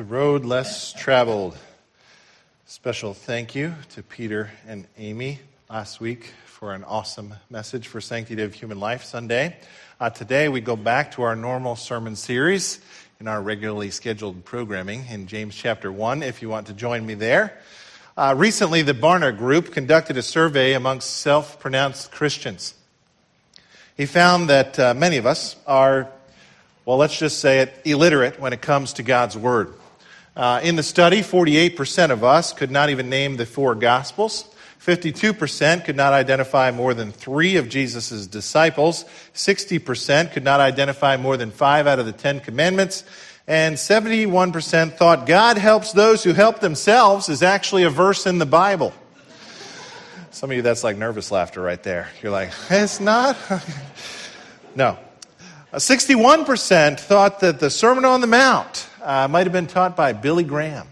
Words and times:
The 0.00 0.04
road 0.04 0.46
less 0.46 0.94
traveled. 0.94 1.58
Special 2.64 3.12
thank 3.12 3.54
you 3.54 3.74
to 3.90 4.02
Peter 4.02 4.50
and 4.66 4.86
Amy 4.96 5.40
last 5.68 6.00
week 6.00 6.32
for 6.46 6.72
an 6.72 6.84
awesome 6.84 7.34
message 7.50 7.86
for 7.86 8.00
Sanctity 8.00 8.42
of 8.42 8.54
Human 8.54 8.80
Life 8.80 9.04
Sunday. 9.04 9.58
Uh, 10.00 10.08
today 10.08 10.48
we 10.48 10.62
go 10.62 10.74
back 10.74 11.10
to 11.12 11.22
our 11.22 11.36
normal 11.36 11.76
sermon 11.76 12.16
series 12.16 12.80
in 13.20 13.28
our 13.28 13.42
regularly 13.42 13.90
scheduled 13.90 14.42
programming 14.42 15.04
in 15.10 15.26
James 15.26 15.54
chapter 15.54 15.92
1 15.92 16.22
if 16.22 16.40
you 16.40 16.48
want 16.48 16.68
to 16.68 16.72
join 16.72 17.04
me 17.04 17.12
there. 17.12 17.60
Uh, 18.16 18.34
recently, 18.34 18.80
the 18.80 18.94
Barna 18.94 19.36
Group 19.36 19.70
conducted 19.70 20.16
a 20.16 20.22
survey 20.22 20.72
amongst 20.72 21.10
self 21.10 21.60
pronounced 21.60 22.10
Christians. 22.10 22.72
He 23.98 24.06
found 24.06 24.48
that 24.48 24.78
uh, 24.78 24.94
many 24.94 25.18
of 25.18 25.26
us 25.26 25.56
are, 25.66 26.08
well, 26.86 26.96
let's 26.96 27.18
just 27.18 27.40
say 27.40 27.58
it, 27.58 27.82
illiterate 27.84 28.40
when 28.40 28.54
it 28.54 28.62
comes 28.62 28.94
to 28.94 29.02
God's 29.02 29.36
Word. 29.36 29.74
Uh, 30.36 30.60
in 30.62 30.76
the 30.76 30.82
study, 30.82 31.20
48% 31.20 32.10
of 32.10 32.22
us 32.22 32.52
could 32.52 32.70
not 32.70 32.90
even 32.90 33.10
name 33.10 33.36
the 33.36 33.46
four 33.46 33.74
Gospels. 33.74 34.44
52% 34.80 35.84
could 35.84 35.96
not 35.96 36.12
identify 36.12 36.70
more 36.70 36.94
than 36.94 37.12
three 37.12 37.56
of 37.56 37.68
Jesus' 37.68 38.26
disciples. 38.26 39.04
60% 39.34 40.32
could 40.32 40.44
not 40.44 40.60
identify 40.60 41.16
more 41.18 41.36
than 41.36 41.50
five 41.50 41.86
out 41.86 41.98
of 41.98 42.06
the 42.06 42.12
Ten 42.12 42.40
Commandments. 42.40 43.04
And 43.46 43.76
71% 43.76 44.96
thought 44.96 45.26
God 45.26 45.58
helps 45.58 45.92
those 45.92 46.24
who 46.24 46.32
help 46.32 46.60
themselves 46.60 47.28
is 47.28 47.42
actually 47.42 47.82
a 47.82 47.90
verse 47.90 48.26
in 48.26 48.38
the 48.38 48.46
Bible. 48.46 48.94
Some 50.30 50.50
of 50.50 50.56
you, 50.56 50.62
that's 50.62 50.84
like 50.84 50.96
nervous 50.96 51.30
laughter 51.30 51.60
right 51.60 51.82
there. 51.82 52.08
You're 52.22 52.32
like, 52.32 52.50
it's 52.70 53.00
not? 53.00 53.36
no. 54.74 54.96
61% 55.78 56.98
thought 56.98 57.40
that 57.40 57.60
the 57.60 57.70
Sermon 57.70 58.04
on 58.04 58.20
the 58.20 58.26
Mount 58.26 58.88
uh, 59.02 59.28
might 59.28 59.46
have 59.46 59.52
been 59.52 59.68
taught 59.68 59.96
by 59.96 60.12
Billy 60.12 60.42
Graham. 60.42 60.88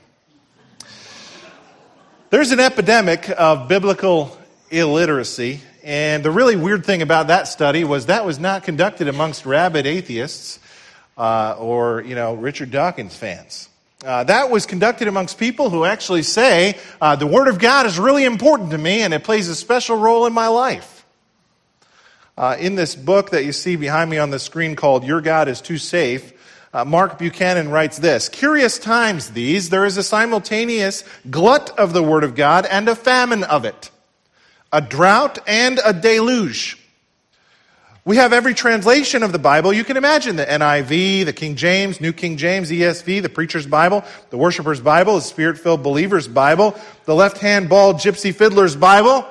There's 2.31 2.53
an 2.53 2.61
epidemic 2.61 3.29
of 3.37 3.67
biblical 3.67 4.39
illiteracy, 4.71 5.63
and 5.83 6.25
the 6.25 6.31
really 6.31 6.55
weird 6.55 6.87
thing 6.87 7.03
about 7.03 7.27
that 7.27 7.49
study 7.49 7.83
was 7.83 8.07
that 8.07 8.25
was 8.25 8.39
not 8.39 8.63
conducted 8.63 9.09
amongst 9.09 9.47
rabid 9.47 9.85
atheists 9.85 10.61
uh, 11.17 11.57
or, 11.59 12.03
you 12.03 12.15
know, 12.15 12.35
Richard 12.35 12.71
Dawkins 12.71 13.17
fans. 13.17 13.69
Uh, 14.05 14.23
that 14.25 14.49
was 14.49 14.65
conducted 14.65 15.09
amongst 15.09 15.39
people 15.39 15.71
who 15.71 15.85
actually 15.85 16.23
say, 16.23 16.79
uh, 17.01 17.17
the 17.17 17.27
Word 17.27 17.49
of 17.49 17.59
God 17.59 17.85
is 17.87 17.99
really 17.99 18.25
important 18.25 18.71
to 18.71 18.79
me 18.79 19.01
and 19.01 19.13
it 19.13 19.25
plays 19.25 19.49
a 19.49 19.57
special 19.57 19.97
role 19.97 20.25
in 20.27 20.33
my 20.33 20.47
life. 20.47 20.98
Uh, 22.39 22.57
in 22.61 22.77
this 22.77 22.95
book 22.95 23.31
that 23.31 23.45
you 23.45 23.51
see 23.51 23.75
behind 23.75 24.09
me 24.09 24.17
on 24.17 24.31
the 24.31 24.39
screen 24.39 24.77
called 24.77 25.03
Your 25.03 25.21
God 25.21 25.49
is 25.49 25.61
Too 25.61 25.77
Safe, 25.77 26.33
uh, 26.73 26.85
Mark 26.85 27.19
Buchanan 27.19 27.69
writes 27.69 27.99
this 27.99 28.29
Curious 28.29 28.79
times 28.79 29.31
these, 29.31 29.71
there 29.71 29.85
is 29.85 29.97
a 29.97 30.05
simultaneous 30.05 31.03
glut 31.29 31.77
of 31.77 31.93
the 31.93 32.03
Word 32.03 32.23
of 32.23 32.37
God 32.37 32.65
and 32.65 32.89
a 32.89 32.95
famine 32.95 33.43
of 33.43 33.65
it, 33.65 33.91
a 34.73 34.81
drought 34.81 35.41
and 35.49 35.81
a 35.85 35.93
deluge. 35.93 36.79
We 38.05 38.19
have 38.19 38.33
every 38.33 38.55
translation 38.55 39.25
of 39.25 39.33
the 39.33 39.41
Bible. 39.41 39.73
You 39.73 39.83
can 39.83 39.97
imagine 39.97 40.37
the 40.37 40.47
NIV, 40.47 41.25
the 41.25 41.33
King 41.33 41.57
James, 41.57 42.01
New 42.01 42.13
King 42.13 42.37
James, 42.37 42.71
ESV, 42.71 43.21
the 43.21 43.29
Preacher's 43.29 43.67
Bible, 43.67 44.05
the 44.31 44.39
Worshipper's 44.39 44.81
Bible, 44.81 45.17
the 45.17 45.23
Spirit 45.23 45.59
filled 45.59 45.83
Believer's 45.83 46.29
Bible, 46.29 46.79
the 47.05 47.17
left 47.17 47.39
hand 47.39 47.69
bald 47.69 47.97
Gypsy 47.97 48.33
Fiddler's 48.33 48.77
Bible. 48.77 49.27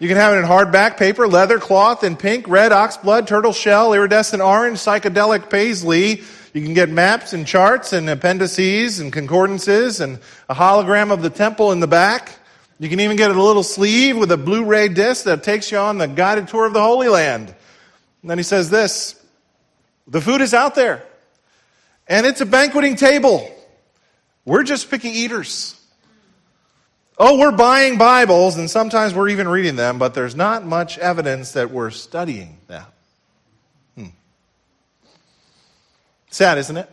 You 0.00 0.08
can 0.08 0.16
have 0.16 0.32
it 0.32 0.38
in 0.38 0.46
hardback, 0.46 0.96
paper, 0.96 1.28
leather, 1.28 1.58
cloth, 1.58 2.04
in 2.04 2.16
pink, 2.16 2.48
red, 2.48 2.72
oxblood, 2.72 3.26
turtle 3.26 3.52
shell, 3.52 3.92
iridescent 3.92 4.40
orange, 4.42 4.78
psychedelic 4.78 5.50
paisley. 5.50 6.22
You 6.54 6.62
can 6.62 6.72
get 6.72 6.88
maps 6.88 7.34
and 7.34 7.46
charts 7.46 7.92
and 7.92 8.08
appendices 8.08 8.98
and 8.98 9.12
concordances 9.12 10.00
and 10.00 10.18
a 10.48 10.54
hologram 10.54 11.12
of 11.12 11.20
the 11.20 11.28
temple 11.28 11.70
in 11.70 11.80
the 11.80 11.86
back. 11.86 12.34
You 12.78 12.88
can 12.88 12.98
even 13.00 13.18
get 13.18 13.30
a 13.30 13.42
little 13.42 13.62
sleeve 13.62 14.16
with 14.16 14.32
a 14.32 14.38
Blu-ray 14.38 14.88
disc 14.88 15.24
that 15.24 15.42
takes 15.42 15.70
you 15.70 15.76
on 15.76 15.98
the 15.98 16.08
guided 16.08 16.48
tour 16.48 16.64
of 16.64 16.72
the 16.72 16.82
Holy 16.82 17.08
Land. 17.08 17.54
And 18.22 18.30
then 18.30 18.38
he 18.38 18.44
says 18.44 18.70
this, 18.70 19.22
the 20.08 20.22
food 20.22 20.40
is 20.40 20.54
out 20.54 20.74
there 20.74 21.04
and 22.08 22.26
it's 22.26 22.40
a 22.40 22.46
banqueting 22.46 22.96
table. 22.96 23.54
We're 24.46 24.62
just 24.62 24.90
picky 24.90 25.10
eaters. 25.10 25.79
Oh, 27.22 27.36
we're 27.36 27.52
buying 27.52 27.98
Bibles, 27.98 28.56
and 28.56 28.70
sometimes 28.70 29.12
we're 29.12 29.28
even 29.28 29.46
reading 29.46 29.76
them, 29.76 29.98
but 29.98 30.14
there's 30.14 30.34
not 30.34 30.64
much 30.64 30.96
evidence 30.96 31.52
that 31.52 31.70
we're 31.70 31.90
studying 31.90 32.56
them. 32.66 32.86
Hmm. 33.94 34.06
Sad, 36.30 36.56
isn't 36.56 36.78
it? 36.78 36.90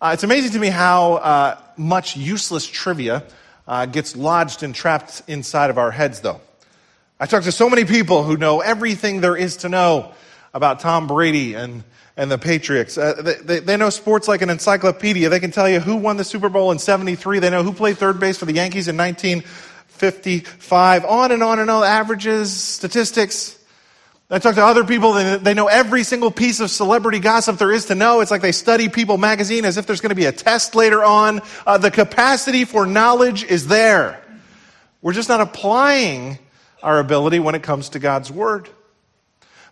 Uh, 0.00 0.12
it's 0.14 0.22
amazing 0.22 0.52
to 0.52 0.60
me 0.60 0.68
how 0.68 1.14
uh, 1.14 1.60
much 1.76 2.16
useless 2.16 2.64
trivia 2.64 3.24
uh, 3.66 3.86
gets 3.86 4.14
lodged 4.14 4.62
and 4.62 4.72
trapped 4.72 5.20
inside 5.26 5.70
of 5.70 5.78
our 5.78 5.90
heads, 5.90 6.20
though. 6.20 6.40
I 7.18 7.26
talk 7.26 7.42
to 7.42 7.50
so 7.50 7.68
many 7.68 7.86
people 7.86 8.22
who 8.22 8.36
know 8.36 8.60
everything 8.60 9.20
there 9.20 9.36
is 9.36 9.56
to 9.58 9.68
know 9.68 10.12
about 10.54 10.78
Tom 10.78 11.08
Brady 11.08 11.54
and 11.54 11.82
and 12.16 12.30
the 12.30 12.38
Patriots. 12.38 12.96
Uh, 12.96 13.20
they, 13.20 13.34
they, 13.34 13.58
they, 13.60 13.76
know 13.76 13.90
sports 13.90 14.26
like 14.26 14.42
an 14.42 14.50
encyclopedia. 14.50 15.28
They 15.28 15.40
can 15.40 15.50
tell 15.50 15.68
you 15.68 15.80
who 15.80 15.96
won 15.96 16.16
the 16.16 16.24
Super 16.24 16.48
Bowl 16.48 16.72
in 16.72 16.78
73. 16.78 17.40
They 17.40 17.50
know 17.50 17.62
who 17.62 17.72
played 17.72 17.98
third 17.98 18.18
base 18.18 18.38
for 18.38 18.46
the 18.46 18.54
Yankees 18.54 18.88
in 18.88 18.96
1955. 18.96 21.04
On 21.04 21.30
and 21.30 21.42
on 21.42 21.58
and 21.58 21.70
on. 21.70 21.84
Averages, 21.84 22.52
statistics. 22.52 23.52
I 24.28 24.40
talk 24.40 24.56
to 24.56 24.64
other 24.64 24.84
people, 24.84 25.12
they, 25.12 25.36
they 25.36 25.54
know 25.54 25.68
every 25.68 26.02
single 26.02 26.32
piece 26.32 26.58
of 26.58 26.68
celebrity 26.68 27.20
gossip 27.20 27.58
there 27.58 27.70
is 27.70 27.84
to 27.86 27.94
know. 27.94 28.20
It's 28.20 28.32
like 28.32 28.42
they 28.42 28.50
study 28.50 28.88
People 28.88 29.18
magazine 29.18 29.64
as 29.64 29.76
if 29.76 29.86
there's 29.86 30.00
going 30.00 30.10
to 30.10 30.16
be 30.16 30.24
a 30.24 30.32
test 30.32 30.74
later 30.74 31.04
on. 31.04 31.42
Uh, 31.64 31.78
the 31.78 31.92
capacity 31.92 32.64
for 32.64 32.86
knowledge 32.86 33.44
is 33.44 33.68
there. 33.68 34.20
We're 35.00 35.12
just 35.12 35.28
not 35.28 35.40
applying 35.40 36.40
our 36.82 36.98
ability 36.98 37.38
when 37.38 37.54
it 37.54 37.62
comes 37.62 37.90
to 37.90 38.00
God's 38.00 38.32
Word. 38.32 38.68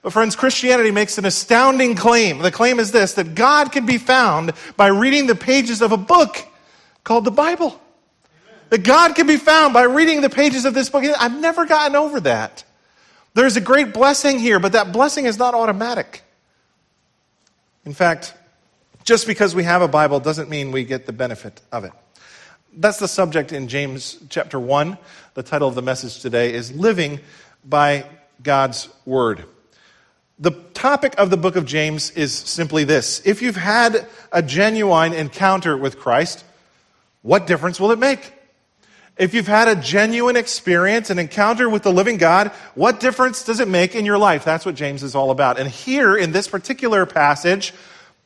But 0.04 0.12
friends, 0.12 0.36
Christianity 0.36 0.90
makes 0.90 1.16
an 1.16 1.24
astounding 1.24 1.94
claim. 1.94 2.40
The 2.40 2.52
claim 2.52 2.78
is 2.78 2.92
this, 2.92 3.14
that 3.14 3.34
God 3.34 3.72
can 3.72 3.86
be 3.86 3.96
found 3.96 4.52
by 4.76 4.88
reading 4.88 5.26
the 5.26 5.34
pages 5.34 5.80
of 5.80 5.92
a 5.92 5.96
book 5.96 6.36
called 7.04 7.24
the 7.24 7.30
Bible. 7.30 7.68
Amen. 7.68 8.60
That 8.68 8.84
God 8.84 9.14
can 9.14 9.26
be 9.26 9.38
found 9.38 9.72
by 9.72 9.84
reading 9.84 10.20
the 10.20 10.28
pages 10.28 10.66
of 10.66 10.74
this 10.74 10.90
book. 10.90 11.04
I've 11.18 11.40
never 11.40 11.64
gotten 11.64 11.96
over 11.96 12.20
that. 12.20 12.64
There's 13.32 13.56
a 13.56 13.62
great 13.62 13.94
blessing 13.94 14.38
here, 14.38 14.60
but 14.60 14.72
that 14.72 14.92
blessing 14.92 15.24
is 15.24 15.38
not 15.38 15.54
automatic. 15.54 16.22
In 17.86 17.94
fact, 17.94 18.34
just 19.04 19.26
because 19.26 19.54
we 19.54 19.64
have 19.64 19.80
a 19.80 19.88
Bible 19.88 20.20
doesn't 20.20 20.50
mean 20.50 20.70
we 20.70 20.84
get 20.84 21.06
the 21.06 21.14
benefit 21.14 21.62
of 21.72 21.84
it. 21.84 21.92
That's 22.76 22.98
the 22.98 23.08
subject 23.08 23.52
in 23.52 23.68
James 23.68 24.18
chapter 24.28 24.60
1. 24.60 24.98
The 25.32 25.42
title 25.42 25.66
of 25.66 25.74
the 25.74 25.82
message 25.82 26.20
today 26.20 26.52
is 26.52 26.72
Living 26.72 27.20
by 27.64 28.04
God's 28.42 28.90
Word. 29.06 29.46
The 30.44 30.50
topic 30.74 31.14
of 31.16 31.30
the 31.30 31.38
book 31.38 31.56
of 31.56 31.64
James 31.64 32.10
is 32.10 32.34
simply 32.34 32.84
this 32.84 33.22
If 33.24 33.40
you've 33.40 33.56
had 33.56 34.06
a 34.30 34.42
genuine 34.42 35.14
encounter 35.14 35.74
with 35.74 35.98
Christ, 35.98 36.44
what 37.22 37.46
difference 37.46 37.80
will 37.80 37.92
it 37.92 37.98
make? 37.98 38.30
If 39.16 39.32
you've 39.32 39.46
had 39.46 39.68
a 39.68 39.74
genuine 39.74 40.36
experience, 40.36 41.08
an 41.08 41.18
encounter 41.18 41.70
with 41.70 41.82
the 41.82 41.92
living 41.92 42.18
God, 42.18 42.48
what 42.74 43.00
difference 43.00 43.42
does 43.42 43.58
it 43.58 43.68
make 43.68 43.94
in 43.94 44.04
your 44.04 44.18
life? 44.18 44.44
That's 44.44 44.66
what 44.66 44.74
James 44.74 45.02
is 45.02 45.14
all 45.14 45.30
about. 45.30 45.58
And 45.58 45.66
here 45.66 46.14
in 46.14 46.32
this 46.32 46.46
particular 46.46 47.06
passage, 47.06 47.72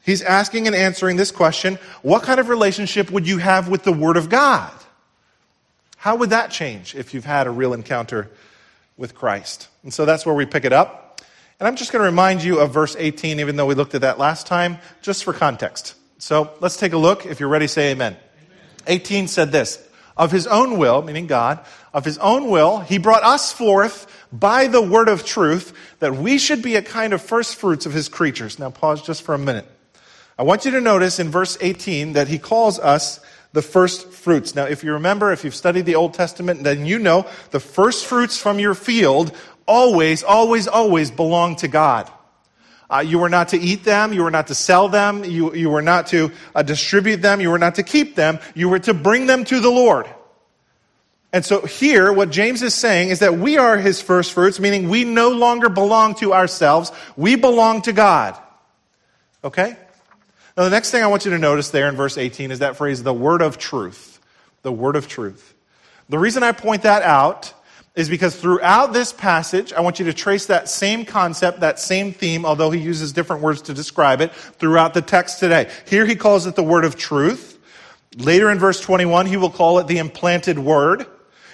he's 0.05 0.21
asking 0.21 0.67
and 0.67 0.75
answering 0.75 1.17
this 1.17 1.31
question 1.31 1.79
What 2.03 2.25
kind 2.25 2.41
of 2.41 2.49
relationship 2.49 3.13
would 3.13 3.29
you 3.29 3.39
have 3.39 3.69
with 3.69 3.85
the 3.85 3.93
Word 3.93 4.17
of 4.17 4.29
God? 4.29 4.73
How 5.99 6.17
would 6.17 6.31
that 6.31 6.51
change 6.51 6.97
if 6.97 7.15
you've 7.15 7.25
had 7.25 7.47
a 7.47 7.51
real 7.51 7.75
encounter 7.75 8.29
with 8.97 9.15
Christ? 9.15 9.69
And 9.85 9.95
so 9.95 10.05
that's 10.05 10.27
where 10.27 10.35
we 10.35 10.47
pick 10.47 10.65
it 10.65 10.73
up. 10.73 11.08
And 11.61 11.67
I'm 11.67 11.75
just 11.75 11.91
going 11.91 12.03
to 12.03 12.07
remind 12.07 12.45
you 12.45 12.61
of 12.61 12.73
verse 12.73 12.95
18, 12.97 13.41
even 13.41 13.57
though 13.57 13.67
we 13.67 13.75
looked 13.75 13.97
at 13.97 14.03
that 14.03 14.19
last 14.19 14.47
time, 14.47 14.79
just 15.03 15.25
for 15.25 15.33
context. 15.33 15.97
So 16.19 16.53
let's 16.61 16.77
take 16.77 16.93
a 16.93 16.99
look. 16.99 17.27
If 17.27 17.41
you're 17.41 17.49
ready, 17.49 17.67
say 17.67 17.91
amen. 17.91 18.13
amen. 18.13 18.57
18 18.87 19.27
said 19.27 19.51
this 19.51 19.85
Of 20.17 20.31
his 20.31 20.47
own 20.47 20.79
will, 20.79 21.03
meaning 21.03 21.27
God, 21.27 21.59
of 21.93 22.05
his 22.05 22.17
own 22.19 22.49
will, 22.49 22.79
he 22.79 22.99
brought 22.99 23.25
us 23.25 23.53
forth 23.53 24.07
by 24.33 24.69
the 24.69 24.81
word 24.81 25.09
of 25.09 25.25
truth 25.25 25.73
that 25.99 26.15
we 26.15 26.39
should 26.39 26.63
be 26.63 26.77
a 26.77 26.83
kind 26.83 27.13
of 27.13 27.21
first 27.21 27.57
fruits 27.57 27.87
of 27.87 27.93
his 27.93 28.09
creatures. 28.09 28.61
Now, 28.61 28.71
pause 28.71 29.03
just 29.03 29.23
for 29.23 29.35
a 29.35 29.39
minute. 29.39 29.67
I 30.39 30.45
want 30.45 30.65
you 30.65 30.71
to 30.71 30.81
notice 30.81 31.19
in 31.19 31.29
verse 31.29 31.59
18 31.61 32.13
that 32.13 32.29
he 32.29 32.39
calls 32.39 32.79
us 32.79 33.19
the 33.53 33.63
first 33.63 34.13
fruits. 34.13 34.55
Now, 34.55 34.67
if 34.67 34.85
you 34.85 34.93
remember, 34.93 35.33
if 35.33 35.43
you've 35.43 35.57
studied 35.57 35.87
the 35.87 35.97
Old 35.97 36.15
Testament, 36.15 36.63
then 36.63 36.87
you 36.87 37.01
know 37.01 37.27
the 37.51 37.59
first 37.59 38.07
fruits 38.07 38.39
from 38.39 38.61
your 38.61 38.75
field 38.75 39.35
always, 39.69 40.25
always, 40.25 40.67
always 40.67 41.11
belong 41.13 41.57
to 41.57 41.69
God. 41.69 42.11
Uh, 42.91 43.01
you 43.01 43.19
were 43.19 43.29
not 43.29 43.51
to 43.51 43.59
eat 43.59 43.85
them. 43.85 44.15
You 44.15 44.23
were 44.23 44.31
not 44.31 44.47
to 44.47 44.55
sell 44.55 44.89
them. 44.89 45.23
You, 45.23 45.55
you 45.55 45.69
were 45.69 45.83
not 45.83 46.07
to 46.09 46.33
uh, 46.55 46.63
distribute 46.63 47.21
them. 47.21 47.41
You 47.41 47.51
were 47.51 47.59
not 47.59 47.75
to 47.75 47.83
keep 47.83 48.15
them. 48.15 48.39
You 48.55 48.71
were 48.71 48.79
to 48.81 48.95
bring 48.95 49.27
them 49.27 49.45
to 49.45 49.61
the 49.61 49.71
Lord. 49.71 50.09
And 51.31 51.45
so 51.45 51.61
here, 51.61 52.11
what 52.11 52.31
James 52.31 52.63
is 52.63 52.75
saying 52.75 53.11
is 53.11 53.19
that 53.19 53.37
we 53.37 53.59
are 53.59 53.77
his 53.77 54.01
first 54.01 54.33
fruits, 54.33 54.59
meaning 54.59 54.89
we 54.89 55.05
no 55.05 55.29
longer 55.29 55.69
belong 55.69 56.15
to 56.17 56.33
ourselves. 56.33 56.91
We 57.17 57.37
belong 57.37 57.83
to 57.83 57.93
God. 57.93 58.39
Okay? 59.45 59.77
Now, 60.57 60.65
the 60.65 60.71
next 60.71 60.91
thing 60.91 61.03
I 61.03 61.07
want 61.09 61.27
you 61.27 61.31
to 61.33 61.39
notice 61.39 61.69
there 61.69 61.89
in 61.89 61.97
verse 61.97 62.17
18 62.17 62.51
is 62.51 62.61
that 62.61 62.77
phrase, 62.77 63.03
the 63.03 63.13
word 63.13 63.43
of 63.43 63.59
truth. 63.59 64.19
The 64.63 64.73
word 64.73 64.97
of 64.97 65.07
truth. 65.07 65.55
The 66.09 66.19
reason 66.19 66.43
I 66.43 66.53
point 66.53 66.83
that 66.83 67.03
out 67.03 67.53
is 67.99 68.09
because 68.09 68.37
throughout 68.37 68.93
this 68.93 69.13
passage, 69.13 69.73
I 69.73 69.81
want 69.81 69.99
you 69.99 70.05
to 70.05 70.13
trace 70.13 70.47
that 70.47 70.69
same 70.69 71.05
concept, 71.05 71.61
that 71.61 71.81
same 71.81 72.13
theme, 72.13 72.47
although 72.47 72.71
he 72.71 72.81
uses 72.81 73.13
different 73.13 73.43
words 73.43 73.63
to 73.63 73.75
describe 73.75 74.21
it 74.21 74.33
throughout 74.33 74.95
the 74.95 75.03
text 75.03 75.41
today. 75.41 75.69
Here 75.89 76.07
he 76.07 76.15
calls 76.15 76.47
it 76.47 76.55
the 76.55 76.63
word 76.63 76.85
of 76.85 76.95
truth. 76.95 77.59
Later 78.17 78.53
in 78.53 78.61
verse 78.61 78.81
21, 78.81 79.27
he 79.27 79.37
will 79.37 79.51
call 79.51 79.81
it 79.81 79.89
the 79.89 79.99
implanted 79.99 80.61
word. 80.61 81.07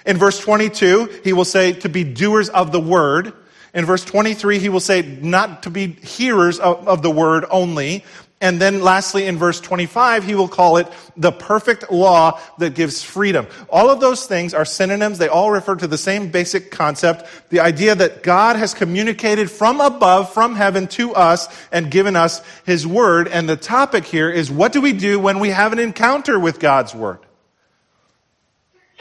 In 0.04 0.18
verse 0.18 0.38
22, 0.38 1.22
he 1.24 1.32
will 1.32 1.46
say 1.46 1.72
to 1.72 1.88
be 1.88 2.04
doers 2.04 2.50
of 2.50 2.72
the 2.72 2.80
word. 2.80 3.32
In 3.72 3.86
verse 3.86 4.04
23, 4.04 4.58
he 4.58 4.68
will 4.68 4.80
say 4.80 5.00
not 5.00 5.62
to 5.62 5.70
be 5.70 5.92
hearers 5.92 6.60
of, 6.60 6.86
of 6.86 7.00
the 7.00 7.10
word 7.10 7.46
only, 7.50 8.04
and 8.44 8.60
then 8.60 8.82
lastly, 8.82 9.24
in 9.24 9.38
verse 9.38 9.58
25, 9.58 10.22
he 10.22 10.34
will 10.34 10.48
call 10.48 10.76
it 10.76 10.86
the 11.16 11.32
perfect 11.32 11.90
law 11.90 12.38
that 12.58 12.74
gives 12.74 13.02
freedom. 13.02 13.46
All 13.70 13.88
of 13.88 14.00
those 14.00 14.26
things 14.26 14.52
are 14.52 14.66
synonyms. 14.66 15.16
They 15.16 15.28
all 15.28 15.50
refer 15.50 15.76
to 15.76 15.86
the 15.86 15.96
same 15.96 16.30
basic 16.30 16.70
concept. 16.70 17.24
The 17.48 17.60
idea 17.60 17.94
that 17.94 18.22
God 18.22 18.56
has 18.56 18.74
communicated 18.74 19.50
from 19.50 19.80
above, 19.80 20.34
from 20.34 20.56
heaven 20.56 20.88
to 20.88 21.14
us 21.14 21.48
and 21.72 21.90
given 21.90 22.16
us 22.16 22.42
his 22.66 22.86
word. 22.86 23.28
And 23.28 23.48
the 23.48 23.56
topic 23.56 24.04
here 24.04 24.28
is 24.28 24.50
what 24.50 24.74
do 24.74 24.82
we 24.82 24.92
do 24.92 25.18
when 25.18 25.38
we 25.38 25.48
have 25.48 25.72
an 25.72 25.78
encounter 25.78 26.38
with 26.38 26.60
God's 26.60 26.94
word? 26.94 27.20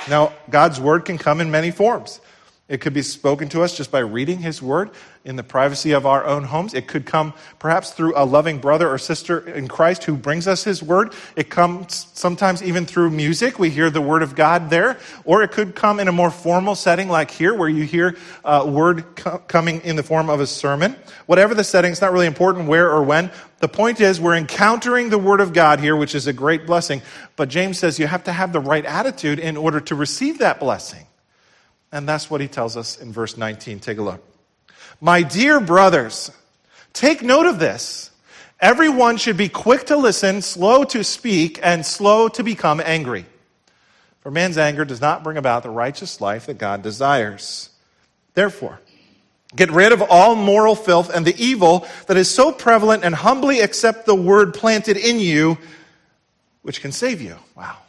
Now, 0.08 0.32
God's 0.50 0.80
word 0.80 1.04
can 1.04 1.18
come 1.18 1.42
in 1.42 1.52
many 1.52 1.72
forms. 1.72 2.22
It 2.74 2.82
could 2.82 2.94
be 2.94 3.04
spoken 3.04 3.50
to 3.50 3.62
us 3.62 3.78
just 3.78 3.92
by 3.92 4.00
reading 4.00 4.40
His 4.40 4.60
Word 4.60 4.90
in 5.24 5.36
the 5.36 5.44
privacy 5.44 5.92
of 5.92 6.08
our 6.08 6.26
own 6.26 6.44
homes. 6.44 6.74
It 6.74 6.88
could 6.88 7.06
come 7.06 7.36
perhaps 7.60 7.92
through 7.92 8.14
a 8.16 8.26
loving 8.26 8.58
brother 8.58 8.90
or 8.90 8.98
sister 8.98 9.48
in 9.48 9.68
Christ 9.68 10.06
who 10.06 10.16
brings 10.16 10.48
us 10.48 10.64
His 10.64 10.82
Word. 10.82 11.14
It 11.36 11.52
comes 11.52 12.08
sometimes 12.16 12.64
even 12.64 12.88
through 12.88 13.12
music. 13.12 13.60
We 13.60 13.70
hear 13.70 13.92
the 13.92 14.02
Word 14.02 14.24
of 14.24 14.34
God 14.34 14.72
there. 14.72 14.98
Or 15.24 15.44
it 15.44 15.52
could 15.52 15.76
come 15.76 16.00
in 16.00 16.08
a 16.08 16.12
more 16.12 16.32
formal 16.32 16.74
setting 16.74 17.10
like 17.10 17.30
here 17.30 17.54
where 17.54 17.70
you 17.70 17.84
hear 17.84 18.18
a 18.44 18.66
Word 18.66 19.18
co- 19.18 19.38
coming 19.38 19.82
in 19.82 19.96
the 19.96 20.02
form 20.02 20.32
of 20.32 20.40
a 20.40 20.48
sermon. 20.48 20.96
Whatever 21.28 21.54
the 21.54 21.64
setting, 21.64 21.92
it's 21.92 22.02
not 22.02 22.12
really 22.12 22.26
important 22.26 22.68
where 22.68 22.90
or 22.90 23.04
when. 23.04 23.30
The 23.60 23.70
point 23.70 24.02
is, 24.02 24.20
we're 24.20 24.36
encountering 24.36 25.12
the 25.12 25.20
Word 25.20 25.42
of 25.42 25.54
God 25.54 25.80
here, 25.80 25.96
which 25.96 26.16
is 26.16 26.26
a 26.26 26.34
great 26.34 26.66
blessing. 26.66 27.04
But 27.36 27.50
James 27.50 27.78
says 27.78 28.00
you 28.00 28.08
have 28.08 28.24
to 28.24 28.34
have 28.34 28.52
the 28.52 28.60
right 28.60 28.84
attitude 28.84 29.38
in 29.38 29.58
order 29.58 29.80
to 29.82 29.94
receive 29.94 30.40
that 30.40 30.60
blessing. 30.60 31.06
And 31.94 32.10
that's 32.10 32.28
what 32.28 32.42
he 32.42 32.48
tells 32.48 32.76
us 32.76 33.00
in 33.00 33.14
verse 33.14 33.38
19. 33.38 33.80
Take 33.80 34.00
a 34.00 34.02
look. 34.02 34.22
My 35.00 35.22
dear 35.22 35.60
brothers, 35.60 36.32
take 36.92 37.22
note 37.22 37.46
of 37.46 37.60
this. 37.60 38.10
Everyone 38.60 39.18
should 39.18 39.38
be 39.38 39.48
quick 39.48 39.86
to 39.86 39.96
listen, 39.96 40.42
slow 40.42 40.86
to 40.86 41.04
speak, 41.04 41.60
and 41.62 41.86
slow 41.86 42.30
to 42.30 42.44
become 42.44 42.82
angry. 42.84 43.28
For 44.22 44.32
man's 44.32 44.58
anger 44.58 44.86
does 44.86 45.02
not 45.02 45.24
bring 45.24 45.38
about 45.38 45.62
the 45.62 45.70
righteous 45.70 46.20
life 46.20 46.48
that 46.48 46.58
God 46.58 46.82
desires. 46.82 47.70
Therefore, 48.34 48.80
get 49.56 49.70
rid 49.70 49.92
of 49.92 50.02
all 50.02 50.36
moral 50.36 50.76
filth 50.76 51.12
and 51.14 51.28
the 51.28 51.36
evil 51.38 51.86
that 52.08 52.18
is 52.18 52.28
so 52.28 52.52
prevalent 52.52 53.04
and 53.04 53.14
humbly 53.14 53.60
accept 53.60 54.08
the 54.08 54.16
word 54.16 54.56
planted 54.56 54.98
in 54.98 55.20
you, 55.20 55.60
which 56.64 56.82
can 56.82 56.92
save 56.92 57.22
you. 57.22 57.36
Wow. 57.56 57.83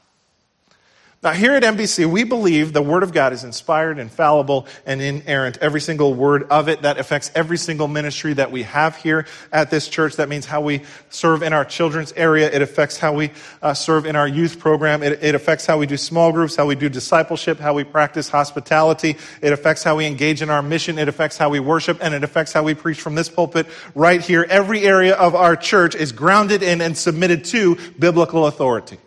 Now, 1.25 1.32
here 1.32 1.53
at 1.53 1.62
NBC, 1.62 2.05
we 2.05 2.25
believe 2.25 2.75
the 2.75 2.82
Word 2.82 3.03
of 3.03 3.15
God 3.15 3.32
is 3.32 3.44
inspired, 3.44 3.99
infallible, 3.99 4.67
and 4.85 5.00
inerrant. 5.00 5.56
Every 5.62 5.81
single 5.81 6.12
word 6.12 6.43
of 6.50 6.69
it 6.69 6.82
that 6.82 6.99
affects 6.99 7.31
every 7.35 7.56
single 7.56 7.88
ministry 7.88 8.35
that 8.35 8.53
we 8.53 8.65
have 8.65 8.97
here 8.97 9.25
at 9.50 9.71
this 9.71 9.88
church. 9.88 10.17
That 10.17 10.29
means 10.29 10.44
how 10.44 10.61
we 10.61 10.82
serve 11.09 11.43
in 11.43 11.55
our 11.55 11.65
children's 11.65 12.12
area. 12.12 12.50
It 12.50 12.61
affects 12.61 12.99
how 12.99 13.15
we 13.15 13.31
uh, 13.62 13.73
serve 13.73 14.05
in 14.05 14.17
our 14.17 14.29
youth 14.29 14.59
program. 14.59 15.03
It, 15.03 15.25
it 15.25 15.35
affects 15.35 15.65
how 15.65 15.79
we 15.79 15.87
do 15.87 15.97
small 15.97 16.31
groups, 16.31 16.56
how 16.56 16.67
we 16.67 16.75
do 16.75 16.91
discipleship, 16.91 17.59
how 17.59 17.73
we 17.73 17.85
practice 17.85 18.29
hospitality. 18.29 19.17
It 19.41 19.55
affects 19.55 19.82
how 19.82 19.97
we 19.97 20.05
engage 20.05 20.43
in 20.43 20.50
our 20.50 20.61
mission. 20.61 20.99
It 20.99 21.09
affects 21.09 21.38
how 21.38 21.49
we 21.49 21.59
worship, 21.59 22.00
and 22.03 22.12
it 22.12 22.23
affects 22.23 22.53
how 22.53 22.65
we 22.65 22.75
preach 22.75 23.00
from 23.00 23.15
this 23.15 23.31
pulpit 23.31 23.67
right 23.94 24.20
here. 24.20 24.47
Every 24.50 24.82
area 24.82 25.15
of 25.15 25.35
our 25.35 25.56
church 25.56 25.94
is 25.94 26.12
grounded 26.12 26.62
in 26.62 26.82
and 26.82 26.94
submitted 26.94 27.47
to 27.47 27.77
biblical 27.99 28.47
authority. 28.47 28.99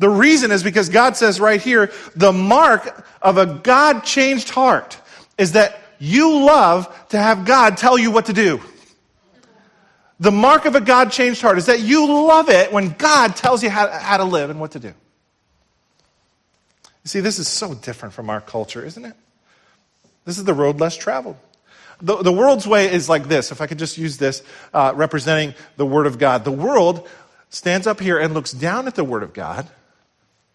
The 0.00 0.08
reason 0.08 0.50
is 0.50 0.62
because 0.62 0.88
God 0.88 1.14
says 1.18 1.38
right 1.38 1.60
here, 1.60 1.92
the 2.16 2.32
mark 2.32 3.04
of 3.20 3.36
a 3.36 3.44
God 3.44 4.00
changed 4.00 4.48
heart 4.48 4.98
is 5.36 5.52
that 5.52 5.78
you 5.98 6.42
love 6.42 7.08
to 7.10 7.18
have 7.18 7.44
God 7.44 7.76
tell 7.76 7.98
you 7.98 8.10
what 8.10 8.26
to 8.26 8.32
do. 8.32 8.62
The 10.18 10.32
mark 10.32 10.64
of 10.64 10.74
a 10.74 10.80
God 10.80 11.12
changed 11.12 11.42
heart 11.42 11.58
is 11.58 11.66
that 11.66 11.80
you 11.80 12.26
love 12.26 12.48
it 12.48 12.72
when 12.72 12.94
God 12.94 13.36
tells 13.36 13.62
you 13.62 13.68
how, 13.68 13.88
how 13.88 14.16
to 14.16 14.24
live 14.24 14.48
and 14.48 14.58
what 14.58 14.70
to 14.70 14.80
do. 14.80 14.88
You 14.88 14.94
see, 17.04 17.20
this 17.20 17.38
is 17.38 17.46
so 17.46 17.74
different 17.74 18.14
from 18.14 18.30
our 18.30 18.40
culture, 18.40 18.82
isn't 18.82 19.04
it? 19.04 19.14
This 20.24 20.38
is 20.38 20.44
the 20.44 20.54
road 20.54 20.80
less 20.80 20.96
traveled. 20.96 21.36
The, 22.00 22.22
the 22.22 22.32
world's 22.32 22.66
way 22.66 22.90
is 22.90 23.10
like 23.10 23.28
this. 23.28 23.52
If 23.52 23.60
I 23.60 23.66
could 23.66 23.78
just 23.78 23.98
use 23.98 24.16
this, 24.16 24.42
uh, 24.72 24.94
representing 24.96 25.54
the 25.76 25.84
Word 25.84 26.06
of 26.06 26.18
God. 26.18 26.46
The 26.46 26.52
world 26.52 27.06
stands 27.50 27.86
up 27.86 28.00
here 28.00 28.18
and 28.18 28.32
looks 28.32 28.52
down 28.52 28.86
at 28.86 28.94
the 28.94 29.04
Word 29.04 29.22
of 29.22 29.34
God 29.34 29.68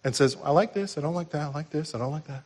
and 0.05 0.15
says, 0.15 0.37
I 0.41 0.51
like 0.51 0.73
this, 0.73 0.97
I 0.97 1.01
don't 1.01 1.15
like 1.15 1.31
that, 1.31 1.41
I 1.41 1.47
like 1.47 1.69
this, 1.71 1.93
I 1.93 1.97
don't 1.97 2.11
like 2.11 2.27
that. 2.27 2.43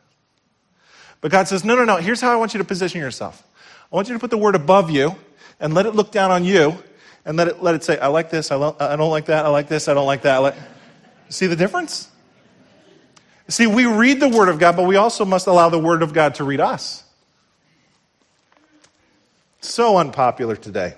But 1.21 1.29
God 1.29 1.47
says, 1.47 1.63
no, 1.63 1.75
no, 1.75 1.83
no, 1.83 1.97
here's 1.97 2.21
how 2.21 2.31
I 2.31 2.37
want 2.37 2.55
you 2.55 2.57
to 2.57 2.63
position 2.63 3.01
yourself. 3.01 3.43
I 3.91 3.95
want 3.95 4.07
you 4.07 4.15
to 4.15 4.19
put 4.19 4.31
the 4.31 4.37
word 4.37 4.55
above 4.55 4.89
you 4.89 5.15
and 5.59 5.75
let 5.75 5.85
it 5.85 5.93
look 5.93 6.11
down 6.11 6.31
on 6.31 6.45
you 6.45 6.81
and 7.25 7.37
let 7.37 7.49
it, 7.49 7.61
let 7.61 7.75
it 7.75 7.83
say, 7.83 7.99
I 7.99 8.07
like 8.07 8.31
this, 8.31 8.49
I, 8.49 8.55
lo- 8.55 8.75
I 8.79 8.95
don't 8.95 9.11
like 9.11 9.25
that, 9.25 9.45
I 9.45 9.49
like 9.49 9.67
this, 9.67 9.87
I 9.87 9.93
don't 9.93 10.07
like 10.07 10.23
that. 10.23 10.37
Like... 10.37 10.55
See 11.29 11.45
the 11.45 11.55
difference? 11.55 12.09
See, 13.49 13.67
we 13.67 13.85
read 13.85 14.19
the 14.19 14.29
Word 14.29 14.49
of 14.49 14.57
God, 14.57 14.75
but 14.75 14.87
we 14.87 14.95
also 14.95 15.25
must 15.25 15.45
allow 15.45 15.69
the 15.69 15.79
Word 15.79 16.01
of 16.01 16.13
God 16.13 16.35
to 16.35 16.43
read 16.43 16.59
us. 16.59 17.03
So 19.61 19.97
unpopular 19.97 20.55
today. 20.55 20.95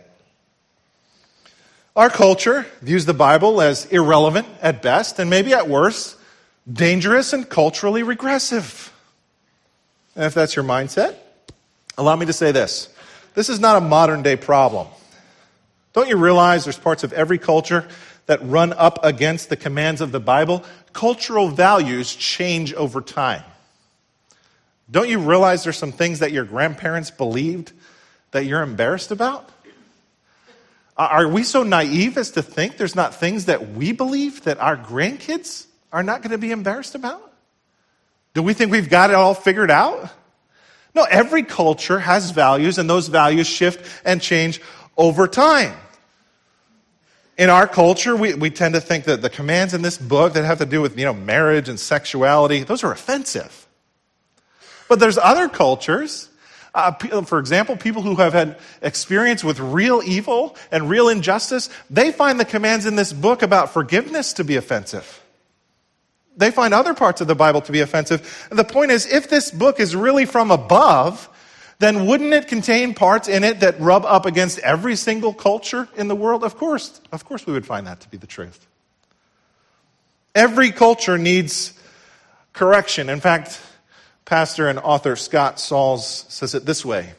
Our 1.96 2.10
culture 2.10 2.66
views 2.82 3.06
the 3.06 3.14
Bible 3.14 3.62
as 3.62 3.86
irrelevant 3.88 4.48
at 4.62 4.82
best 4.82 5.20
and 5.20 5.30
maybe 5.30 5.54
at 5.54 5.68
worst 5.68 6.16
dangerous 6.72 7.34
and 7.34 7.48
culturally 7.48 8.04
regressive. 8.04 8.94
And 10.16 10.26
if 10.26 10.34
that's 10.34 10.56
your 10.56 10.66
mindset, 10.66 11.16
allow 11.98 12.16
me 12.16 12.26
to 12.26 12.34
say 12.34 12.52
this 12.52 12.90
this 13.34 13.50
is 13.50 13.60
not 13.60 13.78
a 13.78 13.82
modern 13.82 14.24
day 14.24 14.36
problem. 14.36 14.88
Don't 15.94 16.08
you 16.08 16.18
realize 16.18 16.64
there's 16.64 16.78
parts 16.78 17.04
of 17.04 17.12
every 17.14 17.38
culture 17.38 17.88
that 18.26 18.40
run 18.44 18.74
up 18.74 19.04
against 19.04 19.50
the 19.50 19.58
commands 19.58 20.02
of 20.02 20.12
the 20.12 20.20
Bible? 20.20 20.64
Cultural 20.94 21.50
values 21.50 22.16
change 22.16 22.74
over 22.74 23.02
time. 23.02 23.44
Don't 24.90 25.10
you 25.10 25.20
realize 25.20 25.64
there's 25.64 25.78
some 25.78 25.92
things 25.92 26.20
that 26.20 26.32
your 26.32 26.44
grandparents 26.44 27.12
believed 27.12 27.72
that 28.32 28.46
you're 28.46 28.62
embarrassed 28.62 29.12
about? 29.12 29.50
Are 30.98 31.28
we 31.28 31.44
so 31.44 31.64
naive 31.64 32.18
as 32.18 32.32
to 32.32 32.44
think 32.44 32.78
there's 32.78 32.96
not 32.96 33.16
things 33.16 33.46
that 33.46 33.72
we 33.72 33.92
believe 33.92 34.44
that 34.44 34.60
our 34.60 34.78
grandkids 34.78 35.66
are 35.92 36.04
not 36.04 36.22
going 36.22 36.32
to 36.32 36.38
be 36.38 36.52
embarrassed 36.52 36.96
about? 36.96 37.32
Do 38.34 38.42
we 38.42 38.54
think 38.54 38.72
we've 38.72 38.90
got 38.90 39.10
it 39.10 39.16
all 39.16 39.34
figured 39.34 39.72
out? 39.72 40.10
No, 40.94 41.04
every 41.04 41.44
culture 41.44 42.00
has 42.00 42.32
values, 42.32 42.78
and 42.78 42.90
those 42.90 43.08
values 43.08 43.48
shift 43.48 43.86
and 44.06 44.22
change 44.22 44.62
over 44.98 45.28
time. 45.28 45.76
In 47.38 47.50
our 47.50 47.68
culture, 47.68 48.16
we, 48.16 48.34
we 48.34 48.50
tend 48.50 48.76
to 48.76 48.82
think 48.82 49.06
that 49.06 49.22
the 49.22 49.30
commands 49.30 49.74
in 49.74 49.82
this 49.82 49.98
book 49.98 50.34
that 50.34 50.44
have 50.46 50.60
to 50.60 50.66
do 50.66 50.82
with 50.82 50.98
you 50.98 51.06
know, 51.06 51.14
marriage 51.14 51.70
and 51.70 51.80
sexuality, 51.80 52.64
those 52.64 52.84
are 52.84 52.92
offensive. 52.92 53.68
But 54.90 55.00
there's 55.00 55.18
other 55.18 55.48
cultures, 55.48 56.30
uh, 56.76 56.92
for 57.24 57.40
example, 57.40 57.78
people 57.78 58.02
who 58.02 58.16
have 58.16 58.34
had 58.34 58.58
experience 58.82 59.44
with 59.44 59.60
real 59.60 60.02
evil 60.04 60.58
and 60.72 60.90
real 60.90 61.08
injustice, 61.08 61.70
they 61.90 62.12
find 62.12 62.40
the 62.40 62.46
commands 62.46 62.86
in 62.86 62.98
this 62.98 63.14
book 63.14 63.42
about 63.42 63.72
forgiveness 63.72 64.34
to 64.34 64.44
be 64.44 64.58
offensive. 64.58 65.21
They 66.38 66.52
find 66.52 66.74
other 66.74 66.94
parts 66.94 67.22
of 67.22 67.28
the 67.28 67.36
Bible 67.36 67.62
to 67.62 67.72
be 67.72 67.82
offensive. 67.82 68.48
The 68.52 68.64
point 68.64 68.92
is, 68.92 69.06
if 69.06 69.30
this 69.30 69.52
book 69.52 69.80
is 69.80 69.96
really 69.96 70.26
from 70.26 70.50
above, 70.50 71.30
then 71.80 72.06
wouldn't 72.06 72.32
it 72.34 72.48
contain 72.48 72.94
parts 72.94 73.28
in 73.28 73.44
it 73.44 73.60
that 73.62 73.80
rub 73.80 74.06
up 74.06 74.26
against 74.26 74.60
every 74.60 74.96
single 74.96 75.34
culture 75.34 75.90
in 75.98 76.08
the 76.08 76.16
world? 76.16 76.44
Of 76.44 76.56
course, 76.56 77.02
of 77.12 77.26
course 77.26 77.46
we 77.46 77.54
would 77.54 77.66
find 77.66 77.88
that 77.88 78.00
to 78.02 78.10
be 78.10 78.18
the 78.18 78.28
truth. 78.28 78.68
Every 80.34 80.72
culture 80.72 81.18
needs 81.18 81.74
correction. 82.54 83.10
In 83.10 83.20
fact, 83.20 83.60
pastor 84.26 84.68
and 84.68 84.80
author 84.80 85.16
Scott 85.16 85.60
Sauls 85.60 86.26
says 86.30 86.56
it 86.56 86.66
this 86.66 86.86
way 86.86 87.14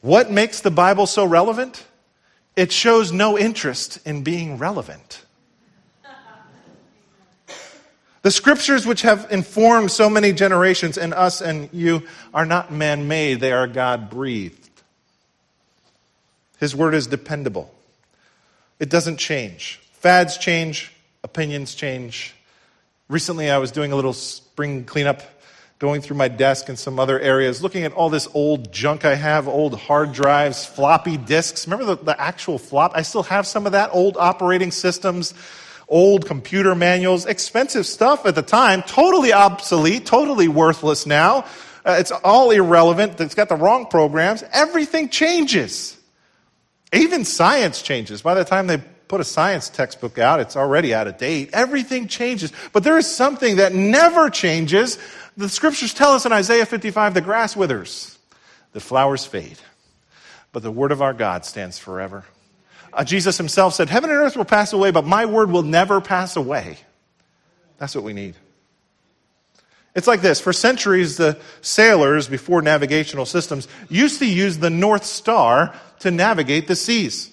What 0.00 0.30
makes 0.30 0.60
the 0.60 0.70
Bible 0.70 1.06
so 1.06 1.24
relevant? 1.24 1.84
It 2.56 2.72
shows 2.72 3.12
no 3.12 3.38
interest 3.38 4.00
in 4.04 4.24
being 4.24 4.58
relevant. 4.58 5.24
The 8.28 8.32
scriptures 8.32 8.84
which 8.84 9.00
have 9.00 9.28
informed 9.30 9.90
so 9.90 10.10
many 10.10 10.34
generations 10.34 10.98
and 10.98 11.14
us 11.14 11.40
and 11.40 11.70
you 11.72 12.02
are 12.34 12.44
not 12.44 12.70
man 12.70 13.08
made, 13.08 13.40
they 13.40 13.52
are 13.52 13.66
God 13.66 14.10
breathed. 14.10 14.68
His 16.60 16.76
word 16.76 16.92
is 16.92 17.06
dependable. 17.06 17.74
it 18.78 18.90
doesn't 18.90 19.16
change. 19.16 19.80
Fads 19.92 20.36
change, 20.36 20.92
opinions 21.24 21.74
change. 21.74 22.34
Recently, 23.08 23.50
I 23.50 23.56
was 23.56 23.70
doing 23.70 23.92
a 23.92 23.96
little 23.96 24.12
spring 24.12 24.84
cleanup, 24.84 25.22
going 25.78 26.02
through 26.02 26.18
my 26.18 26.28
desk 26.28 26.68
and 26.68 26.78
some 26.78 27.00
other 27.00 27.18
areas, 27.18 27.62
looking 27.62 27.84
at 27.84 27.94
all 27.94 28.10
this 28.10 28.28
old 28.34 28.74
junk 28.74 29.06
I 29.06 29.14
have 29.14 29.48
old 29.48 29.80
hard 29.80 30.12
drives, 30.12 30.66
floppy 30.66 31.16
disks. 31.16 31.66
Remember 31.66 31.94
the, 31.94 32.04
the 32.04 32.20
actual 32.20 32.58
flop? 32.58 32.92
I 32.94 33.00
still 33.00 33.22
have 33.22 33.46
some 33.46 33.64
of 33.64 33.72
that, 33.72 33.88
old 33.94 34.18
operating 34.18 34.70
systems, 34.70 35.32
old 35.88 36.26
computer 36.26 36.74
manuals, 36.74 37.26
expensive 37.26 37.86
stuff 37.86 38.26
at 38.26 38.34
the 38.34 38.42
time, 38.42 38.82
totally 38.82 39.32
obsolete, 39.32 40.06
totally 40.06 40.48
worthless 40.48 41.06
now. 41.06 41.44
Uh, 41.84 41.96
it's 41.98 42.10
all 42.10 42.50
irrelevant. 42.50 43.20
It's 43.20 43.34
got 43.34 43.48
the 43.48 43.56
wrong 43.56 43.86
programs. 43.86 44.44
Everything 44.52 45.08
changes. 45.08 45.96
Even 46.92 47.24
science 47.24 47.82
changes. 47.82 48.22
By 48.22 48.34
the 48.34 48.44
time 48.44 48.66
they 48.66 48.78
put 49.08 49.20
a 49.20 49.24
science 49.24 49.70
textbook 49.70 50.18
out, 50.18 50.40
it's 50.40 50.56
already 50.56 50.92
out 50.92 51.06
of 51.06 51.16
date. 51.16 51.50
Everything 51.52 52.06
changes. 52.06 52.52
But 52.72 52.84
there 52.84 52.98
is 52.98 53.06
something 53.06 53.56
that 53.56 53.74
never 53.74 54.28
changes. 54.28 54.98
The 55.36 55.48
scriptures 55.48 55.94
tell 55.94 56.12
us 56.12 56.26
in 56.26 56.32
Isaiah 56.32 56.66
55 56.66 57.14
the 57.14 57.20
grass 57.20 57.56
withers, 57.56 58.18
the 58.72 58.80
flowers 58.80 59.24
fade, 59.24 59.58
but 60.52 60.62
the 60.62 60.70
word 60.70 60.92
of 60.92 61.00
our 61.00 61.14
God 61.14 61.44
stands 61.44 61.78
forever. 61.78 62.24
Uh, 62.92 63.04
Jesus 63.04 63.36
himself 63.36 63.74
said, 63.74 63.88
Heaven 63.88 64.10
and 64.10 64.18
earth 64.18 64.36
will 64.36 64.44
pass 64.44 64.72
away, 64.72 64.90
but 64.90 65.04
my 65.04 65.26
word 65.26 65.50
will 65.50 65.62
never 65.62 66.00
pass 66.00 66.36
away. 66.36 66.78
That's 67.78 67.94
what 67.94 68.04
we 68.04 68.12
need. 68.12 68.34
It's 69.94 70.06
like 70.06 70.20
this. 70.20 70.40
For 70.40 70.52
centuries, 70.52 71.16
the 71.16 71.38
sailors, 71.60 72.28
before 72.28 72.62
navigational 72.62 73.26
systems, 73.26 73.66
used 73.88 74.18
to 74.20 74.26
use 74.26 74.58
the 74.58 74.70
North 74.70 75.04
Star 75.04 75.74
to 76.00 76.10
navigate 76.10 76.68
the 76.68 76.76
seas. 76.76 77.32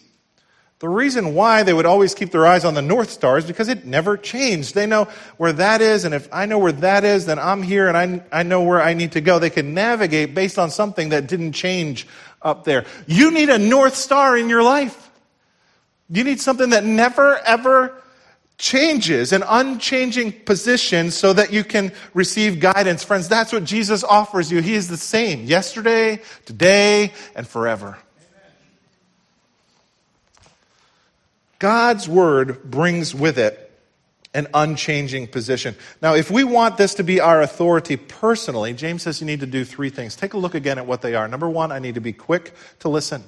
The 0.79 0.89
reason 0.89 1.35
why 1.35 1.63
they 1.63 1.73
would 1.73 1.85
always 1.85 2.13
keep 2.13 2.31
their 2.31 2.45
eyes 2.45 2.65
on 2.65 2.73
the 2.73 2.81
North 2.81 3.09
Star 3.09 3.37
is 3.37 3.45
because 3.45 3.69
it 3.69 3.85
never 3.85 4.17
changed. 4.17 4.75
They 4.75 4.85
know 4.85 5.05
where 5.37 5.53
that 5.53 5.81
is, 5.81 6.03
and 6.03 6.13
if 6.13 6.27
I 6.33 6.47
know 6.47 6.59
where 6.59 6.73
that 6.73 7.03
is, 7.03 7.27
then 7.27 7.39
I'm 7.39 7.63
here 7.63 7.87
and 7.87 7.95
I, 7.95 8.39
I 8.39 8.43
know 8.43 8.61
where 8.61 8.81
I 8.81 8.93
need 8.93 9.13
to 9.13 9.21
go. 9.21 9.39
They 9.39 9.49
can 9.49 9.73
navigate 9.73 10.35
based 10.35 10.59
on 10.59 10.69
something 10.69 11.09
that 11.09 11.27
didn't 11.27 11.53
change 11.53 12.07
up 12.41 12.65
there. 12.65 12.85
You 13.07 13.31
need 13.31 13.49
a 13.49 13.57
North 13.57 13.95
Star 13.95 14.37
in 14.37 14.49
your 14.49 14.63
life. 14.63 15.04
You 16.09 16.23
need 16.23 16.39
something 16.39 16.69
that 16.69 16.83
never, 16.83 17.37
ever 17.39 18.01
changes, 18.57 19.33
an 19.33 19.43
unchanging 19.47 20.31
position 20.31 21.11
so 21.11 21.33
that 21.33 21.51
you 21.51 21.63
can 21.63 21.91
receive 22.13 22.59
guidance. 22.59 23.03
Friends, 23.03 23.27
that's 23.27 23.51
what 23.51 23.63
Jesus 23.63 24.03
offers 24.03 24.51
you. 24.51 24.61
He 24.61 24.75
is 24.75 24.87
the 24.87 24.97
same 24.97 25.43
yesterday, 25.45 26.21
today, 26.45 27.11
and 27.35 27.47
forever. 27.47 27.97
God's 31.59 32.07
word 32.07 32.63
brings 32.69 33.15
with 33.15 33.37
it 33.39 33.61
an 34.33 34.47
unchanging 34.53 35.27
position. 35.27 35.75
Now, 36.01 36.13
if 36.13 36.29
we 36.29 36.43
want 36.43 36.77
this 36.77 36.95
to 36.95 37.03
be 37.03 37.21
our 37.21 37.41
authority 37.41 37.95
personally, 37.95 38.73
James 38.73 39.03
says 39.03 39.21
you 39.21 39.25
need 39.25 39.39
to 39.39 39.45
do 39.45 39.63
three 39.63 39.89
things. 39.89 40.15
Take 40.15 40.33
a 40.33 40.37
look 40.37 40.53
again 40.53 40.77
at 40.77 40.85
what 40.85 41.01
they 41.01 41.15
are. 41.15 41.27
Number 41.27 41.49
one, 41.49 41.71
I 41.71 41.79
need 41.79 41.95
to 41.95 42.01
be 42.01 42.11
quick 42.13 42.53
to 42.79 42.89
listen. 42.89 43.23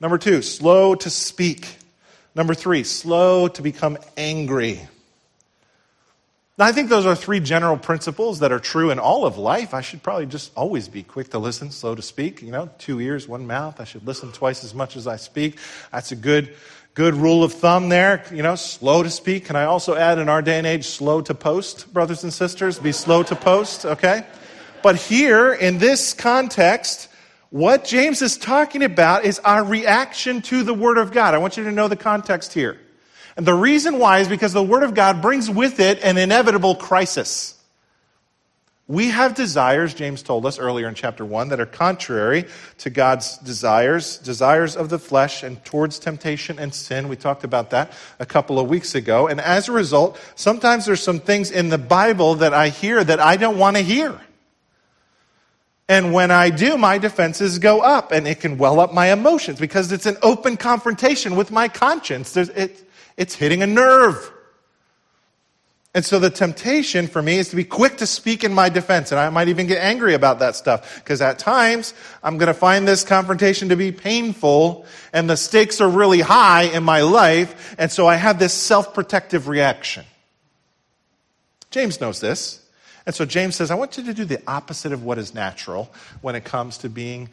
Number 0.00 0.18
two, 0.18 0.42
slow 0.42 0.94
to 0.94 1.10
speak. 1.10 1.78
Number 2.38 2.54
three, 2.54 2.84
slow 2.84 3.48
to 3.48 3.62
become 3.62 3.98
angry. 4.16 4.80
Now, 6.56 6.66
I 6.66 6.72
think 6.72 6.88
those 6.88 7.04
are 7.04 7.16
three 7.16 7.40
general 7.40 7.76
principles 7.76 8.38
that 8.38 8.52
are 8.52 8.60
true 8.60 8.92
in 8.92 9.00
all 9.00 9.26
of 9.26 9.38
life. 9.38 9.74
I 9.74 9.80
should 9.80 10.04
probably 10.04 10.26
just 10.26 10.52
always 10.54 10.86
be 10.86 11.02
quick 11.02 11.30
to 11.30 11.40
listen, 11.40 11.72
slow 11.72 11.96
to 11.96 12.02
speak. 12.02 12.40
You 12.40 12.52
know, 12.52 12.70
two 12.78 13.00
ears, 13.00 13.26
one 13.26 13.48
mouth. 13.48 13.80
I 13.80 13.84
should 13.84 14.06
listen 14.06 14.30
twice 14.30 14.62
as 14.62 14.72
much 14.72 14.96
as 14.96 15.08
I 15.08 15.16
speak. 15.16 15.58
That's 15.90 16.12
a 16.12 16.16
good, 16.16 16.54
good 16.94 17.14
rule 17.14 17.42
of 17.42 17.54
thumb 17.54 17.88
there. 17.88 18.24
You 18.32 18.44
know, 18.44 18.54
slow 18.54 19.02
to 19.02 19.10
speak. 19.10 19.46
Can 19.46 19.56
I 19.56 19.64
also 19.64 19.96
add 19.96 20.18
in 20.18 20.28
our 20.28 20.40
day 20.40 20.58
and 20.58 20.66
age, 20.66 20.84
slow 20.84 21.20
to 21.22 21.34
post, 21.34 21.92
brothers 21.92 22.22
and 22.22 22.32
sisters? 22.32 22.78
Be 22.78 22.92
slow 22.92 23.24
to 23.24 23.34
post, 23.34 23.84
okay? 23.84 24.24
But 24.84 24.94
here, 24.94 25.52
in 25.52 25.78
this 25.78 26.14
context, 26.14 27.07
what 27.50 27.84
James 27.84 28.20
is 28.22 28.36
talking 28.36 28.82
about 28.82 29.24
is 29.24 29.38
our 29.40 29.64
reaction 29.64 30.42
to 30.42 30.62
the 30.62 30.74
Word 30.74 30.98
of 30.98 31.12
God. 31.12 31.34
I 31.34 31.38
want 31.38 31.56
you 31.56 31.64
to 31.64 31.72
know 31.72 31.88
the 31.88 31.96
context 31.96 32.52
here. 32.52 32.78
And 33.36 33.46
the 33.46 33.54
reason 33.54 33.98
why 33.98 34.18
is 34.18 34.28
because 34.28 34.52
the 34.52 34.62
Word 34.62 34.82
of 34.82 34.94
God 34.94 35.22
brings 35.22 35.48
with 35.48 35.80
it 35.80 36.02
an 36.02 36.18
inevitable 36.18 36.74
crisis. 36.74 37.54
We 38.88 39.08
have 39.08 39.34
desires, 39.34 39.92
James 39.92 40.22
told 40.22 40.46
us 40.46 40.58
earlier 40.58 40.88
in 40.88 40.94
chapter 40.94 41.22
1, 41.22 41.50
that 41.50 41.60
are 41.60 41.66
contrary 41.66 42.46
to 42.78 42.88
God's 42.88 43.36
desires, 43.36 44.16
desires 44.16 44.76
of 44.76 44.88
the 44.88 44.98
flesh 44.98 45.42
and 45.42 45.62
towards 45.62 45.98
temptation 45.98 46.58
and 46.58 46.74
sin. 46.74 47.08
We 47.08 47.16
talked 47.16 47.44
about 47.44 47.70
that 47.70 47.92
a 48.18 48.24
couple 48.24 48.58
of 48.58 48.68
weeks 48.68 48.94
ago. 48.94 49.28
And 49.28 49.42
as 49.42 49.68
a 49.68 49.72
result, 49.72 50.18
sometimes 50.36 50.86
there's 50.86 51.02
some 51.02 51.20
things 51.20 51.50
in 51.50 51.68
the 51.68 51.76
Bible 51.76 52.36
that 52.36 52.54
I 52.54 52.70
hear 52.70 53.04
that 53.04 53.20
I 53.20 53.36
don't 53.36 53.58
want 53.58 53.76
to 53.76 53.82
hear. 53.82 54.18
And 55.88 56.12
when 56.12 56.30
I 56.30 56.50
do, 56.50 56.76
my 56.76 56.98
defenses 56.98 57.58
go 57.58 57.80
up 57.80 58.12
and 58.12 58.28
it 58.28 58.40
can 58.40 58.58
well 58.58 58.78
up 58.78 58.92
my 58.92 59.10
emotions 59.10 59.58
because 59.58 59.90
it's 59.90 60.04
an 60.04 60.18
open 60.22 60.58
confrontation 60.58 61.34
with 61.34 61.50
my 61.50 61.68
conscience. 61.68 62.36
It, 62.36 62.84
it's 63.16 63.34
hitting 63.34 63.62
a 63.62 63.66
nerve. 63.66 64.32
And 65.94 66.04
so 66.04 66.18
the 66.18 66.28
temptation 66.28 67.06
for 67.06 67.22
me 67.22 67.38
is 67.38 67.48
to 67.48 67.56
be 67.56 67.64
quick 67.64 67.96
to 67.96 68.06
speak 68.06 68.44
in 68.44 68.52
my 68.52 68.68
defense. 68.68 69.10
And 69.10 69.18
I 69.18 69.30
might 69.30 69.48
even 69.48 69.66
get 69.66 69.82
angry 69.82 70.12
about 70.12 70.40
that 70.40 70.54
stuff 70.54 70.96
because 70.96 71.22
at 71.22 71.38
times 71.38 71.94
I'm 72.22 72.36
going 72.36 72.48
to 72.48 72.54
find 72.54 72.86
this 72.86 73.02
confrontation 73.02 73.70
to 73.70 73.76
be 73.76 73.90
painful 73.90 74.84
and 75.14 75.28
the 75.28 75.36
stakes 75.36 75.80
are 75.80 75.88
really 75.88 76.20
high 76.20 76.64
in 76.64 76.84
my 76.84 77.00
life. 77.00 77.74
And 77.78 77.90
so 77.90 78.06
I 78.06 78.16
have 78.16 78.38
this 78.38 78.52
self 78.52 78.92
protective 78.92 79.48
reaction. 79.48 80.04
James 81.70 82.00
knows 82.00 82.20
this. 82.20 82.62
And 83.08 83.14
so 83.14 83.24
James 83.24 83.56
says, 83.56 83.70
I 83.70 83.74
want 83.74 83.96
you 83.96 84.04
to 84.04 84.12
do 84.12 84.26
the 84.26 84.38
opposite 84.46 84.92
of 84.92 85.02
what 85.02 85.16
is 85.16 85.32
natural 85.32 85.90
when 86.20 86.34
it 86.34 86.44
comes 86.44 86.76
to 86.78 86.90
being 86.90 87.30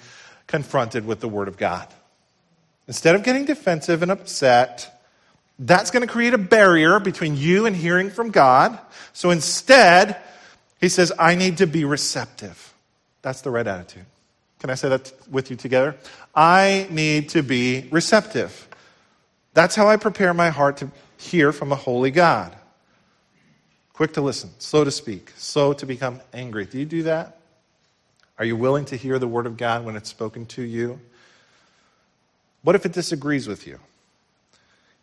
confronted 0.47 1.05
with 1.05 1.19
the 1.19 1.27
Word 1.27 1.49
of 1.49 1.57
God. 1.57 1.85
Instead 2.87 3.13
of 3.13 3.23
getting 3.23 3.43
defensive 3.43 4.01
and 4.01 4.09
upset, 4.09 5.03
that's 5.59 5.91
going 5.91 5.99
to 5.99 6.07
create 6.07 6.33
a 6.33 6.37
barrier 6.37 7.01
between 7.01 7.35
you 7.35 7.65
and 7.65 7.75
hearing 7.75 8.09
from 8.09 8.31
God. 8.31 8.79
So 9.11 9.31
instead, 9.31 10.15
he 10.79 10.87
says, 10.87 11.11
I 11.19 11.35
need 11.35 11.57
to 11.57 11.67
be 11.67 11.83
receptive. 11.83 12.73
That's 13.21 13.41
the 13.41 13.51
right 13.51 13.67
attitude. 13.67 14.05
Can 14.59 14.69
I 14.69 14.75
say 14.75 14.87
that 14.87 15.11
with 15.29 15.49
you 15.49 15.57
together? 15.57 15.97
I 16.33 16.87
need 16.89 17.27
to 17.31 17.43
be 17.43 17.89
receptive. 17.91 18.69
That's 19.53 19.75
how 19.75 19.89
I 19.89 19.97
prepare 19.97 20.33
my 20.33 20.51
heart 20.51 20.77
to 20.77 20.89
hear 21.17 21.51
from 21.51 21.73
a 21.73 21.75
holy 21.75 22.11
God 22.11 22.55
quick 23.95 24.11
to 24.11 24.19
listen, 24.21 24.49
slow 24.59 24.83
to 24.83 24.91
speak, 24.91 25.31
slow 25.37 25.71
to 25.71 25.85
become 25.85 26.19
angry. 26.33 26.65
Do 26.65 26.77
you 26.77 26.85
do 26.85 27.03
that? 27.03 27.37
Are 28.37 28.43
you 28.43 28.57
willing 28.57 28.83
to 28.85 28.97
hear 28.97 29.17
the 29.19 29.27
word 29.27 29.45
of 29.45 29.55
God 29.55 29.85
when 29.85 29.95
it's 29.95 30.09
spoken 30.09 30.45
to 30.47 30.61
you? 30.61 30.99
What 32.61 32.75
if 32.75 32.85
it 32.85 32.91
disagrees 32.91 33.47
with 33.47 33.65
you? 33.65 33.79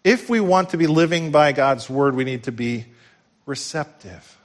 If 0.04 0.28
we 0.28 0.40
want 0.40 0.70
to 0.70 0.76
be 0.76 0.86
living 0.86 1.30
by 1.30 1.52
God's 1.52 1.88
word, 1.88 2.14
we 2.14 2.24
need 2.24 2.42
to 2.44 2.52
be 2.52 2.84
receptive. 3.46 4.36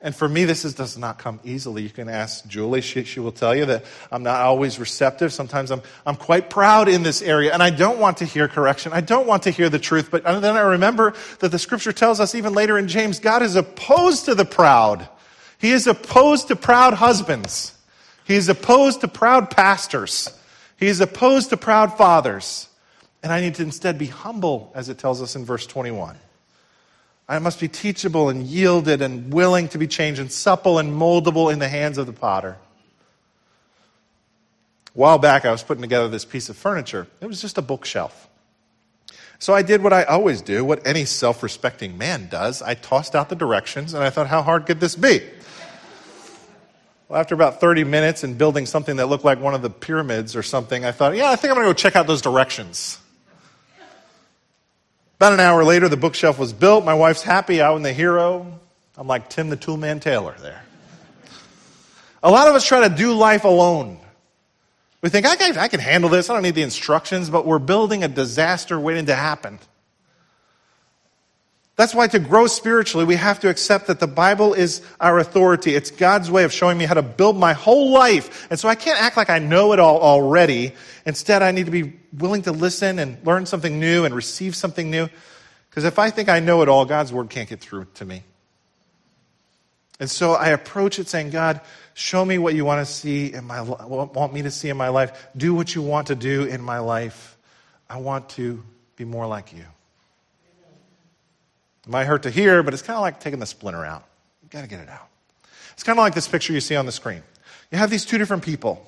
And 0.00 0.14
for 0.14 0.28
me, 0.28 0.44
this 0.44 0.64
is, 0.64 0.74
does 0.74 0.96
not 0.96 1.18
come 1.18 1.40
easily. 1.42 1.82
You 1.82 1.90
can 1.90 2.08
ask 2.08 2.46
Julie. 2.46 2.82
She, 2.82 3.02
she 3.02 3.18
will 3.18 3.32
tell 3.32 3.52
you 3.52 3.66
that 3.66 3.84
I'm 4.12 4.22
not 4.22 4.42
always 4.42 4.78
receptive. 4.78 5.32
Sometimes 5.32 5.72
I'm, 5.72 5.82
I'm 6.06 6.14
quite 6.14 6.50
proud 6.50 6.88
in 6.88 7.02
this 7.02 7.20
area, 7.20 7.52
and 7.52 7.60
I 7.60 7.70
don't 7.70 7.98
want 7.98 8.18
to 8.18 8.24
hear 8.24 8.46
correction. 8.46 8.92
I 8.92 9.00
don't 9.00 9.26
want 9.26 9.42
to 9.44 9.50
hear 9.50 9.68
the 9.68 9.80
truth. 9.80 10.08
But 10.12 10.22
then 10.22 10.44
I 10.56 10.60
remember 10.60 11.14
that 11.40 11.48
the 11.48 11.58
scripture 11.58 11.92
tells 11.92 12.20
us, 12.20 12.36
even 12.36 12.54
later 12.54 12.78
in 12.78 12.86
James, 12.86 13.18
God 13.18 13.42
is 13.42 13.56
opposed 13.56 14.26
to 14.26 14.36
the 14.36 14.44
proud. 14.44 15.08
He 15.58 15.72
is 15.72 15.88
opposed 15.88 16.46
to 16.48 16.56
proud 16.56 16.94
husbands. 16.94 17.76
He 18.24 18.36
is 18.36 18.48
opposed 18.48 19.00
to 19.00 19.08
proud 19.08 19.50
pastors. 19.50 20.32
He 20.76 20.86
is 20.86 21.00
opposed 21.00 21.50
to 21.50 21.56
proud 21.56 21.98
fathers. 21.98 22.68
And 23.24 23.32
I 23.32 23.40
need 23.40 23.56
to 23.56 23.62
instead 23.62 23.98
be 23.98 24.06
humble, 24.06 24.70
as 24.76 24.88
it 24.88 24.98
tells 24.98 25.20
us 25.20 25.34
in 25.34 25.44
verse 25.44 25.66
21. 25.66 26.16
I 27.28 27.38
must 27.38 27.60
be 27.60 27.68
teachable 27.68 28.30
and 28.30 28.42
yielded 28.42 29.02
and 29.02 29.32
willing 29.32 29.68
to 29.68 29.78
be 29.78 29.86
changed 29.86 30.20
and 30.20 30.32
supple 30.32 30.78
and 30.78 30.92
moldable 30.92 31.52
in 31.52 31.58
the 31.58 31.68
hands 31.68 31.98
of 31.98 32.06
the 32.06 32.12
potter. 32.12 32.56
A 34.88 34.98
while 34.98 35.18
back, 35.18 35.44
I 35.44 35.50
was 35.50 35.62
putting 35.62 35.82
together 35.82 36.08
this 36.08 36.24
piece 36.24 36.48
of 36.48 36.56
furniture. 36.56 37.06
It 37.20 37.26
was 37.26 37.42
just 37.42 37.58
a 37.58 37.62
bookshelf. 37.62 38.28
So 39.38 39.54
I 39.54 39.62
did 39.62 39.82
what 39.82 39.92
I 39.92 40.04
always 40.04 40.40
do, 40.40 40.64
what 40.64 40.84
any 40.86 41.04
self 41.04 41.42
respecting 41.42 41.98
man 41.98 42.28
does. 42.28 42.62
I 42.62 42.74
tossed 42.74 43.14
out 43.14 43.28
the 43.28 43.36
directions 43.36 43.94
and 43.94 44.02
I 44.02 44.10
thought, 44.10 44.26
how 44.26 44.42
hard 44.42 44.66
could 44.66 44.80
this 44.80 44.96
be? 44.96 45.20
Well, 47.08 47.20
after 47.20 47.34
about 47.34 47.60
30 47.60 47.84
minutes 47.84 48.24
and 48.24 48.36
building 48.36 48.66
something 48.66 48.96
that 48.96 49.06
looked 49.06 49.24
like 49.24 49.40
one 49.40 49.54
of 49.54 49.62
the 49.62 49.70
pyramids 49.70 50.34
or 50.34 50.42
something, 50.42 50.84
I 50.84 50.92
thought, 50.92 51.14
yeah, 51.14 51.30
I 51.30 51.36
think 51.36 51.50
I'm 51.50 51.56
going 51.56 51.66
to 51.66 51.70
go 51.70 51.74
check 51.74 51.94
out 51.94 52.06
those 52.06 52.20
directions. 52.20 52.98
About 55.18 55.32
an 55.32 55.40
hour 55.40 55.64
later, 55.64 55.88
the 55.88 55.96
bookshelf 55.96 56.38
was 56.38 56.52
built. 56.52 56.84
My 56.84 56.94
wife's 56.94 57.22
happy. 57.22 57.60
I'm 57.60 57.82
the 57.82 57.92
hero. 57.92 58.60
I'm 58.96 59.08
like 59.08 59.28
Tim 59.28 59.48
the 59.48 59.56
Toolman 59.56 60.00
Taylor 60.00 60.36
there. 60.40 60.62
A 62.22 62.30
lot 62.30 62.46
of 62.46 62.54
us 62.54 62.64
try 62.64 62.86
to 62.86 62.94
do 62.94 63.14
life 63.14 63.42
alone. 63.42 63.98
We 65.02 65.08
think, 65.08 65.26
I 65.26 65.34
can, 65.34 65.58
I 65.58 65.66
can 65.66 65.80
handle 65.80 66.08
this, 66.08 66.30
I 66.30 66.34
don't 66.34 66.42
need 66.42 66.56
the 66.56 66.62
instructions, 66.62 67.30
but 67.30 67.46
we're 67.46 67.60
building 67.60 68.02
a 68.02 68.08
disaster 68.08 68.78
waiting 68.78 69.06
to 69.06 69.14
happen. 69.14 69.58
That's 71.78 71.94
why 71.94 72.08
to 72.08 72.18
grow 72.18 72.48
spiritually, 72.48 73.06
we 73.06 73.14
have 73.14 73.38
to 73.38 73.48
accept 73.48 73.86
that 73.86 74.00
the 74.00 74.08
Bible 74.08 74.52
is 74.52 74.82
our 75.00 75.20
authority. 75.20 75.76
It's 75.76 75.92
God's 75.92 76.28
way 76.28 76.42
of 76.42 76.52
showing 76.52 76.76
me 76.76 76.86
how 76.86 76.94
to 76.94 77.02
build 77.02 77.36
my 77.36 77.52
whole 77.52 77.92
life. 77.92 78.48
And 78.50 78.58
so 78.58 78.68
I 78.68 78.74
can't 78.74 79.00
act 79.00 79.16
like 79.16 79.30
I 79.30 79.38
know 79.38 79.72
it 79.72 79.78
all 79.78 80.00
already. 80.00 80.72
Instead, 81.06 81.40
I 81.40 81.52
need 81.52 81.66
to 81.66 81.70
be 81.70 81.92
willing 82.12 82.42
to 82.42 82.52
listen 82.52 82.98
and 82.98 83.24
learn 83.24 83.46
something 83.46 83.78
new 83.78 84.04
and 84.04 84.12
receive 84.12 84.56
something 84.56 84.90
new. 84.90 85.08
Because 85.70 85.84
if 85.84 86.00
I 86.00 86.10
think 86.10 86.28
I 86.28 86.40
know 86.40 86.62
it 86.62 86.68
all, 86.68 86.84
God's 86.84 87.12
word 87.12 87.30
can't 87.30 87.48
get 87.48 87.60
through 87.60 87.86
to 87.94 88.04
me. 88.04 88.24
And 90.00 90.10
so 90.10 90.32
I 90.32 90.48
approach 90.48 90.98
it 90.98 91.08
saying, 91.08 91.30
God, 91.30 91.60
show 91.94 92.24
me 92.24 92.38
what 92.38 92.56
you 92.56 92.64
want 92.64 92.84
to 92.84 92.92
see 92.92 93.32
in 93.32 93.44
my 93.44 93.62
want 93.62 94.32
me 94.32 94.42
to 94.42 94.50
see 94.50 94.68
in 94.68 94.76
my 94.76 94.88
life. 94.88 95.28
Do 95.36 95.54
what 95.54 95.72
you 95.76 95.82
want 95.82 96.08
to 96.08 96.16
do 96.16 96.42
in 96.42 96.60
my 96.60 96.80
life. 96.80 97.38
I 97.88 97.98
want 97.98 98.30
to 98.30 98.64
be 98.96 99.04
more 99.04 99.28
like 99.28 99.52
you. 99.52 99.64
It 101.88 101.90
might 101.90 102.04
hurt 102.04 102.24
to 102.24 102.30
hear, 102.30 102.62
but 102.62 102.74
it's 102.74 102.82
kind 102.82 102.98
of 102.98 103.00
like 103.00 103.18
taking 103.18 103.40
the 103.40 103.46
splinter 103.46 103.82
out. 103.82 104.04
You've 104.42 104.50
got 104.50 104.60
to 104.60 104.68
get 104.68 104.80
it 104.80 104.90
out. 104.90 105.08
It's 105.72 105.82
kind 105.82 105.98
of 105.98 106.02
like 106.02 106.14
this 106.14 106.28
picture 106.28 106.52
you 106.52 106.60
see 106.60 106.76
on 106.76 106.84
the 106.84 106.92
screen. 106.92 107.22
You 107.72 107.78
have 107.78 107.88
these 107.88 108.04
two 108.04 108.18
different 108.18 108.42
people. 108.42 108.86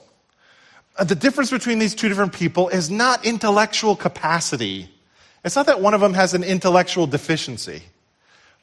Uh, 0.98 1.04
the 1.04 1.14
difference 1.14 1.50
between 1.50 1.78
these 1.78 1.94
two 1.94 2.10
different 2.10 2.34
people 2.34 2.68
is 2.68 2.90
not 2.90 3.24
intellectual 3.24 3.96
capacity. 3.96 4.90
It's 5.42 5.56
not 5.56 5.64
that 5.64 5.80
one 5.80 5.94
of 5.94 6.02
them 6.02 6.12
has 6.12 6.34
an 6.34 6.44
intellectual 6.44 7.06
deficiency. 7.06 7.82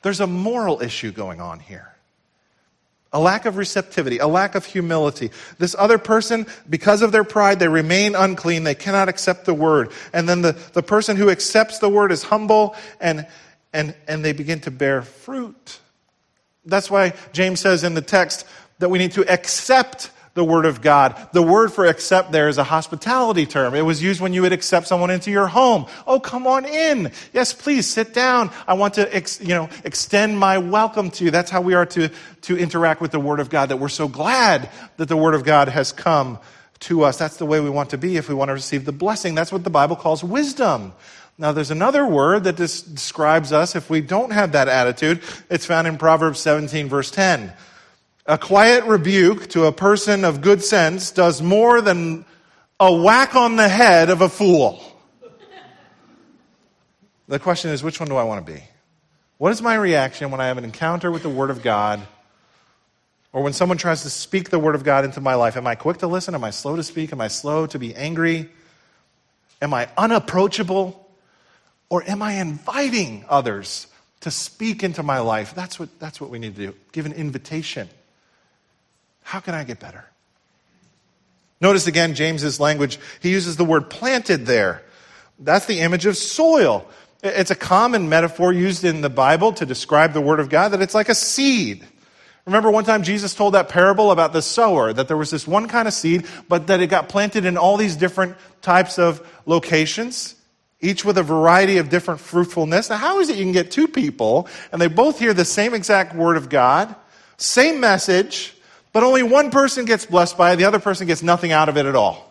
There's 0.03 0.19
a 0.19 0.27
moral 0.27 0.83
issue 0.83 1.11
going 1.11 1.41
on 1.41 1.59
here. 1.59 1.95
A 3.11 3.19
lack 3.19 3.47
of 3.47 3.57
receptivity, 3.57 4.19
a 4.19 4.27
lack 4.27 4.53
of 4.53 4.65
humility. 4.65 5.31
This 5.57 5.75
other 5.79 5.97
person, 5.97 6.45
because 6.69 7.01
of 7.01 7.11
their 7.11 7.23
pride, 7.23 7.57
they 7.57 7.69
remain 7.69 8.13
unclean. 8.13 8.65
They 8.65 8.75
cannot 8.75 9.09
accept 9.09 9.45
the 9.45 9.53
word. 9.55 9.91
And 10.13 10.29
then 10.29 10.43
the, 10.43 10.51
the 10.73 10.83
person 10.83 11.17
who 11.17 11.31
accepts 11.31 11.79
the 11.79 11.89
word 11.89 12.11
is 12.11 12.21
humble 12.21 12.75
and, 13.01 13.25
and, 13.73 13.95
and 14.07 14.23
they 14.23 14.33
begin 14.33 14.59
to 14.61 14.71
bear 14.71 15.01
fruit. 15.01 15.79
That's 16.65 16.91
why 16.91 17.13
James 17.33 17.59
says 17.59 17.83
in 17.83 17.93
the 17.93 18.01
text 18.01 18.45
that 18.79 18.89
we 18.89 18.99
need 18.99 19.13
to 19.13 19.27
accept 19.31 20.11
the 20.37 20.43
Word 20.43 20.67
of 20.67 20.81
God. 20.81 21.29
The 21.33 21.41
word 21.41 21.73
for 21.73 21.85
accept 21.87 22.31
there 22.31 22.47
is 22.47 22.59
a 22.59 22.63
hospitality 22.63 23.47
term. 23.47 23.73
It 23.73 23.81
was 23.81 24.03
used 24.03 24.21
when 24.21 24.33
you 24.33 24.43
would 24.43 24.53
accept 24.53 24.87
someone 24.87 25.09
into 25.09 25.31
your 25.31 25.47
home. 25.47 25.87
Oh, 26.05 26.19
come 26.19 26.45
on 26.45 26.63
in. 26.63 27.11
Yes, 27.33 27.53
please 27.53 27.87
sit 27.87 28.13
down. 28.13 28.51
I 28.67 28.75
want 28.75 28.93
to, 28.95 29.15
ex, 29.15 29.41
you 29.41 29.55
know, 29.55 29.67
extend 29.83 30.37
my 30.37 30.59
welcome 30.59 31.09
to 31.11 31.23
you. 31.23 31.31
That's 31.31 31.49
how 31.49 31.61
we 31.61 31.73
are 31.73 31.87
to, 31.87 32.11
to 32.41 32.55
interact 32.55 33.01
with 33.01 33.09
the 33.09 33.19
Word 33.19 33.39
of 33.39 33.49
God, 33.49 33.69
that 33.69 33.77
we're 33.77 33.89
so 33.89 34.07
glad 34.07 34.69
that 34.97 35.07
the 35.07 35.17
Word 35.17 35.33
of 35.33 35.43
God 35.43 35.69
has 35.69 35.91
come 35.91 36.37
to 36.81 37.03
us. 37.03 37.17
That's 37.17 37.37
the 37.37 37.45
way 37.47 37.59
we 37.59 37.71
want 37.71 37.89
to 37.89 37.97
be 37.97 38.17
if 38.17 38.29
we 38.29 38.35
want 38.35 38.49
to 38.49 38.53
receive 38.53 38.85
the 38.85 38.91
blessing. 38.91 39.33
That's 39.33 39.51
what 39.51 39.63
the 39.63 39.71
Bible 39.71 39.95
calls 39.95 40.23
wisdom. 40.23 40.93
Now, 41.39 41.51
there's 41.51 41.69
another 41.69 42.05
word 42.05 42.45
that 42.45 42.55
describes 42.55 43.53
us 43.53 43.75
if 43.75 43.91
we 43.91 44.01
don't 44.01 44.31
have 44.31 44.53
that 44.53 44.67
attitude. 44.67 45.21
It's 45.51 45.67
found 45.67 45.87
in 45.87 45.97
Proverbs 45.97 46.39
17, 46.39 46.89
verse 46.89 47.11
10. 47.11 47.53
A 48.25 48.37
quiet 48.39 48.85
rebuke 48.85 49.47
to 49.49 49.65
a 49.65 49.71
person 49.71 50.25
of 50.25 50.41
good 50.41 50.63
sense 50.63 51.11
does 51.11 51.41
more 51.41 51.79
than 51.81 52.25
a 52.79 52.91
whack 52.91 53.35
on 53.35 53.55
the 53.55 53.69
head 53.69 54.09
of 54.09 54.21
a 54.21 54.29
fool. 54.29 54.81
The 57.27 57.39
question 57.39 57.71
is, 57.71 57.83
which 57.83 57.99
one 57.99 58.09
do 58.09 58.15
I 58.15 58.23
want 58.23 58.45
to 58.45 58.53
be? 58.53 58.63
What 59.37 59.51
is 59.51 59.61
my 59.61 59.75
reaction 59.75 60.31
when 60.31 60.41
I 60.41 60.47
have 60.47 60.57
an 60.57 60.63
encounter 60.63 61.11
with 61.11 61.21
the 61.21 61.29
Word 61.29 61.51
of 61.51 61.61
God? 61.61 62.01
Or 63.31 63.43
when 63.43 63.53
someone 63.53 63.77
tries 63.77 64.01
to 64.03 64.09
speak 64.09 64.49
the 64.49 64.57
Word 64.57 64.73
of 64.73 64.83
God 64.83 65.05
into 65.05 65.21
my 65.21 65.35
life? 65.35 65.55
Am 65.55 65.67
I 65.67 65.75
quick 65.75 65.97
to 65.97 66.07
listen? 66.07 66.33
Am 66.33 66.43
I 66.43 66.49
slow 66.49 66.75
to 66.75 66.83
speak? 66.83 67.13
Am 67.13 67.21
I 67.21 67.27
slow 67.27 67.67
to 67.67 67.77
be 67.77 67.93
angry? 67.93 68.49
Am 69.61 69.73
I 69.73 69.87
unapproachable? 69.97 71.06
Or 71.89 72.03
am 72.03 72.21
I 72.21 72.33
inviting 72.33 73.25
others 73.29 73.87
to 74.21 74.31
speak 74.31 74.83
into 74.83 75.03
my 75.03 75.19
life? 75.19 75.55
That's 75.55 75.79
what, 75.79 75.99
that's 75.99 76.19
what 76.19 76.29
we 76.29 76.39
need 76.39 76.55
to 76.55 76.67
do. 76.67 76.75
Give 76.91 77.05
an 77.05 77.13
invitation. 77.13 77.87
How 79.23 79.39
can 79.39 79.53
I 79.53 79.63
get 79.63 79.79
better? 79.79 80.05
Notice 81.59 81.87
again 81.87 82.13
James's 82.13 82.59
language. 82.59 82.99
He 83.21 83.31
uses 83.31 83.57
the 83.57 83.65
word 83.65 83.89
planted 83.89 84.45
there. 84.45 84.83
That's 85.39 85.65
the 85.65 85.79
image 85.81 86.05
of 86.05 86.17
soil. 86.17 86.87
It's 87.23 87.51
a 87.51 87.55
common 87.55 88.09
metaphor 88.09 88.53
used 88.53 88.83
in 88.83 89.01
the 89.01 89.09
Bible 89.09 89.53
to 89.53 89.65
describe 89.65 90.13
the 90.13 90.21
Word 90.21 90.39
of 90.39 90.49
God 90.49 90.69
that 90.69 90.81
it's 90.81 90.93
like 90.93 91.09
a 91.09 91.15
seed. 91.15 91.83
Remember 92.45 92.71
one 92.71 92.85
time 92.85 93.03
Jesus 93.03 93.33
told 93.33 93.55
that 93.55 93.69
parable 93.69 94.11
about 94.11 94.33
the 94.33 94.41
sower, 94.41 94.93
that 94.93 95.07
there 95.07 95.17
was 95.17 95.31
this 95.31 95.47
one 95.47 95.67
kind 95.67 95.87
of 95.87 95.93
seed, 95.93 96.25
but 96.47 96.67
that 96.67 96.79
it 96.79 96.87
got 96.87 97.09
planted 97.09 97.43
in 97.43 97.57
all 97.57 97.75
these 97.75 97.95
different 97.95 98.37
types 98.61 98.97
of 98.97 99.27
locations, 99.45 100.35
each 100.79 101.03
with 101.03 101.17
a 101.17 101.23
variety 101.23 101.77
of 101.77 101.89
different 101.89 102.19
fruitfulness. 102.19 102.89
Now, 102.89 102.97
how 102.97 103.19
is 103.19 103.29
it 103.29 103.37
you 103.37 103.43
can 103.43 103.51
get 103.51 103.71
two 103.71 103.87
people 103.87 104.47
and 104.71 104.81
they 104.81 104.87
both 104.87 105.19
hear 105.19 105.33
the 105.33 105.45
same 105.45 105.73
exact 105.73 106.15
Word 106.15 106.37
of 106.37 106.49
God, 106.49 106.95
same 107.37 107.79
message, 107.79 108.55
but 108.93 109.03
only 109.03 109.23
one 109.23 109.51
person 109.51 109.85
gets 109.85 110.05
blessed 110.05 110.37
by 110.37 110.53
it, 110.53 110.55
the 110.57 110.65
other 110.65 110.79
person 110.79 111.07
gets 111.07 111.23
nothing 111.23 111.51
out 111.51 111.69
of 111.69 111.77
it 111.77 111.85
at 111.85 111.95
all. 111.95 112.23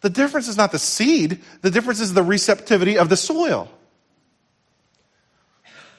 The 0.00 0.10
difference 0.10 0.48
is 0.48 0.56
not 0.56 0.70
the 0.70 0.78
seed, 0.78 1.40
the 1.62 1.70
difference 1.70 2.00
is 2.00 2.12
the 2.14 2.22
receptivity 2.22 2.98
of 2.98 3.08
the 3.08 3.16
soil. 3.16 3.70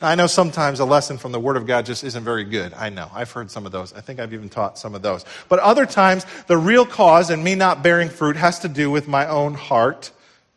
I 0.02 0.16
know 0.16 0.28
sometimes 0.28 0.80
a 0.80 0.86
lesson 0.86 1.18
from 1.18 1.32
the 1.32 1.40
Word 1.40 1.58
of 1.58 1.66
God 1.66 1.86
just 1.86 2.04
isn't 2.04 2.24
very 2.24 2.44
good. 2.44 2.74
I 2.74 2.90
know. 2.90 3.10
I've 3.14 3.32
heard 3.32 3.50
some 3.50 3.66
of 3.66 3.72
those. 3.72 3.94
I 3.94 4.02
think 4.02 4.20
I've 4.20 4.34
even 4.34 4.50
taught 4.50 4.78
some 4.78 4.94
of 4.94 5.02
those. 5.02 5.26
But 5.50 5.60
other 5.60 5.86
times, 5.86 6.26
the 6.48 6.58
real 6.58 6.86
cause 6.86 7.30
in 7.30 7.44
me 7.44 7.56
not 7.56 7.82
bearing 7.82 8.10
fruit 8.10 8.36
has 8.36 8.60
to 8.60 8.68
do 8.68 8.92
with 8.92 9.08
my 9.08 9.28
own 9.28 9.54
heart 9.54 10.12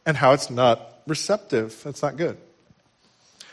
and 0.04 0.16
how 0.16 0.32
it's 0.32 0.50
not 0.50 0.97
receptive. 1.08 1.80
That's 1.84 2.02
not 2.02 2.16
good. 2.16 2.36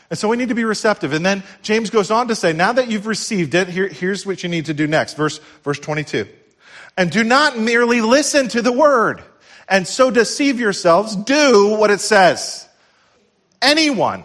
And 0.08 0.18
so 0.18 0.28
we 0.28 0.36
need 0.36 0.50
to 0.50 0.54
be 0.54 0.64
receptive. 0.64 1.12
And 1.12 1.26
then 1.26 1.42
James 1.62 1.90
goes 1.90 2.10
on 2.10 2.28
to 2.28 2.36
say, 2.36 2.52
now 2.52 2.72
that 2.72 2.88
you've 2.88 3.06
received 3.06 3.54
it, 3.54 3.68
here, 3.68 3.88
here's 3.88 4.24
what 4.24 4.42
you 4.42 4.48
need 4.48 4.66
to 4.66 4.74
do 4.74 4.86
next. 4.86 5.14
Verse, 5.16 5.40
verse 5.64 5.80
22. 5.80 6.28
And 6.96 7.10
do 7.10 7.24
not 7.24 7.58
merely 7.58 8.00
listen 8.00 8.48
to 8.48 8.62
the 8.62 8.72
word 8.72 9.22
and 9.68 9.86
so 9.86 10.10
deceive 10.10 10.60
yourselves. 10.60 11.16
Do 11.16 11.76
what 11.76 11.90
it 11.90 12.00
says. 12.00 12.68
Anyone 13.60 14.22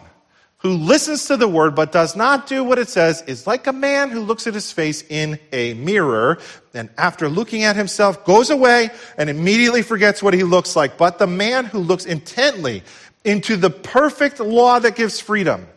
who 0.59 0.73
listens 0.73 1.25
to 1.25 1.37
the 1.37 1.47
word 1.47 1.73
but 1.75 1.91
does 1.91 2.15
not 2.15 2.45
do 2.45 2.63
what 2.63 2.77
it 2.77 2.87
says 2.87 3.23
is 3.25 3.47
like 3.47 3.65
a 3.65 3.73
man 3.73 4.11
who 4.11 4.21
looks 4.21 4.45
at 4.45 4.53
his 4.53 4.71
face 4.71 5.03
in 5.09 5.39
a 5.51 5.73
mirror 5.73 6.37
and 6.75 6.89
after 6.99 7.27
looking 7.27 7.63
at 7.63 7.75
himself 7.75 8.23
goes 8.25 8.51
away 8.51 8.91
and 9.17 9.29
immediately 9.29 9.81
forgets 9.81 10.21
what 10.21 10.35
he 10.35 10.43
looks 10.43 10.75
like. 10.75 10.99
But 10.99 11.17
the 11.17 11.25
man 11.25 11.65
who 11.65 11.79
looks 11.79 12.05
intently 12.05 12.83
into 13.23 13.55
the 13.55 13.69
perfect 13.69 14.39
law 14.39 14.79
that 14.79 14.95
gives 14.95 15.19
freedom 15.19 15.67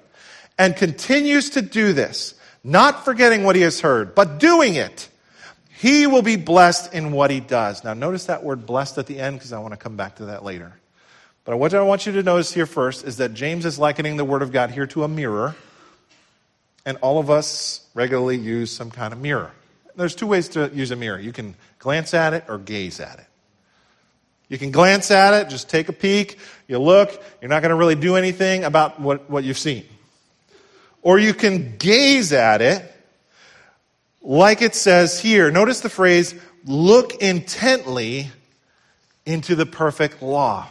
and 0.59 0.77
continues 0.77 1.51
to 1.51 1.63
do 1.63 1.93
this, 1.93 2.35
not 2.63 3.05
forgetting 3.05 3.45
what 3.45 3.57
he 3.57 3.63
has 3.63 3.81
heard, 3.81 4.15
but 4.15 4.39
doing 4.39 4.75
it, 4.75 5.09
he 5.77 6.07
will 6.07 6.23
be 6.23 6.37
blessed 6.37 6.95
in 6.95 7.13
what 7.13 7.31
he 7.31 7.41
does. 7.41 7.85
Now, 7.85 7.95
notice 7.95 8.27
that 8.27 8.45
word 8.45 8.65
blessed 8.65 8.99
at 8.99 9.07
the 9.07 9.19
end 9.19 9.37
because 9.37 9.53
I 9.53 9.59
want 9.59 9.73
to 9.73 9.77
come 9.77 9.97
back 9.97 10.17
to 10.17 10.27
that 10.27 10.45
later. 10.45 10.73
But 11.45 11.59
what 11.59 11.75
I 11.75 11.83
want 11.83 12.07
you 12.07 12.13
to 12.13 12.23
notice 12.23 12.55
here 12.55 12.65
first 12.65 13.05
is 13.05 13.19
that 13.19 13.35
James 13.35 13.67
is 13.67 13.79
likening 13.79 14.17
the 14.17 14.25
Word 14.25 14.41
of 14.41 14.51
God 14.51 14.71
here 14.71 14.87
to 14.87 15.05
a 15.05 15.09
mirror, 15.09 15.55
and 16.87 16.97
all 17.03 17.19
of 17.19 17.29
us 17.29 17.87
regularly 17.93 18.39
use 18.39 18.71
some 18.71 18.91
kind 18.91 19.13
of 19.13 19.21
mirror. 19.21 19.51
There's 19.95 20.15
two 20.15 20.27
ways 20.27 20.49
to 20.51 20.71
use 20.73 20.91
a 20.91 20.97
mirror 20.97 21.19
you 21.19 21.33
can 21.33 21.55
glance 21.79 22.15
at 22.15 22.33
it 22.33 22.45
or 22.49 22.59
gaze 22.59 22.99
at 22.99 23.19
it. 23.19 23.27
You 24.55 24.59
can 24.59 24.71
glance 24.71 25.11
at 25.11 25.35
it, 25.35 25.49
just 25.49 25.69
take 25.69 25.89
a 25.89 25.93
peek, 25.93 26.39
you 26.69 26.79
look, 26.79 27.21
you're 27.41 27.49
not 27.49 27.61
going 27.61 27.71
to 27.71 27.75
really 27.75 27.97
do 27.97 28.15
anything 28.15 28.63
about 28.63 29.01
what, 29.01 29.29
what 29.29 29.43
you've 29.43 29.59
seen. 29.59 29.85
Or 31.03 31.19
you 31.19 31.35
can 31.35 31.77
gaze 31.77 32.33
at 32.33 32.63
it 32.63 32.89
like 34.23 34.63
it 34.63 34.77
says 34.77 35.19
here. 35.19 35.51
Notice 35.51 35.81
the 35.81 35.89
phrase, 35.89 36.37
look 36.65 37.17
intently 37.17 38.31
into 39.27 39.57
the 39.57 39.67
perfect 39.67 40.23
law. 40.23 40.69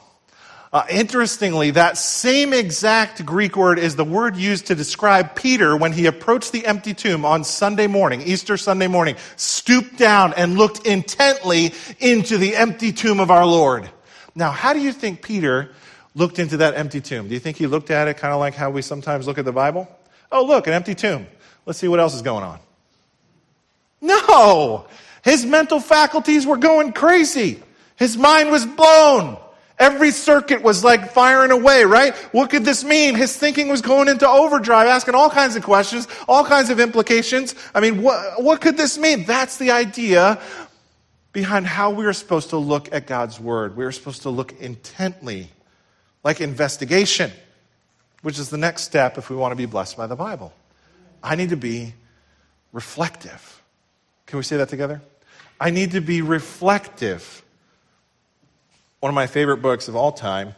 Uh, 0.74 0.84
interestingly, 0.90 1.70
that 1.70 2.00
same 2.00 2.52
exact 2.52 3.24
Greek 3.24 3.56
word 3.56 3.78
is 3.78 3.96
the 3.96 4.04
word 4.04 4.36
used 4.36 4.66
to 4.66 4.76
describe 4.76 5.36
Peter 5.36 5.78
when 5.78 5.92
he 5.92 6.08
approached 6.08 6.52
the 6.52 6.66
empty 6.66 6.96
tomb 6.96 7.26
on 7.26 7.44
Sunday 7.44 7.86
morning, 7.86 8.24
Easter 8.24 8.58
Sunday 8.58 8.88
morning, 8.88 9.16
stooped 9.36 9.98
down 9.98 10.34
and 10.34 10.58
looked 10.58 10.88
intently 10.88 11.76
into 12.00 12.40
the 12.40 12.56
empty 12.56 12.92
tomb 12.92 13.20
of 13.20 13.30
our 13.30 13.46
Lord. 13.46 13.88
Now, 14.34 14.50
how 14.50 14.74
do 14.74 14.80
you 14.80 14.92
think 14.92 15.22
Peter 15.22 15.70
looked 16.16 16.40
into 16.40 16.58
that 16.58 16.74
empty 16.74 17.02
tomb? 17.02 17.28
Do 17.28 17.36
you 17.36 17.40
think 17.40 17.58
he 17.58 17.68
looked 17.68 17.92
at 17.92 18.08
it 18.08 18.18
kind 18.18 18.34
of 18.34 18.40
like 18.40 18.56
how 18.56 18.72
we 18.72 18.82
sometimes 18.82 19.28
look 19.28 19.38
at 19.38 19.46
the 19.46 19.52
Bible? 19.52 19.88
Oh, 20.32 20.44
look, 20.44 20.66
an 20.66 20.74
empty 20.74 20.96
tomb. 20.96 21.28
Let's 21.68 21.78
see 21.78 21.88
what 21.88 22.00
else 22.00 22.16
is 22.16 22.24
going 22.24 22.44
on. 22.44 22.58
No! 24.02 24.88
His 25.24 25.46
mental 25.46 25.80
faculties 25.80 26.48
were 26.48 26.58
going 26.58 26.94
crazy. 26.94 27.62
His 27.96 28.18
mind 28.18 28.50
was 28.50 28.66
blown. 28.66 29.38
Every 29.80 30.12
circuit 30.12 30.62
was 30.62 30.84
like 30.84 31.12
firing 31.12 31.52
away, 31.52 31.84
right? 31.84 32.16
What 32.32 32.50
could 32.50 32.64
this 32.64 32.84
mean? 32.84 33.16
His 33.16 33.36
thinking 33.36 33.70
was 33.70 33.82
going 33.82 34.08
into 34.08 34.28
overdrive, 34.28 34.88
asking 34.88 35.16
all 35.16 35.30
kinds 35.30 35.56
of 35.56 35.64
questions, 35.64 36.08
all 36.28 36.46
kinds 36.46 36.70
of 36.70 36.80
implications. 36.80 37.56
I 37.74 37.80
mean, 37.80 38.02
what, 38.02 38.42
what 38.42 38.62
could 38.62 38.78
this 38.78 38.98
mean? 38.98 39.26
That's 39.26 39.58
the 39.58 39.72
idea 39.72 40.40
behind 41.34 41.66
how 41.66 41.90
we 41.90 42.06
are 42.06 42.14
supposed 42.14 42.52
to 42.52 42.58
look 42.58 42.94
at 42.94 43.08
God's 43.08 43.40
Word. 43.40 43.76
We 43.76 43.84
are 43.86 43.92
supposed 43.92 44.22
to 44.22 44.30
look 44.30 44.54
intently, 44.62 45.50
like 46.24 46.40
investigation, 46.40 47.32
which 48.22 48.38
is 48.38 48.50
the 48.50 48.58
next 48.58 48.84
step 48.84 49.18
if 49.18 49.30
we 49.30 49.36
want 49.36 49.52
to 49.52 49.56
be 49.56 49.66
blessed 49.66 49.98
by 49.98 50.06
the 50.06 50.16
Bible. 50.16 50.54
I 51.24 51.36
need 51.36 51.50
to 51.50 51.58
be 51.58 51.96
reflective. 52.72 53.62
Can 54.28 54.38
we 54.38 54.44
say 54.44 54.58
that 54.58 54.70
together? 54.70 55.02
I 55.60 55.72
need 55.72 55.92
to 55.92 56.02
be 56.02 56.22
reflective. 56.22 57.43
One 59.04 59.10
of 59.10 59.16
my 59.16 59.28
favorite 59.28 59.58
books 59.58 59.90
of 59.90 59.98
all 59.98 60.14
time 60.14 60.56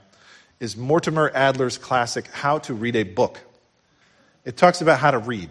is 0.59 0.77
Mortimer 0.77 1.31
Adler's 1.33 1.79
classic, 1.79 2.27
How 2.27 2.59
to 2.59 2.75
Read 2.75 2.95
a 2.95 3.01
Book. 3.01 3.39
It 4.43 4.55
talks 4.55 4.81
about 4.81 4.99
how 4.99 5.09
to 5.09 5.17
read, 5.17 5.49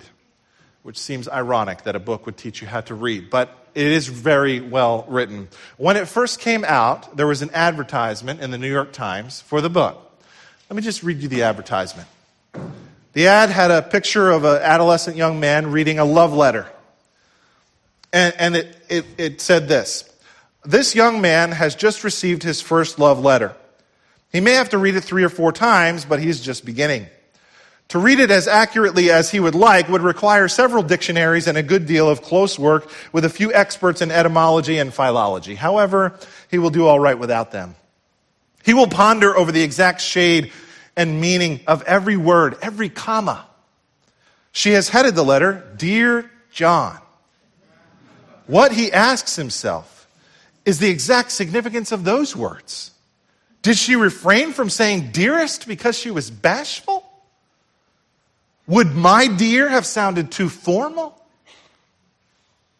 which 0.84 0.96
seems 0.96 1.28
ironic 1.28 1.82
that 1.82 1.96
a 1.96 1.98
book 1.98 2.24
would 2.24 2.36
teach 2.36 2.62
you 2.62 2.68
how 2.68 2.82
to 2.82 2.94
read, 2.94 3.30
but 3.30 3.50
it 3.74 3.88
is 3.88 4.06
very 4.06 4.60
well 4.60 5.04
written. 5.08 5.48
When 5.76 5.96
it 5.96 6.06
first 6.06 6.38
came 6.38 6.64
out, 6.64 7.16
there 7.16 7.26
was 7.26 7.42
an 7.42 7.50
advertisement 7.52 8.40
in 8.40 8.52
the 8.52 8.58
New 8.58 8.70
York 8.70 8.92
Times 8.92 9.40
for 9.40 9.60
the 9.60 9.68
book. 9.68 10.00
Let 10.70 10.76
me 10.76 10.82
just 10.82 11.02
read 11.02 11.18
you 11.18 11.26
the 11.26 11.42
advertisement. 11.42 12.06
The 13.12 13.26
ad 13.26 13.50
had 13.50 13.72
a 13.72 13.82
picture 13.82 14.30
of 14.30 14.44
an 14.44 14.62
adolescent 14.62 15.16
young 15.16 15.40
man 15.40 15.72
reading 15.72 15.98
a 15.98 16.04
love 16.04 16.32
letter. 16.32 16.68
And, 18.12 18.32
and 18.38 18.54
it, 18.54 18.76
it, 18.88 19.04
it 19.18 19.40
said 19.40 19.66
this 19.66 20.13
This 20.64 20.94
young 20.94 21.20
man 21.20 21.52
has 21.52 21.74
just 21.74 22.04
received 22.04 22.42
his 22.42 22.60
first 22.60 22.98
love 22.98 23.18
letter. 23.18 23.54
He 24.32 24.40
may 24.40 24.52
have 24.52 24.70
to 24.70 24.78
read 24.78 24.96
it 24.96 25.02
three 25.02 25.22
or 25.22 25.28
four 25.28 25.52
times, 25.52 26.04
but 26.04 26.20
he's 26.20 26.40
just 26.40 26.64
beginning. 26.64 27.06
To 27.88 27.98
read 27.98 28.18
it 28.18 28.30
as 28.30 28.48
accurately 28.48 29.10
as 29.10 29.30
he 29.30 29.38
would 29.38 29.54
like 29.54 29.88
would 29.88 30.02
require 30.02 30.48
several 30.48 30.82
dictionaries 30.82 31.46
and 31.46 31.58
a 31.58 31.62
good 31.62 31.86
deal 31.86 32.08
of 32.08 32.22
close 32.22 32.58
work 32.58 32.90
with 33.12 33.24
a 33.24 33.28
few 33.28 33.52
experts 33.52 34.00
in 34.00 34.10
etymology 34.10 34.78
and 34.78 34.92
philology. 34.92 35.54
However, 35.54 36.18
he 36.50 36.58
will 36.58 36.70
do 36.70 36.86
all 36.86 36.98
right 36.98 37.18
without 37.18 37.52
them. 37.52 37.76
He 38.64 38.72
will 38.72 38.88
ponder 38.88 39.36
over 39.36 39.52
the 39.52 39.62
exact 39.62 40.00
shade 40.00 40.50
and 40.96 41.20
meaning 41.20 41.60
of 41.66 41.82
every 41.82 42.16
word, 42.16 42.56
every 42.62 42.88
comma. 42.88 43.44
She 44.52 44.72
has 44.72 44.88
headed 44.88 45.14
the 45.14 45.24
letter, 45.24 45.64
Dear 45.76 46.30
John. 46.50 46.98
What 48.46 48.72
he 48.72 48.92
asks 48.92 49.36
himself 49.36 49.93
is 50.64 50.78
the 50.78 50.88
exact 50.88 51.30
significance 51.30 51.92
of 51.92 52.04
those 52.04 52.34
words. 52.34 52.90
Did 53.62 53.76
she 53.76 53.96
refrain 53.96 54.52
from 54.52 54.68
saying 54.68 55.10
dearest 55.12 55.66
because 55.66 55.98
she 55.98 56.10
was 56.10 56.30
bashful? 56.30 57.04
Would 58.66 58.94
my 58.94 59.26
dear 59.26 59.68
have 59.68 59.86
sounded 59.86 60.30
too 60.30 60.48
formal? 60.48 61.20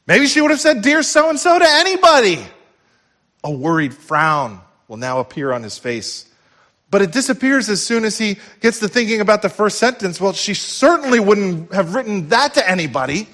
Maybe 0.07 0.27
she 0.27 0.41
would 0.41 0.51
have 0.51 0.61
said, 0.61 0.83
Dear 0.83 1.03
so 1.03 1.31
and 1.31 1.39
so 1.39 1.59
to 1.59 1.67
anybody. 1.67 2.45
A 3.43 3.51
worried 3.51 3.95
frown 3.95 4.61
will 4.89 4.97
now 4.97 5.21
appear 5.21 5.53
on 5.53 5.63
his 5.63 5.79
face. 5.79 6.27
But 6.91 7.03
it 7.03 7.13
disappears 7.13 7.69
as 7.69 7.83
soon 7.83 8.05
as 8.05 8.17
he 8.17 8.39
gets 8.61 8.79
to 8.81 8.89
thinking 8.89 9.21
about 9.21 9.43
the 9.43 9.49
first 9.49 9.79
sentence. 9.79 10.21
Well, 10.21 10.33
she 10.33 10.55
certainly 10.55 11.19
wouldn't 11.19 11.73
have 11.75 11.95
written 11.95 12.29
that 12.29 12.55
to 12.55 12.69
anybody. 12.71 13.27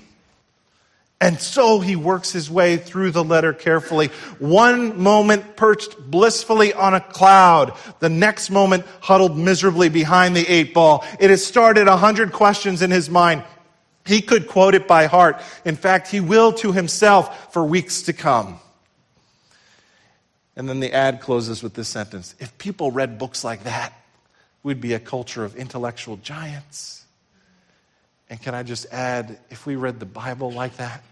And 1.21 1.39
so 1.39 1.81
he 1.81 1.97
works 1.97 2.33
his 2.33 2.51
way 2.51 2.79
through 2.79 3.11
the 3.11 3.23
letter 3.23 3.53
carefully. 3.53 4.09
One 4.39 5.03
moment 5.03 5.55
perched 5.55 5.99
blissfully 5.99 6.73
on 6.73 6.95
a 6.95 7.01
cloud, 7.01 7.77
the 7.99 8.09
next 8.09 8.51
moment 8.51 8.87
huddled 9.03 9.37
miserably 9.37 9.91
behind 9.91 10.35
the 10.35 10.47
eight 10.49 10.73
ball. 10.73 11.05
It 11.19 11.29
has 11.29 11.45
started 11.45 11.89
a 11.89 11.97
hundred 11.99 12.33
questions 12.33 12.81
in 12.81 12.91
his 12.91 13.11
mind. 13.11 13.45
He 14.07 14.23
could 14.23 14.49
quote 14.49 14.75
it 14.75 14.89
by 14.89 15.07
heart. 15.07 15.43
In 15.67 15.77
fact, 15.77 16.09
he 16.09 16.21
will 16.21 16.55
to 16.55 16.73
himself 16.73 17.53
for 17.53 17.63
weeks 17.65 18.03
to 18.03 18.15
come. 18.15 18.59
And 20.57 20.69
then 20.69 20.81
the 20.81 20.93
ad 20.93 21.21
closes 21.21 21.63
with 21.63 21.75
this 21.75 21.89
sentence 21.89 22.35
If 22.39 22.57
people 22.57 22.91
read 22.91 23.19
books 23.19 23.45
like 23.45 23.65
that, 23.65 23.93
we'd 24.63 24.81
be 24.81 24.95
a 24.95 24.99
culture 24.99 25.45
of 25.45 25.55
intellectual 25.55 26.17
giants. 26.17 27.00
And 28.31 28.41
can 28.41 28.55
I 28.55 28.63
just 28.63 28.87
add, 28.93 29.39
if 29.51 29.67
we 29.67 29.77
read 29.77 30.01
the 30.01 30.07
Bible 30.07 30.51
like 30.53 30.77
that, 30.79 31.03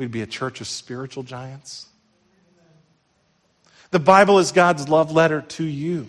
We'd 0.00 0.10
be 0.10 0.22
a 0.22 0.26
church 0.26 0.62
of 0.62 0.66
spiritual 0.66 1.24
giants. 1.24 1.86
The 3.90 3.98
Bible 3.98 4.38
is 4.38 4.50
God's 4.50 4.88
love 4.88 5.12
letter 5.12 5.42
to 5.42 5.64
you. 5.64 6.08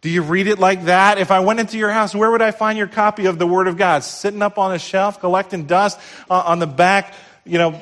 Do 0.00 0.08
you 0.08 0.22
read 0.22 0.46
it 0.46 0.60
like 0.60 0.84
that? 0.84 1.18
If 1.18 1.32
I 1.32 1.40
went 1.40 1.58
into 1.58 1.76
your 1.76 1.90
house, 1.90 2.14
where 2.14 2.30
would 2.30 2.42
I 2.42 2.52
find 2.52 2.78
your 2.78 2.86
copy 2.86 3.26
of 3.26 3.40
the 3.40 3.48
Word 3.48 3.66
of 3.66 3.76
God? 3.76 4.04
Sitting 4.04 4.42
up 4.42 4.58
on 4.58 4.72
a 4.72 4.78
shelf, 4.78 5.18
collecting 5.18 5.66
dust 5.66 5.98
uh, 6.30 6.40
on 6.46 6.60
the 6.60 6.68
back, 6.68 7.14
you 7.44 7.58
know, 7.58 7.80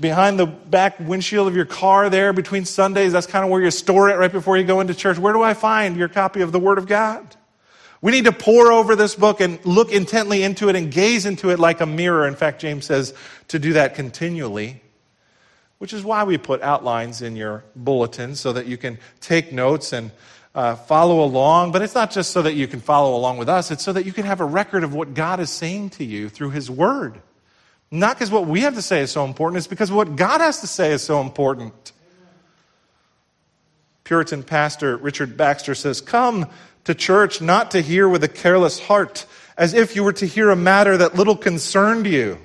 behind 0.00 0.38
the 0.38 0.46
back 0.46 0.98
windshield 0.98 1.46
of 1.46 1.54
your 1.54 1.66
car 1.66 2.08
there 2.08 2.32
between 2.32 2.64
Sundays. 2.64 3.12
That's 3.12 3.26
kind 3.26 3.44
of 3.44 3.50
where 3.50 3.60
you 3.60 3.70
store 3.70 4.08
it 4.08 4.14
right 4.14 4.32
before 4.32 4.56
you 4.56 4.64
go 4.64 4.80
into 4.80 4.94
church. 4.94 5.18
Where 5.18 5.34
do 5.34 5.42
I 5.42 5.52
find 5.52 5.98
your 5.98 6.08
copy 6.08 6.40
of 6.40 6.50
the 6.50 6.58
Word 6.58 6.78
of 6.78 6.86
God? 6.86 7.26
We 8.02 8.10
need 8.10 8.24
to 8.24 8.32
pore 8.32 8.72
over 8.72 8.96
this 8.96 9.14
book 9.14 9.40
and 9.40 9.64
look 9.64 9.92
intently 9.92 10.42
into 10.42 10.68
it 10.68 10.74
and 10.74 10.90
gaze 10.90 11.24
into 11.24 11.50
it 11.50 11.60
like 11.60 11.80
a 11.80 11.86
mirror. 11.86 12.26
In 12.26 12.34
fact, 12.34 12.60
James 12.60 12.84
says 12.84 13.14
to 13.48 13.60
do 13.60 13.74
that 13.74 13.94
continually, 13.94 14.82
which 15.78 15.92
is 15.92 16.02
why 16.02 16.24
we 16.24 16.36
put 16.36 16.60
outlines 16.62 17.22
in 17.22 17.36
your 17.36 17.62
bulletin 17.76 18.34
so 18.34 18.52
that 18.52 18.66
you 18.66 18.76
can 18.76 18.98
take 19.20 19.52
notes 19.52 19.92
and 19.92 20.10
uh, 20.52 20.74
follow 20.74 21.22
along. 21.22 21.70
But 21.70 21.82
it's 21.82 21.94
not 21.94 22.10
just 22.10 22.32
so 22.32 22.42
that 22.42 22.54
you 22.54 22.66
can 22.66 22.80
follow 22.80 23.16
along 23.16 23.38
with 23.38 23.48
us, 23.48 23.70
it's 23.70 23.84
so 23.84 23.92
that 23.92 24.04
you 24.04 24.12
can 24.12 24.26
have 24.26 24.40
a 24.40 24.44
record 24.44 24.82
of 24.82 24.92
what 24.92 25.14
God 25.14 25.38
is 25.38 25.50
saying 25.50 25.90
to 25.90 26.04
you 26.04 26.28
through 26.28 26.50
His 26.50 26.68
Word. 26.68 27.22
Not 27.92 28.16
because 28.16 28.32
what 28.32 28.46
we 28.46 28.62
have 28.62 28.74
to 28.74 28.82
say 28.82 29.00
is 29.00 29.12
so 29.12 29.24
important, 29.24 29.58
it's 29.58 29.66
because 29.68 29.92
what 29.92 30.16
God 30.16 30.40
has 30.40 30.60
to 30.62 30.66
say 30.66 30.92
is 30.92 31.02
so 31.02 31.20
important. 31.20 31.92
Puritan 34.04 34.42
pastor 34.42 34.96
Richard 34.96 35.36
Baxter 35.36 35.74
says, 35.74 36.00
Come 36.00 36.46
to 36.84 36.94
church 36.94 37.40
not 37.40 37.72
to 37.72 37.80
hear 37.80 38.08
with 38.08 38.24
a 38.24 38.28
careless 38.28 38.80
heart, 38.80 39.26
as 39.56 39.74
if 39.74 39.94
you 39.94 40.02
were 40.02 40.12
to 40.14 40.26
hear 40.26 40.50
a 40.50 40.56
matter 40.56 40.96
that 40.96 41.14
little 41.14 41.36
concerned 41.36 42.06
you, 42.06 42.38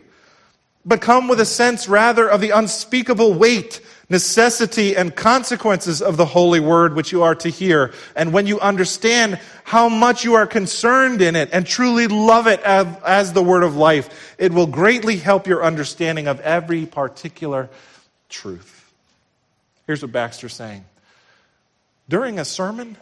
but 0.85 1.01
come 1.01 1.27
with 1.27 1.39
a 1.39 1.45
sense 1.45 1.89
rather 1.89 2.29
of 2.29 2.39
the 2.39 2.51
unspeakable 2.51 3.33
weight, 3.33 3.81
necessity, 4.09 4.95
and 4.95 5.15
consequences 5.15 6.01
of 6.01 6.15
the 6.15 6.25
holy 6.25 6.59
word 6.59 6.95
which 6.95 7.11
you 7.11 7.23
are 7.23 7.35
to 7.35 7.49
hear. 7.49 7.91
And 8.15 8.31
when 8.31 8.47
you 8.47 8.59
understand 8.59 9.39
how 9.63 9.89
much 9.89 10.23
you 10.23 10.35
are 10.35 10.47
concerned 10.47 11.21
in 11.21 11.35
it 11.35 11.49
and 11.51 11.65
truly 11.65 12.07
love 12.07 12.47
it 12.47 12.61
as, 12.61 12.87
as 13.05 13.33
the 13.33 13.43
word 13.43 13.63
of 13.63 13.75
life, 13.75 14.35
it 14.37 14.53
will 14.53 14.67
greatly 14.67 15.17
help 15.17 15.47
your 15.47 15.63
understanding 15.63 16.27
of 16.27 16.39
every 16.41 16.85
particular 16.85 17.69
truth. 18.29 18.89
Here's 19.87 20.01
what 20.01 20.11
Baxter's 20.11 20.53
saying. 20.53 20.85
During 22.09 22.39
a 22.39 22.45
sermon, 22.45 22.97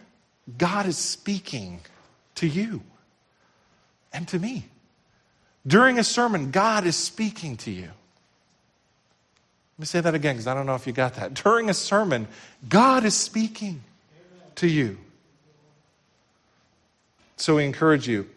God 0.57 0.85
is 0.85 0.97
speaking 0.97 1.81
to 2.35 2.47
you 2.47 2.81
and 4.13 4.27
to 4.29 4.39
me. 4.39 4.65
During 5.67 5.99
a 5.99 6.03
sermon, 6.03 6.51
God 6.51 6.85
is 6.85 6.95
speaking 6.95 7.57
to 7.57 7.71
you. 7.71 7.89
Let 9.77 9.79
me 9.79 9.85
say 9.85 9.99
that 10.01 10.15
again 10.15 10.35
because 10.35 10.47
I 10.47 10.53
don't 10.53 10.65
know 10.65 10.75
if 10.75 10.87
you 10.87 10.93
got 10.93 11.15
that. 11.15 11.33
During 11.43 11.69
a 11.69 11.73
sermon, 11.73 12.27
God 12.69 13.03
is 13.03 13.15
speaking 13.15 13.83
to 14.55 14.67
you. 14.67 14.97
So 17.37 17.55
we 17.57 17.65
encourage 17.65 18.07
you 18.07 18.29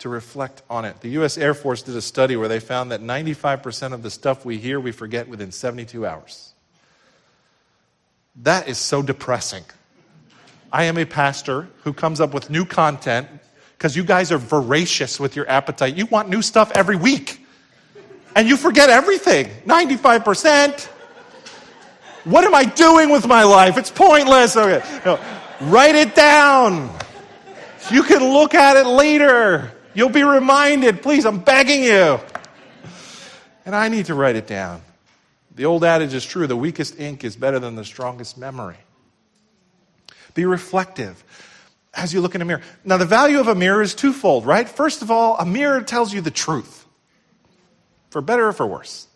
to 0.00 0.08
reflect 0.10 0.62
on 0.68 0.84
it. 0.84 1.00
The 1.00 1.08
U.S. 1.10 1.38
Air 1.38 1.54
Force 1.54 1.80
did 1.80 1.96
a 1.96 2.02
study 2.02 2.36
where 2.36 2.48
they 2.48 2.60
found 2.60 2.90
that 2.92 3.00
95% 3.00 3.94
of 3.94 4.02
the 4.02 4.10
stuff 4.10 4.44
we 4.44 4.58
hear, 4.58 4.78
we 4.78 4.92
forget 4.92 5.28
within 5.28 5.50
72 5.50 6.06
hours. 6.06 6.52
That 8.42 8.68
is 8.68 8.76
so 8.76 9.00
depressing. 9.00 9.64
I 10.74 10.84
am 10.84 10.98
a 10.98 11.04
pastor 11.04 11.68
who 11.84 11.92
comes 11.92 12.20
up 12.20 12.34
with 12.34 12.50
new 12.50 12.64
content 12.64 13.28
because 13.78 13.94
you 13.94 14.02
guys 14.02 14.32
are 14.32 14.38
voracious 14.38 15.20
with 15.20 15.36
your 15.36 15.48
appetite. 15.48 15.94
You 15.94 16.06
want 16.06 16.28
new 16.28 16.42
stuff 16.42 16.72
every 16.74 16.96
week. 16.96 17.46
And 18.34 18.48
you 18.48 18.56
forget 18.56 18.90
everything 18.90 19.46
95%. 19.66 20.86
What 22.24 22.42
am 22.42 22.56
I 22.56 22.64
doing 22.64 23.10
with 23.10 23.24
my 23.28 23.44
life? 23.44 23.78
It's 23.78 23.92
pointless. 23.92 24.56
Okay. 24.56 24.84
No, 25.06 25.20
write 25.60 25.94
it 25.94 26.16
down. 26.16 26.90
You 27.92 28.02
can 28.02 28.32
look 28.32 28.56
at 28.56 28.76
it 28.76 28.88
later. 28.88 29.70
You'll 29.94 30.08
be 30.08 30.24
reminded. 30.24 31.02
Please, 31.02 31.24
I'm 31.24 31.38
begging 31.38 31.84
you. 31.84 32.18
And 33.64 33.76
I 33.76 33.86
need 33.86 34.06
to 34.06 34.14
write 34.14 34.34
it 34.34 34.48
down. 34.48 34.82
The 35.54 35.66
old 35.66 35.84
adage 35.84 36.14
is 36.14 36.26
true 36.26 36.48
the 36.48 36.56
weakest 36.56 36.98
ink 36.98 37.22
is 37.22 37.36
better 37.36 37.60
than 37.60 37.76
the 37.76 37.84
strongest 37.84 38.36
memory. 38.36 38.78
Be 40.34 40.44
reflective 40.44 41.24
as 41.94 42.12
you 42.12 42.20
look 42.20 42.34
in 42.34 42.42
a 42.42 42.44
mirror. 42.44 42.62
Now, 42.84 42.96
the 42.96 43.06
value 43.06 43.40
of 43.40 43.48
a 43.48 43.54
mirror 43.54 43.82
is 43.82 43.94
twofold, 43.94 44.44
right? 44.44 44.68
First 44.68 45.02
of 45.02 45.10
all, 45.10 45.36
a 45.38 45.46
mirror 45.46 45.80
tells 45.80 46.12
you 46.12 46.20
the 46.20 46.30
truth, 46.30 46.86
for 48.10 48.20
better 48.20 48.48
or 48.48 48.52
for 48.52 48.66
worse. 48.66 49.06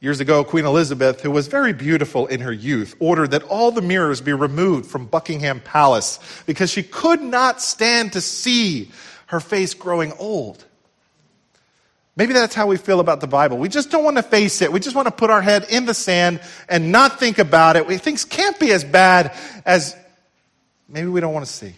Years 0.00 0.20
ago, 0.20 0.42
Queen 0.44 0.64
Elizabeth, 0.64 1.20
who 1.20 1.30
was 1.30 1.46
very 1.46 1.74
beautiful 1.74 2.26
in 2.26 2.40
her 2.40 2.52
youth, 2.52 2.96
ordered 3.00 3.32
that 3.32 3.42
all 3.42 3.70
the 3.70 3.82
mirrors 3.82 4.22
be 4.22 4.32
removed 4.32 4.86
from 4.86 5.04
Buckingham 5.04 5.60
Palace 5.60 6.18
because 6.46 6.70
she 6.70 6.82
could 6.82 7.20
not 7.20 7.60
stand 7.60 8.14
to 8.14 8.22
see 8.22 8.90
her 9.26 9.40
face 9.40 9.74
growing 9.74 10.12
old. 10.14 10.64
Maybe 12.20 12.34
that's 12.34 12.54
how 12.54 12.66
we 12.66 12.76
feel 12.76 13.00
about 13.00 13.22
the 13.22 13.26
Bible. 13.26 13.56
We 13.56 13.70
just 13.70 13.90
don't 13.90 14.04
want 14.04 14.18
to 14.18 14.22
face 14.22 14.60
it. 14.60 14.70
We 14.70 14.78
just 14.78 14.94
want 14.94 15.06
to 15.06 15.10
put 15.10 15.30
our 15.30 15.40
head 15.40 15.64
in 15.70 15.86
the 15.86 15.94
sand 15.94 16.42
and 16.68 16.92
not 16.92 17.18
think 17.18 17.38
about 17.38 17.76
it. 17.76 17.86
We, 17.86 17.96
things 17.96 18.26
can't 18.26 18.60
be 18.60 18.72
as 18.72 18.84
bad 18.84 19.34
as 19.64 19.96
maybe 20.86 21.08
we 21.08 21.22
don't 21.22 21.32
want 21.32 21.46
to 21.46 21.50
see. 21.50 21.72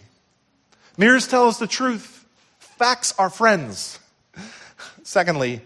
Mirrors 0.97 1.29
tell 1.29 1.47
us 1.47 1.59
the 1.59 1.65
truth. 1.65 2.25
Facts 2.59 3.13
are 3.17 3.29
friends. 3.29 3.97
Secondly, 5.03 5.61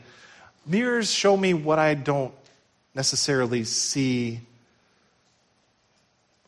mirrors 0.68 1.10
show 1.10 1.36
me 1.36 1.56
what 1.56 1.80
I 1.80 1.96
don't 1.96 2.36
necessarily 2.94 3.64
see 3.64 4.42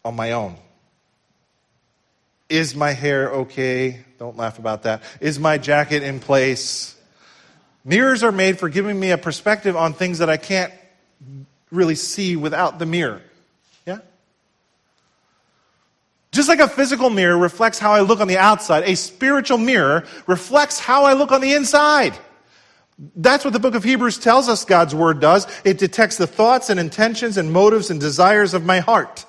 on 0.06 0.16
my 0.16 0.34
own. 0.34 0.56
Is 2.48 2.76
my 2.76 2.92
hair 2.92 3.32
okay? 3.32 4.06
Don't 4.20 4.38
laugh 4.38 4.60
about 4.60 4.84
that. 4.84 5.02
Is 5.20 5.40
my 5.40 5.58
jacket 5.58 6.04
in 6.04 6.20
place? 6.20 6.96
Mirrors 7.90 8.22
are 8.22 8.32
made 8.32 8.60
for 8.60 8.70
giving 8.70 9.00
me 9.00 9.10
a 9.10 9.18
perspective 9.18 9.76
on 9.76 9.94
things 9.94 10.20
that 10.20 10.30
I 10.30 10.38
can't 10.38 10.72
really 11.72 11.96
see 11.96 12.36
without 12.36 12.78
the 12.78 12.86
mirror. 12.86 13.20
Yeah? 13.88 13.98
Just 16.32 16.48
like 16.48 16.60
a 16.60 16.68
physical 16.68 17.10
mirror 17.10 17.36
reflects 17.36 17.80
how 17.80 17.94
I 17.94 18.02
look 18.02 18.20
on 18.20 18.28
the 18.28 18.38
outside, 18.38 18.84
a 18.84 18.94
spiritual 18.94 19.58
mirror 19.58 20.06
reflects 20.28 20.80
how 20.80 21.06
I 21.06 21.14
look 21.14 21.32
on 21.32 21.42
the 21.42 21.56
inside. 21.56 22.16
That's 23.16 23.44
what 23.44 23.54
the 23.54 23.60
book 23.60 23.74
of 23.74 23.84
Hebrews 23.84 24.20
tells 24.20 24.50
us 24.50 24.66
God's 24.66 24.94
word 24.94 25.20
does. 25.20 25.48
It 25.66 25.80
detects 25.80 26.18
the 26.18 26.28
thoughts 26.28 26.70
and 26.70 26.80
intentions 26.80 27.38
and 27.38 27.52
motives 27.52 27.90
and 27.90 28.00
desires 28.00 28.54
of 28.54 28.64
my 28.64 28.82
heart. 28.82 29.26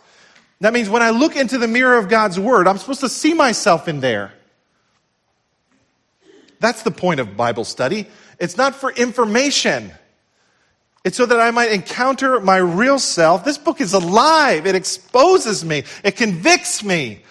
That 0.60 0.74
means 0.74 0.90
when 0.90 1.00
I 1.00 1.10
look 1.10 1.34
into 1.34 1.56
the 1.56 1.68
mirror 1.68 1.96
of 1.96 2.10
God's 2.10 2.38
word, 2.38 2.68
I'm 2.68 2.76
supposed 2.76 3.00
to 3.00 3.08
see 3.08 3.32
myself 3.32 3.88
in 3.88 4.00
there. 4.00 4.34
That's 6.58 6.82
the 6.82 6.90
point 6.90 7.20
of 7.20 7.38
Bible 7.38 7.64
study. 7.64 8.06
It's 8.40 8.56
not 8.56 8.74
for 8.74 8.90
information. 8.90 9.92
It's 11.04 11.16
so 11.16 11.26
that 11.26 11.38
I 11.38 11.50
might 11.50 11.72
encounter 11.72 12.40
my 12.40 12.56
real 12.56 12.98
self. 12.98 13.44
This 13.44 13.58
book 13.58 13.80
is 13.80 13.92
alive. 13.92 14.66
It 14.66 14.74
exposes 14.74 15.64
me. 15.64 15.84
It 16.02 16.16
convicts 16.16 16.82
me. 16.82 17.22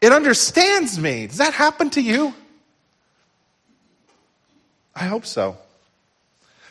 It 0.00 0.12
understands 0.12 0.98
me. 0.98 1.26
Does 1.26 1.38
that 1.38 1.54
happen 1.54 1.88
to 1.90 2.02
you? 2.02 2.34
I 4.94 5.04
hope 5.04 5.24
so. 5.24 5.56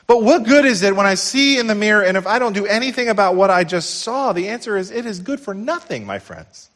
But 0.05 0.21
what 0.21 0.43
good 0.43 0.65
is 0.65 0.83
it 0.83 0.95
when 0.95 1.05
I 1.05 1.15
see 1.15 1.57
in 1.57 1.65
the 1.67 1.75
mirror 1.75 2.03
and 2.03 2.15
if 2.15 2.27
I 2.27 2.37
don't 2.37 2.53
do 2.53 2.65
anything 2.65 3.09
about 3.09 3.35
what 3.35 3.49
I 3.49 3.63
just 3.63 4.01
saw? 4.01 4.33
The 4.33 4.49
answer 4.49 4.77
is 4.77 4.91
it 4.91 5.05
is 5.05 5.19
good 5.19 5.39
for 5.39 5.53
nothing, 5.53 6.05
my 6.05 6.19
friends. 6.19 6.69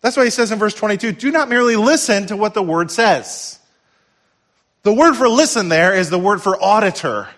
That's 0.00 0.16
why 0.16 0.24
he 0.24 0.30
says 0.30 0.50
in 0.50 0.58
verse 0.58 0.74
22 0.74 1.12
do 1.12 1.30
not 1.30 1.48
merely 1.48 1.76
listen 1.76 2.26
to 2.26 2.36
what 2.36 2.54
the 2.54 2.62
word 2.62 2.90
says. 2.90 3.60
The 4.82 4.92
word 4.92 5.14
for 5.14 5.28
listen 5.28 5.68
there 5.68 5.94
is 5.94 6.10
the 6.10 6.18
word 6.18 6.42
for 6.42 6.60
auditor. 6.60 7.28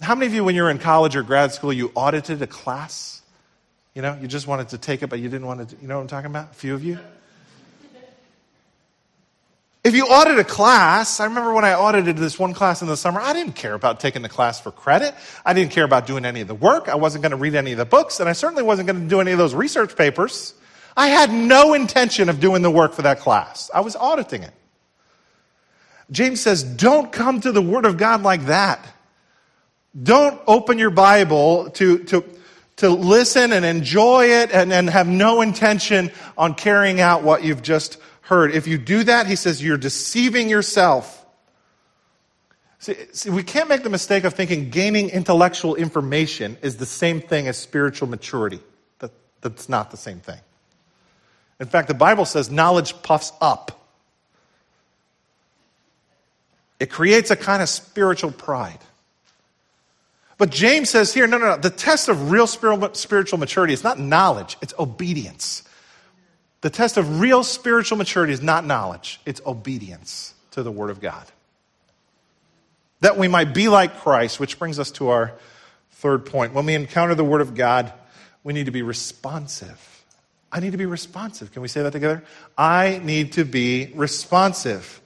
How 0.00 0.16
many 0.16 0.26
of 0.26 0.34
you, 0.34 0.42
when 0.42 0.56
you 0.56 0.62
were 0.62 0.70
in 0.70 0.80
college 0.80 1.14
or 1.14 1.22
grad 1.22 1.52
school, 1.52 1.72
you 1.72 1.92
audited 1.94 2.42
a 2.42 2.46
class? 2.48 3.22
You 3.94 4.02
know, 4.02 4.18
you 4.20 4.26
just 4.26 4.48
wanted 4.48 4.70
to 4.70 4.78
take 4.78 5.02
it, 5.02 5.06
but 5.08 5.20
you 5.20 5.28
didn't 5.28 5.46
want 5.46 5.68
to, 5.68 5.76
you 5.80 5.86
know 5.86 5.96
what 5.96 6.02
I'm 6.02 6.08
talking 6.08 6.30
about? 6.30 6.50
A 6.50 6.54
few 6.54 6.74
of 6.74 6.82
you? 6.82 6.98
If 9.84 9.94
you 9.94 10.06
audit 10.06 10.38
a 10.38 10.44
class, 10.44 11.20
I 11.20 11.24
remember 11.24 11.52
when 11.52 11.64
I 11.64 11.74
audited 11.74 12.16
this 12.16 12.38
one 12.38 12.54
class 12.54 12.82
in 12.82 12.88
the 12.88 12.96
summer, 12.96 13.20
I 13.20 13.32
didn't 13.32 13.54
care 13.54 13.74
about 13.74 13.98
taking 14.00 14.22
the 14.22 14.28
class 14.28 14.60
for 14.60 14.70
credit. 14.70 15.14
I 15.44 15.54
didn't 15.54 15.72
care 15.72 15.84
about 15.84 16.06
doing 16.06 16.24
any 16.24 16.40
of 16.40 16.48
the 16.48 16.54
work. 16.54 16.88
I 16.88 16.94
wasn't 16.94 17.22
going 17.22 17.30
to 17.30 17.36
read 17.36 17.54
any 17.56 17.72
of 17.72 17.78
the 17.78 17.84
books, 17.84 18.18
and 18.18 18.28
I 18.28 18.32
certainly 18.32 18.62
wasn't 18.62 18.86
going 18.88 19.02
to 19.02 19.08
do 19.08 19.20
any 19.20 19.32
of 19.32 19.38
those 19.38 19.54
research 19.54 19.96
papers. 19.96 20.54
I 20.96 21.08
had 21.08 21.32
no 21.32 21.74
intention 21.74 22.28
of 22.28 22.38
doing 22.38 22.62
the 22.62 22.70
work 22.70 22.92
for 22.92 23.02
that 23.02 23.20
class. 23.20 23.70
I 23.72 23.80
was 23.80 23.96
auditing 23.96 24.42
it. 24.44 24.52
James 26.12 26.40
says, 26.40 26.62
don't 26.62 27.10
come 27.10 27.40
to 27.40 27.50
the 27.50 27.62
Word 27.62 27.84
of 27.84 27.96
God 27.96 28.22
like 28.22 28.46
that. 28.46 28.86
Don't 30.00 30.40
open 30.46 30.78
your 30.78 30.90
Bible 30.90 31.70
to, 31.70 31.98
to, 32.04 32.24
to 32.76 32.90
listen 32.90 33.52
and 33.52 33.64
enjoy 33.64 34.26
it 34.26 34.52
and, 34.52 34.72
and 34.72 34.88
have 34.88 35.08
no 35.08 35.40
intention 35.40 36.12
on 36.38 36.54
carrying 36.54 37.00
out 37.00 37.22
what 37.22 37.42
you've 37.42 37.62
just 37.62 37.98
heard. 38.20 38.54
If 38.54 38.66
you 38.66 38.78
do 38.78 39.04
that, 39.04 39.26
he 39.26 39.36
says, 39.36 39.62
you're 39.62 39.76
deceiving 39.76 40.48
yourself. 40.48 41.18
See, 42.78 42.96
see, 43.12 43.30
we 43.30 43.42
can't 43.42 43.68
make 43.68 43.82
the 43.82 43.90
mistake 43.90 44.24
of 44.24 44.34
thinking 44.34 44.70
gaining 44.70 45.10
intellectual 45.10 45.74
information 45.76 46.56
is 46.62 46.76
the 46.76 46.86
same 46.86 47.20
thing 47.20 47.48
as 47.48 47.56
spiritual 47.56 48.08
maturity. 48.08 48.60
That, 48.98 49.12
that's 49.40 49.68
not 49.68 49.90
the 49.90 49.96
same 49.96 50.20
thing. 50.20 50.40
In 51.60 51.66
fact, 51.66 51.88
the 51.88 51.94
Bible 51.94 52.24
says 52.24 52.50
knowledge 52.50 53.00
puffs 53.02 53.32
up, 53.40 53.81
it 56.82 56.90
creates 56.90 57.30
a 57.30 57.36
kind 57.36 57.62
of 57.62 57.68
spiritual 57.68 58.32
pride. 58.32 58.80
But 60.36 60.50
James 60.50 60.90
says 60.90 61.14
here 61.14 61.28
no, 61.28 61.38
no, 61.38 61.50
no. 61.50 61.56
The 61.56 61.70
test 61.70 62.08
of 62.08 62.32
real 62.32 62.48
spiritual 62.48 63.38
maturity 63.38 63.72
is 63.72 63.84
not 63.84 64.00
knowledge, 64.00 64.58
it's 64.60 64.74
obedience. 64.80 65.62
The 66.60 66.70
test 66.70 66.96
of 66.96 67.20
real 67.20 67.44
spiritual 67.44 67.98
maturity 67.98 68.32
is 68.32 68.42
not 68.42 68.66
knowledge, 68.66 69.20
it's 69.24 69.40
obedience 69.46 70.34
to 70.50 70.64
the 70.64 70.72
Word 70.72 70.90
of 70.90 71.00
God. 71.00 71.24
That 72.98 73.16
we 73.16 73.28
might 73.28 73.54
be 73.54 73.68
like 73.68 74.00
Christ, 74.00 74.40
which 74.40 74.58
brings 74.58 74.80
us 74.80 74.90
to 74.92 75.10
our 75.10 75.34
third 75.92 76.26
point. 76.26 76.52
When 76.52 76.66
we 76.66 76.74
encounter 76.74 77.14
the 77.14 77.24
Word 77.24 77.42
of 77.42 77.54
God, 77.54 77.92
we 78.42 78.52
need 78.54 78.66
to 78.66 78.72
be 78.72 78.82
responsive. 78.82 80.04
I 80.50 80.58
need 80.58 80.72
to 80.72 80.78
be 80.78 80.86
responsive. 80.86 81.52
Can 81.52 81.62
we 81.62 81.68
say 81.68 81.84
that 81.84 81.92
together? 81.92 82.24
I 82.58 83.00
need 83.04 83.34
to 83.34 83.44
be 83.44 83.92
responsive. 83.94 85.00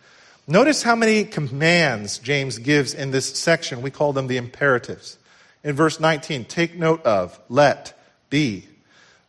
Notice 0.49 0.83
how 0.83 0.95
many 0.95 1.25
commands 1.25 2.19
James 2.19 2.59
gives 2.59 2.95
in 2.95 3.11
this 3.11 3.37
section. 3.37 3.83
We 3.83 3.91
call 3.91 4.13
them 4.13 4.29
the 4.29 4.37
imperatives. 4.37 5.19
In 5.65 5.75
verse 5.75 5.99
19, 5.99 6.45
take 6.45 6.77
note 6.77 7.05
of, 7.05 7.39
let, 7.49 7.99
be. 8.31 8.69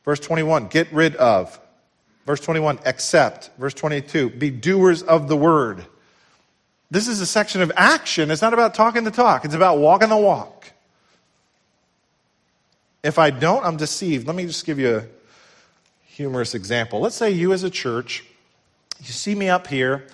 Verse 0.05 0.19
21, 0.19 0.67
get 0.67 0.91
rid 0.93 1.15
of. 1.15 1.59
Verse 2.27 2.39
21, 2.41 2.79
accept. 2.85 3.49
Verse 3.57 3.73
22, 3.73 4.29
be 4.29 4.51
doers 4.51 5.01
of 5.01 5.27
the 5.27 5.35
word. 5.35 5.85
This 6.91 7.07
is 7.07 7.19
a 7.19 7.25
section 7.25 7.61
of 7.61 7.71
action. 7.75 8.29
It's 8.29 8.41
not 8.41 8.53
about 8.53 8.75
talking 8.75 9.03
the 9.03 9.11
talk, 9.11 9.43
it's 9.43 9.55
about 9.55 9.79
walking 9.79 10.09
the 10.09 10.17
walk. 10.17 10.71
If 13.03 13.17
I 13.17 13.31
don't, 13.31 13.65
I'm 13.65 13.77
deceived. 13.77 14.27
Let 14.27 14.35
me 14.35 14.45
just 14.45 14.65
give 14.65 14.77
you 14.77 14.97
a 14.97 15.03
humorous 16.05 16.53
example. 16.53 16.99
Let's 16.99 17.15
say 17.15 17.31
you, 17.31 17.53
as 17.53 17.63
a 17.63 17.69
church, 17.69 18.23
you 18.99 19.05
see 19.05 19.33
me 19.33 19.49
up 19.49 19.67
here 19.67 20.05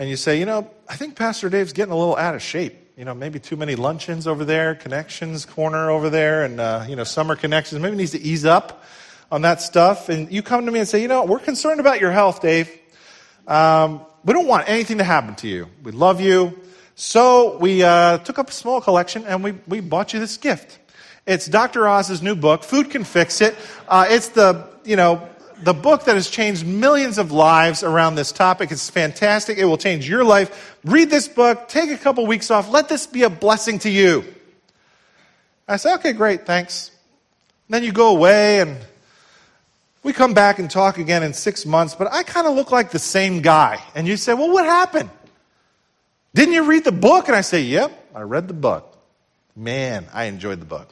and 0.00 0.08
you 0.08 0.16
say, 0.16 0.38
you 0.38 0.46
know, 0.46 0.70
I 0.88 0.96
think 0.96 1.14
Pastor 1.14 1.50
Dave's 1.50 1.74
getting 1.74 1.92
a 1.92 1.96
little 1.96 2.16
out 2.16 2.34
of 2.34 2.40
shape. 2.40 2.74
You 2.96 3.04
know, 3.04 3.12
maybe 3.12 3.38
too 3.38 3.56
many 3.56 3.76
luncheons 3.76 4.26
over 4.26 4.46
there, 4.46 4.74
connections 4.74 5.44
corner 5.44 5.90
over 5.90 6.08
there, 6.08 6.42
and, 6.42 6.58
uh, 6.58 6.86
you 6.88 6.96
know, 6.96 7.04
summer 7.04 7.36
connections. 7.36 7.82
Maybe 7.82 7.96
needs 7.96 8.12
to 8.12 8.18
ease 8.20 8.46
up 8.46 8.82
on 9.30 9.42
that 9.42 9.60
stuff, 9.60 10.08
and 10.08 10.32
you 10.32 10.42
come 10.42 10.64
to 10.64 10.72
me 10.72 10.78
and 10.78 10.88
say, 10.88 11.02
you 11.02 11.08
know, 11.08 11.26
we're 11.26 11.38
concerned 11.38 11.80
about 11.80 12.00
your 12.00 12.12
health, 12.12 12.40
Dave. 12.40 12.70
Um, 13.46 14.00
we 14.24 14.32
don't 14.32 14.46
want 14.46 14.70
anything 14.70 14.96
to 14.98 15.04
happen 15.04 15.34
to 15.34 15.48
you. 15.48 15.68
We 15.82 15.92
love 15.92 16.22
you. 16.22 16.58
So 16.94 17.58
we 17.58 17.82
uh, 17.82 18.18
took 18.18 18.38
up 18.38 18.48
a 18.48 18.52
small 18.52 18.80
collection 18.80 19.26
and 19.26 19.44
we, 19.44 19.52
we 19.68 19.80
bought 19.80 20.14
you 20.14 20.18
this 20.18 20.38
gift. 20.38 20.78
It's 21.26 21.46
Dr. 21.46 21.86
Oz's 21.86 22.22
new 22.22 22.36
book, 22.36 22.64
Food 22.64 22.90
Can 22.90 23.04
Fix 23.04 23.42
It. 23.42 23.54
Uh, 23.86 24.06
it's 24.08 24.28
the, 24.28 24.66
you 24.82 24.96
know, 24.96 25.28
the 25.62 25.74
book 25.74 26.04
that 26.04 26.14
has 26.14 26.28
changed 26.28 26.66
millions 26.66 27.18
of 27.18 27.32
lives 27.32 27.82
around 27.82 28.14
this 28.14 28.32
topic. 28.32 28.70
It's 28.70 28.88
fantastic. 28.90 29.58
It 29.58 29.64
will 29.64 29.78
change 29.78 30.08
your 30.08 30.24
life. 30.24 30.76
Read 30.84 31.10
this 31.10 31.28
book. 31.28 31.68
Take 31.68 31.90
a 31.90 31.98
couple 31.98 32.26
weeks 32.26 32.50
off. 32.50 32.70
Let 32.70 32.88
this 32.88 33.06
be 33.06 33.22
a 33.22 33.30
blessing 33.30 33.78
to 33.80 33.90
you. 33.90 34.24
I 35.68 35.76
say, 35.76 35.94
okay, 35.94 36.12
great, 36.12 36.46
thanks. 36.46 36.90
And 37.68 37.74
then 37.74 37.84
you 37.84 37.92
go 37.92 38.08
away 38.10 38.60
and 38.60 38.76
we 40.02 40.12
come 40.12 40.34
back 40.34 40.58
and 40.58 40.70
talk 40.70 40.98
again 40.98 41.22
in 41.22 41.34
six 41.34 41.66
months, 41.66 41.94
but 41.94 42.10
I 42.10 42.22
kind 42.22 42.46
of 42.46 42.54
look 42.54 42.70
like 42.70 42.90
the 42.90 42.98
same 42.98 43.42
guy. 43.42 43.82
And 43.94 44.08
you 44.08 44.16
say, 44.16 44.34
Well, 44.34 44.50
what 44.50 44.64
happened? 44.64 45.10
Didn't 46.34 46.54
you 46.54 46.64
read 46.64 46.84
the 46.84 46.92
book? 46.92 47.28
And 47.28 47.36
I 47.36 47.42
say, 47.42 47.60
Yep, 47.62 48.12
I 48.14 48.22
read 48.22 48.48
the 48.48 48.54
book. 48.54 48.96
Man, 49.54 50.06
I 50.12 50.24
enjoyed 50.24 50.60
the 50.60 50.66
book. 50.66 50.88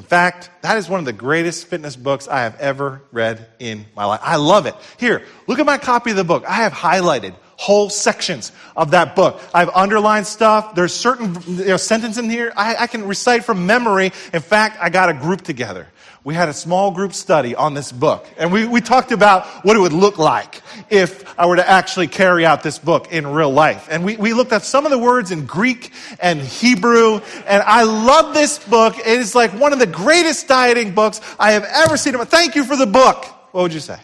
In 0.00 0.06
fact, 0.06 0.48
that 0.62 0.78
is 0.78 0.88
one 0.88 0.98
of 0.98 1.04
the 1.04 1.12
greatest 1.12 1.66
fitness 1.66 1.94
books 1.94 2.26
I 2.26 2.44
have 2.44 2.58
ever 2.58 3.02
read 3.12 3.46
in 3.58 3.84
my 3.94 4.06
life. 4.06 4.20
I 4.22 4.36
love 4.36 4.64
it. 4.64 4.74
Here, 4.96 5.26
look 5.46 5.58
at 5.58 5.66
my 5.66 5.76
copy 5.76 6.10
of 6.10 6.16
the 6.16 6.24
book. 6.24 6.42
I 6.48 6.54
have 6.54 6.72
highlighted 6.72 7.34
whole 7.60 7.90
sections 7.90 8.52
of 8.74 8.92
that 8.92 9.14
book. 9.14 9.40
I've 9.52 9.68
underlined 9.68 10.26
stuff. 10.26 10.74
There's 10.74 10.94
certain 10.94 11.36
you 11.46 11.66
know, 11.66 11.76
sentences 11.76 12.22
in 12.22 12.30
here 12.30 12.52
I, 12.56 12.74
I 12.76 12.86
can 12.86 13.06
recite 13.06 13.44
from 13.44 13.66
memory. 13.66 14.12
In 14.32 14.40
fact, 14.40 14.78
I 14.80 14.88
got 14.88 15.10
a 15.10 15.14
group 15.14 15.42
together 15.42 15.86
we 16.22 16.34
had 16.34 16.50
a 16.50 16.52
small 16.52 16.90
group 16.90 17.14
study 17.14 17.54
on 17.54 17.72
this 17.72 17.90
book. 17.90 18.26
And 18.36 18.52
we, 18.52 18.66
we 18.66 18.82
talked 18.82 19.10
about 19.10 19.46
what 19.64 19.76
it 19.76 19.80
would 19.80 19.94
look 19.94 20.18
like 20.18 20.60
if 20.90 21.38
I 21.38 21.46
were 21.46 21.56
to 21.56 21.68
actually 21.68 22.08
carry 22.08 22.44
out 22.44 22.62
this 22.62 22.78
book 22.78 23.10
in 23.10 23.26
real 23.26 23.50
life. 23.50 23.88
And 23.90 24.04
we, 24.04 24.16
we 24.16 24.34
looked 24.34 24.52
at 24.52 24.62
some 24.62 24.84
of 24.84 24.90
the 24.90 24.98
words 24.98 25.30
in 25.30 25.46
Greek 25.46 25.92
and 26.20 26.38
Hebrew. 26.40 27.20
And 27.46 27.62
I 27.62 27.84
love 27.84 28.34
this 28.34 28.58
book. 28.58 28.98
It 28.98 29.06
is 29.06 29.34
like 29.34 29.52
one 29.52 29.72
of 29.72 29.78
the 29.78 29.86
greatest 29.86 30.46
dieting 30.46 30.94
books 30.94 31.22
I 31.38 31.52
have 31.52 31.64
ever 31.64 31.96
seen. 31.96 32.18
Thank 32.26 32.54
you 32.54 32.64
for 32.64 32.76
the 32.76 32.86
book. 32.86 33.24
What 33.52 33.62
would 33.62 33.74
you 33.74 33.80
say? 33.80 33.98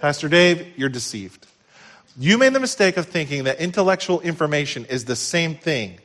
Pastor 0.00 0.28
Dave, 0.28 0.74
you're 0.76 0.90
deceived. 0.90 1.46
You 2.20 2.36
made 2.36 2.52
the 2.52 2.60
mistake 2.60 2.98
of 2.98 3.06
thinking 3.06 3.44
that 3.44 3.60
intellectual 3.60 4.20
information 4.20 4.84
is 4.84 5.06
the 5.06 5.16
same 5.16 5.54
thing 5.54 5.98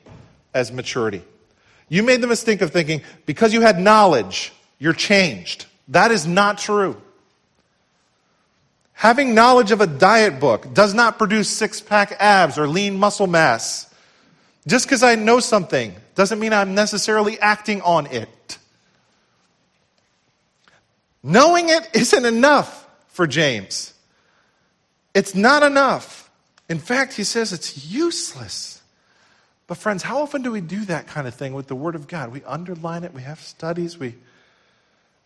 as 0.53 0.71
maturity. 0.71 1.21
You 1.89 2.03
made 2.03 2.21
the 2.21 2.27
mistake 2.27 2.61
of 2.61 2.71
thinking 2.71 3.01
because 3.25 3.53
you 3.53 3.59
had 3.59 3.77
knowledge, 3.77 4.53
you're 4.79 4.93
changed. 4.93 5.65
That 5.89 6.11
is 6.11 6.25
not 6.25 6.57
true. 6.57 7.01
Having 8.93 9.35
knowledge 9.35 9.71
of 9.71 9.81
a 9.81 9.87
diet 9.87 10.39
book 10.39 10.73
does 10.73 10.93
not 10.93 11.17
produce 11.17 11.49
six 11.49 11.81
pack 11.81 12.15
abs 12.17 12.57
or 12.57 12.65
lean 12.65 12.97
muscle 12.97 13.27
mass. 13.27 13.93
Just 14.65 14.85
because 14.85 15.03
I 15.03 15.15
know 15.15 15.41
something 15.41 15.93
doesn't 16.15 16.39
mean 16.39 16.53
I'm 16.53 16.75
necessarily 16.75 17.37
acting 17.41 17.81
on 17.81 18.07
it. 18.07 18.57
Knowing 21.21 21.67
it 21.67 21.89
isn't 21.93 22.23
enough 22.23 22.87
for 23.09 23.27
James. 23.27 23.91
It's 25.15 25.33
not 25.33 25.63
enough. 25.63 26.29
In 26.67 26.77
fact, 26.77 27.13
he 27.13 27.23
says 27.23 27.53
it's 27.53 27.85
useless. 27.89 28.81
But, 29.65 29.77
friends, 29.77 30.03
how 30.03 30.21
often 30.21 30.41
do 30.41 30.51
we 30.51 30.61
do 30.61 30.83
that 30.85 31.07
kind 31.07 31.25
of 31.25 31.33
thing 31.33 31.53
with 31.53 31.67
the 31.67 31.75
Word 31.75 31.95
of 31.95 32.07
God? 32.07 32.31
We 32.33 32.43
underline 32.43 33.05
it, 33.05 33.13
we 33.13 33.21
have 33.21 33.39
studies, 33.39 33.97
we, 33.97 34.15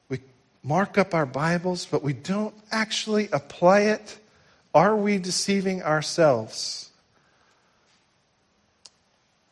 we 0.08 0.20
mark 0.64 0.98
up 0.98 1.14
our 1.16 1.26
Bibles, 1.26 1.88
but 1.88 2.04
we 2.04 2.14
don't 2.14 2.54
actually 2.72 3.30
apply 3.34 3.82
it. 3.82 4.20
Are 4.76 4.96
we 4.96 5.18
deceiving 5.18 5.82
ourselves? 5.82 6.92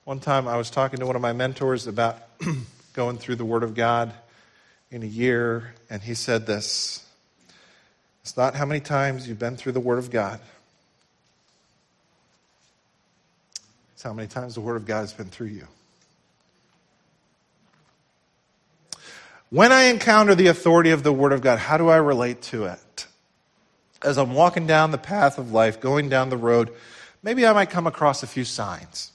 One 0.04 0.20
time 0.20 0.48
I 0.48 0.56
was 0.56 0.70
talking 0.70 1.00
to 1.00 1.06
one 1.08 1.16
of 1.16 1.22
my 1.22 1.34
mentors 1.34 1.88
about 1.88 2.20
going 2.94 3.18
through 3.18 3.38
the 3.38 3.46
Word 3.46 3.64
of 3.64 3.74
God 3.74 4.14
in 4.92 5.02
a 5.02 5.08
year, 5.08 5.74
and 5.90 6.02
he 6.02 6.14
said 6.14 6.46
this 6.46 7.07
It's 8.28 8.36
not 8.36 8.56
how 8.56 8.66
many 8.66 8.82
times 8.82 9.26
you've 9.26 9.40
been 9.40 9.56
through 9.56 9.72
the 9.72 9.80
Word 9.80 10.00
of 10.00 10.12
God, 10.12 10.42
it's 13.94 14.04
how 14.04 14.12
many 14.12 14.28
times 14.28 14.56
the 14.56 14.60
Word 14.60 14.76
of 14.76 14.86
God 14.86 15.00
has 15.00 15.14
been 15.14 15.30
through 15.30 15.48
you. 15.48 15.66
When 19.50 19.72
I 19.72 19.84
encounter 19.84 20.36
the 20.36 20.48
authority 20.48 20.90
of 20.90 21.04
the 21.04 21.14
Word 21.14 21.32
of 21.32 21.40
God, 21.40 21.58
how 21.58 21.78
do 21.78 21.88
I 21.88 21.96
relate 21.96 22.42
to 22.42 22.66
it? 22.66 23.08
As 24.04 24.18
I'm 24.18 24.34
walking 24.34 24.68
down 24.68 24.92
the 24.92 24.98
path 24.98 25.38
of 25.38 25.54
life, 25.54 25.80
going 25.80 26.10
down 26.10 26.28
the 26.28 26.36
road, 26.36 26.74
maybe 27.24 27.46
I 27.48 27.54
might 27.54 27.70
come 27.70 27.88
across 27.88 28.24
a 28.24 28.28
few 28.28 28.44
signs. 28.44 29.14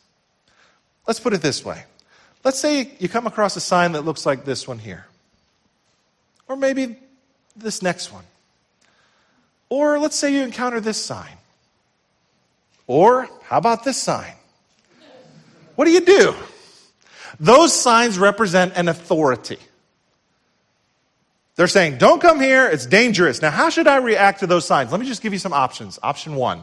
Let's 1.06 1.20
put 1.20 1.34
it 1.34 1.42
this 1.42 1.62
way. 1.62 1.84
Let's 2.44 2.58
say 2.58 2.90
you 2.98 3.10
come 3.10 3.26
across 3.26 3.56
a 3.56 3.60
sign 3.60 3.92
that 3.92 4.06
looks 4.06 4.24
like 4.24 4.46
this 4.46 4.66
one 4.66 4.78
here. 4.78 5.04
Or 6.48 6.56
maybe 6.56 6.96
this 7.54 7.82
next 7.82 8.10
one. 8.10 8.24
Or 9.72 9.98
let's 9.98 10.16
say 10.16 10.34
you 10.34 10.42
encounter 10.42 10.80
this 10.80 11.02
sign. 11.02 11.32
Or 12.86 13.26
how 13.44 13.56
about 13.56 13.84
this 13.84 13.96
sign? 13.96 14.34
What 15.76 15.86
do 15.86 15.90
you 15.92 16.02
do? 16.02 16.34
Those 17.40 17.74
signs 17.74 18.18
represent 18.18 18.74
an 18.76 18.88
authority. 18.88 19.56
They're 21.56 21.68
saying, 21.68 21.96
don't 21.96 22.20
come 22.20 22.38
here, 22.38 22.68
it's 22.68 22.84
dangerous. 22.84 23.40
Now, 23.40 23.50
how 23.50 23.70
should 23.70 23.86
I 23.86 23.96
react 23.96 24.40
to 24.40 24.46
those 24.46 24.66
signs? 24.66 24.92
Let 24.92 25.00
me 25.00 25.06
just 25.06 25.22
give 25.22 25.32
you 25.32 25.38
some 25.38 25.54
options. 25.54 25.98
Option 26.02 26.34
one 26.34 26.60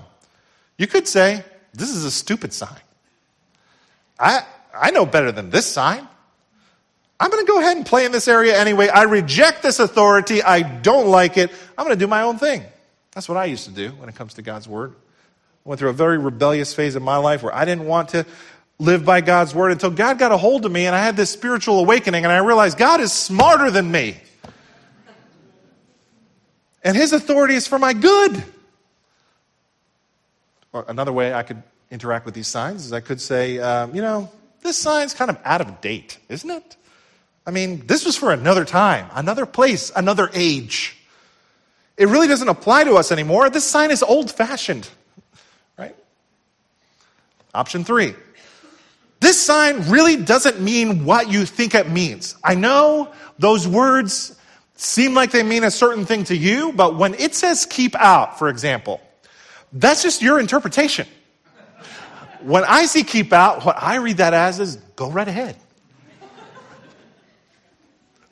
you 0.78 0.86
could 0.86 1.08
say, 1.08 1.44
this 1.74 1.90
is 1.90 2.06
a 2.06 2.12
stupid 2.12 2.54
sign. 2.54 2.80
I, 4.20 4.44
I 4.72 4.92
know 4.92 5.08
better 5.08 5.32
than 5.32 5.50
this 5.50 5.66
sign. 5.66 6.08
I'm 7.20 7.32
going 7.32 7.44
to 7.44 7.52
go 7.52 7.60
ahead 7.60 7.76
and 7.76 7.88
play 7.88 8.06
in 8.06 8.12
this 8.12 8.28
area 8.28 8.56
anyway. 8.56 8.88
I 8.88 9.06
reject 9.06 9.64
this 9.64 9.80
authority. 9.80 10.44
I 10.44 10.62
don't 10.62 11.08
like 11.08 11.38
it. 11.38 11.50
I'm 11.76 11.86
going 11.88 11.98
to 11.98 12.06
do 12.06 12.08
my 12.08 12.22
own 12.22 12.38
thing. 12.38 12.64
That's 13.20 13.28
what 13.28 13.38
I 13.38 13.44
used 13.44 13.66
to 13.66 13.72
do 13.72 13.90
when 13.98 14.08
it 14.08 14.16
comes 14.16 14.36
to 14.36 14.42
God's 14.42 14.66
word. 14.66 14.94
I 14.94 15.68
went 15.68 15.80
through 15.80 15.90
a 15.90 15.94
very 15.94 16.18
rebellious 16.18 16.74
phase 16.74 16.96
of 16.96 17.04
my 17.04 17.18
life 17.18 17.44
where 17.44 17.54
I 17.54 17.66
didn't 17.66 17.86
want 17.86 18.08
to 18.12 18.26
live 18.78 19.04
by 19.04 19.20
God's 19.20 19.54
word 19.54 19.74
until 19.74 19.92
God 19.92 20.18
got 20.18 20.32
a 20.32 20.38
hold 20.38 20.66
of 20.66 20.72
me 20.72 20.86
and 20.86 20.96
I 20.96 21.04
had 21.04 21.18
this 21.18 21.30
spiritual 21.30 21.80
awakening 21.80 22.24
and 22.24 22.32
I 22.32 22.38
realized 22.38 22.78
God 22.78 23.02
is 23.02 23.12
smarter 23.12 23.72
than 23.72 23.92
me. 23.92 24.22
And 26.82 26.96
his 26.96 27.12
authority 27.12 27.56
is 27.56 27.68
for 27.68 27.78
my 27.78 27.92
good. 27.92 28.42
Or 30.72 30.86
another 30.88 31.12
way 31.12 31.34
I 31.34 31.44
could 31.44 31.62
interact 31.92 32.26
with 32.26 32.36
these 32.36 32.48
signs 32.48 32.86
is 32.86 32.94
I 32.94 33.02
could 33.02 33.20
say, 33.20 33.60
um, 33.60 33.94
you 33.94 34.02
know, 34.02 34.32
this 34.62 34.78
sign's 34.78 35.14
kind 35.14 35.30
of 35.30 35.38
out 35.44 35.60
of 35.60 35.82
date, 35.82 36.20
isn't 36.30 36.50
it? 36.50 36.78
I 37.46 37.52
mean, 37.52 37.86
this 37.86 38.06
was 38.06 38.16
for 38.16 38.32
another 38.32 38.64
time, 38.64 39.10
another 39.14 39.46
place, 39.46 39.92
another 39.94 40.30
age. 40.34 40.96
It 42.00 42.08
really 42.08 42.30
doesn't 42.30 42.48
apply 42.48 42.86
to 42.86 42.96
us 42.96 43.12
anymore. 43.12 43.50
This 43.50 43.66
sign 43.66 43.92
is 43.92 44.02
old 44.02 44.32
fashioned, 44.32 44.88
right? 45.78 45.94
Option 47.54 47.84
three. 47.84 48.16
This 49.20 49.46
sign 49.46 49.90
really 49.90 50.16
doesn't 50.16 50.62
mean 50.62 51.04
what 51.04 51.30
you 51.30 51.46
think 51.46 51.76
it 51.76 51.90
means. 51.90 52.38
I 52.42 52.56
know 52.56 53.12
those 53.38 53.68
words 53.68 54.40
seem 54.76 55.14
like 55.14 55.32
they 55.32 55.44
mean 55.44 55.66
a 55.66 55.72
certain 55.72 56.06
thing 56.06 56.24
to 56.24 56.38
you, 56.38 56.72
but 56.72 56.96
when 56.96 57.16
it 57.16 57.36
says 57.36 57.66
keep 57.66 57.96
out, 57.96 58.40
for 58.40 58.48
example, 58.48 59.02
that's 59.74 60.02
just 60.02 60.22
your 60.22 60.40
interpretation. 60.40 61.06
When 62.44 62.64
I 62.64 62.86
see 62.86 63.04
keep 63.04 63.34
out, 63.34 63.66
what 63.66 63.76
I 63.78 63.98
read 63.98 64.18
that 64.18 64.34
as 64.34 64.62
is 64.62 64.78
go 64.96 65.12
right 65.12 65.28
ahead. 65.28 65.58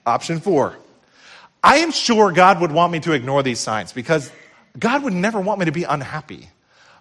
Option 0.05 0.39
four. 0.39 0.77
I 1.67 1.79
am 1.79 1.91
sure 1.91 2.31
God 2.31 2.61
would 2.61 2.71
want 2.71 2.93
me 2.93 3.01
to 3.01 3.11
ignore 3.11 3.43
these 3.43 3.59
signs 3.59 3.91
because 3.91 4.31
God 4.79 5.03
would 5.03 5.11
never 5.11 5.41
want 5.41 5.59
me 5.59 5.65
to 5.65 5.73
be 5.73 5.83
unhappy. 5.83 6.47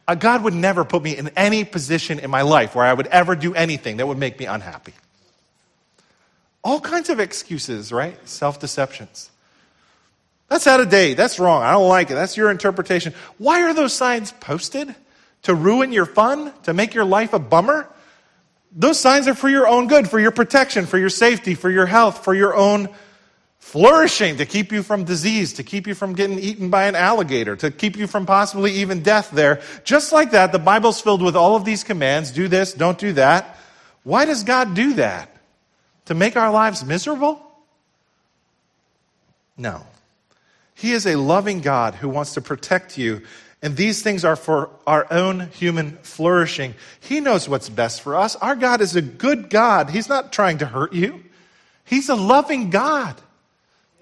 Uh, 0.09 0.17
God 0.17 0.43
would 0.43 0.55
never 0.55 0.85
put 0.85 1.05
me 1.05 1.17
in 1.17 1.29
any 1.37 1.63
position 1.63 2.19
in 2.19 2.31
my 2.31 2.43
life 2.43 2.75
where 2.75 2.85
I 2.85 2.93
would 2.93 3.07
ever 3.07 3.37
do 3.37 3.55
anything 3.55 3.99
that 3.99 4.09
would 4.09 4.19
make 4.19 4.41
me 4.41 4.47
unhappy. 4.47 4.93
All 6.65 6.81
kinds 6.81 7.11
of 7.11 7.21
excuses, 7.21 7.93
right? 7.93 8.19
Self 8.29 8.59
deceptions. 8.59 9.31
That's 10.49 10.67
out 10.67 10.81
of 10.81 10.91
date. 10.91 11.15
That's 11.15 11.39
wrong. 11.39 11.63
I 11.63 11.71
don't 11.71 11.89
like 11.89 12.11
it. 12.11 12.15
That's 12.15 12.37
your 12.37 12.51
interpretation. 12.51 13.15
Why 13.39 13.63
are 13.63 13.73
those 13.73 13.93
signs 13.93 14.33
posted? 14.33 14.93
To 15.45 15.55
ruin 15.55 15.93
your 15.93 16.07
fun? 16.07 16.53
To 16.65 16.75
make 16.75 16.93
your 16.93 17.05
life 17.05 17.35
a 17.35 17.39
bummer? 17.39 17.89
Those 18.73 18.99
signs 18.99 19.29
are 19.29 19.35
for 19.35 19.49
your 19.49 19.69
own 19.69 19.87
good, 19.87 20.11
for 20.11 20.19
your 20.19 20.33
protection, 20.33 20.87
for 20.87 20.99
your 20.99 21.09
safety, 21.09 21.55
for 21.55 21.71
your 21.71 21.87
health, 21.87 22.25
for 22.25 22.35
your 22.35 22.57
own 22.57 22.89
flourishing, 23.59 24.37
to 24.37 24.47
keep 24.47 24.73
you 24.73 24.83
from 24.83 25.05
disease, 25.05 25.55
to 25.55 25.63
keep 25.63 25.87
you 25.87 25.95
from 25.95 26.15
getting 26.15 26.39
eaten 26.39 26.71
by 26.71 26.87
an 26.87 26.95
alligator, 26.95 27.57
to 27.57 27.71
keep 27.71 27.97
you 27.97 28.07
from 28.07 28.27
possibly 28.27 28.73
even 28.73 29.03
death 29.03 29.31
there. 29.31 29.61
Just 29.85 30.13
like 30.13 30.31
that, 30.31 30.53
the 30.53 30.59
Bible's 30.59 31.01
filled 31.01 31.23
with 31.23 31.37
all 31.37 31.57
of 31.57 31.65
these 31.65 31.85
commands 31.85 32.31
do 32.31 32.49
this, 32.49 32.73
don't 32.73 32.99
do 32.99 33.13
that. 33.15 33.59
Why 34.05 34.25
does 34.25 34.45
God 34.45 34.75
do 34.75 34.95
that? 34.95 35.31
To 36.07 36.15
make 36.15 36.37
our 36.37 36.53
lives 36.53 36.85
miserable? 36.85 37.43
No. 39.57 39.85
He 40.75 40.93
is 40.93 41.07
a 41.07 41.17
loving 41.17 41.61
God 41.61 41.97
who 41.97 42.09
wants 42.09 42.35
to 42.35 42.41
protect 42.41 42.97
you. 42.97 43.23
And 43.63 43.77
these 43.77 44.03
things 44.03 44.25
are 44.25 44.37
for 44.37 44.71
our 44.87 45.11
own 45.11 45.49
human 45.49 45.97
flourishing. 46.03 46.75
He 47.01 47.21
knows 47.21 47.49
what's 47.49 47.69
best 47.69 48.03
for 48.03 48.15
us. 48.15 48.37
Our 48.37 48.55
God 48.55 48.81
is 48.81 48.95
a 48.95 49.03
good 49.03 49.51
God. 49.51 49.91
He's 49.91 50.09
not 50.09 50.33
trying 50.33 50.59
to 50.59 50.67
hurt 50.67 50.93
you, 50.93 51.25
He's 51.85 52.09
a 52.09 52.15
loving 52.15 52.71
God. 52.71 53.21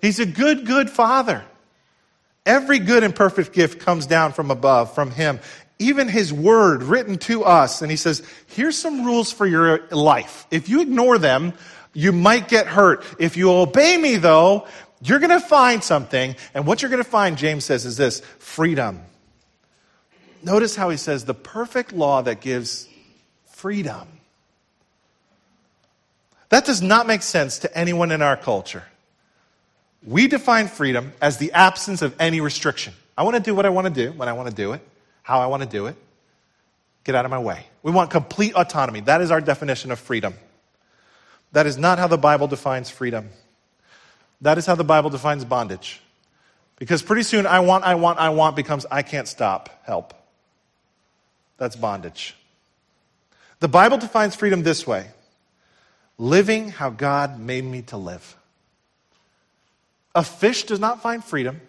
He's 0.04 0.20
a 0.20 0.26
good, 0.26 0.66
good 0.66 0.90
Father. 0.90 1.42
Every 2.44 2.78
good 2.78 3.04
and 3.04 3.16
perfect 3.16 3.54
gift 3.54 3.80
comes 3.80 4.06
down 4.06 4.34
from 4.34 4.50
above, 4.50 4.94
from 4.94 5.10
Him. 5.10 5.40
Even 5.78 6.08
His 6.08 6.30
Word 6.30 6.82
written 6.82 7.16
to 7.20 7.44
us. 7.44 7.80
And 7.80 7.90
He 7.90 7.96
says, 7.96 8.22
here's 8.48 8.76
some 8.76 9.06
rules 9.06 9.32
for 9.32 9.46
your 9.46 9.86
life. 9.88 10.46
If 10.50 10.68
you 10.68 10.82
ignore 10.82 11.16
them, 11.16 11.54
you 11.94 12.12
might 12.12 12.48
get 12.48 12.66
hurt. 12.66 13.02
If 13.18 13.38
you 13.38 13.50
obey 13.50 13.96
me, 13.96 14.16
though, 14.16 14.66
you're 15.00 15.20
going 15.20 15.30
to 15.30 15.40
find 15.40 15.82
something, 15.82 16.36
and 16.52 16.66
what 16.66 16.82
you're 16.82 16.90
going 16.90 17.02
to 17.02 17.08
find, 17.08 17.38
James 17.38 17.64
says, 17.64 17.86
is 17.86 17.96
this 17.96 18.20
freedom. 18.38 19.00
Notice 20.42 20.76
how 20.76 20.90
he 20.90 20.98
says 20.98 21.24
the 21.24 21.32
perfect 21.32 21.94
law 21.94 22.20
that 22.20 22.42
gives 22.42 22.86
freedom. 23.46 24.06
That 26.50 26.66
does 26.66 26.82
not 26.82 27.06
make 27.06 27.22
sense 27.22 27.60
to 27.60 27.74
anyone 27.74 28.12
in 28.12 28.20
our 28.20 28.36
culture. 28.36 28.84
We 30.06 30.28
define 30.28 30.68
freedom 30.68 31.12
as 31.20 31.38
the 31.38 31.52
absence 31.52 32.02
of 32.02 32.14
any 32.20 32.40
restriction. 32.40 32.92
I 33.16 33.22
want 33.22 33.36
to 33.36 33.42
do 33.42 33.54
what 33.54 33.64
I 33.64 33.70
want 33.70 33.86
to 33.86 33.92
do 33.92 34.12
when 34.12 34.28
I 34.28 34.32
want 34.32 34.48
to 34.48 34.54
do 34.54 34.72
it, 34.72 34.86
how 35.22 35.40
I 35.40 35.46
want 35.46 35.62
to 35.62 35.68
do 35.68 35.86
it. 35.86 35.96
Get 37.04 37.14
out 37.14 37.24
of 37.24 37.30
my 37.30 37.38
way. 37.38 37.66
We 37.82 37.92
want 37.92 38.10
complete 38.10 38.54
autonomy. 38.54 39.00
That 39.00 39.20
is 39.20 39.30
our 39.30 39.40
definition 39.40 39.90
of 39.90 39.98
freedom. 39.98 40.34
That 41.52 41.66
is 41.66 41.78
not 41.78 41.98
how 41.98 42.08
the 42.08 42.18
Bible 42.18 42.48
defines 42.48 42.90
freedom. 42.90 43.30
That 44.40 44.58
is 44.58 44.66
how 44.66 44.74
the 44.74 44.84
Bible 44.84 45.10
defines 45.10 45.44
bondage. 45.44 46.00
Because 46.76 47.02
pretty 47.02 47.22
soon, 47.22 47.46
I 47.46 47.60
want, 47.60 47.84
I 47.84 47.94
want, 47.94 48.18
I 48.18 48.30
want 48.30 48.56
becomes 48.56 48.84
I 48.90 49.02
can't 49.02 49.28
stop, 49.28 49.84
help. 49.84 50.12
That's 51.56 51.76
bondage. 51.76 52.34
The 53.60 53.68
Bible 53.68 53.98
defines 53.98 54.34
freedom 54.34 54.62
this 54.62 54.86
way 54.86 55.06
living 56.18 56.68
how 56.68 56.90
God 56.90 57.38
made 57.40 57.64
me 57.64 57.82
to 57.82 57.96
live. 57.96 58.36
A 60.14 60.22
fish 60.22 60.64
does 60.64 60.80
not 60.80 61.02
find 61.02 61.24
freedom 61.24 61.60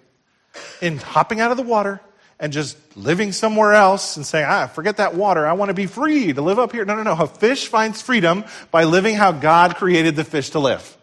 in 0.82 0.98
hopping 0.98 1.39
out 1.39 1.52
of 1.52 1.58
the 1.58 1.64
water 1.64 2.00
and 2.39 2.52
just 2.52 2.78
living 2.98 3.32
somewhere 3.32 3.74
else 3.74 4.18
and 4.18 4.26
saying, 4.26 4.46
ah, 4.48 4.68
forget 4.68 4.98
that 4.98 5.16
water. 5.16 5.48
I 5.48 5.54
want 5.54 5.70
to 5.70 5.74
be 5.74 5.86
free 5.86 6.34
to 6.34 6.41
live 6.41 6.60
up 6.60 6.72
here. 6.72 6.86
No, 6.86 6.96
no, 6.96 7.04
no. 7.04 7.14
A 7.14 7.28
fish 7.28 7.68
finds 7.68 8.02
freedom 8.02 8.43
by 8.72 8.84
living 8.84 9.16
how 9.16 9.32
God 9.32 9.76
created 9.76 10.16
the 10.16 10.24
fish 10.24 10.52
to 10.52 10.60
live. 10.60 10.98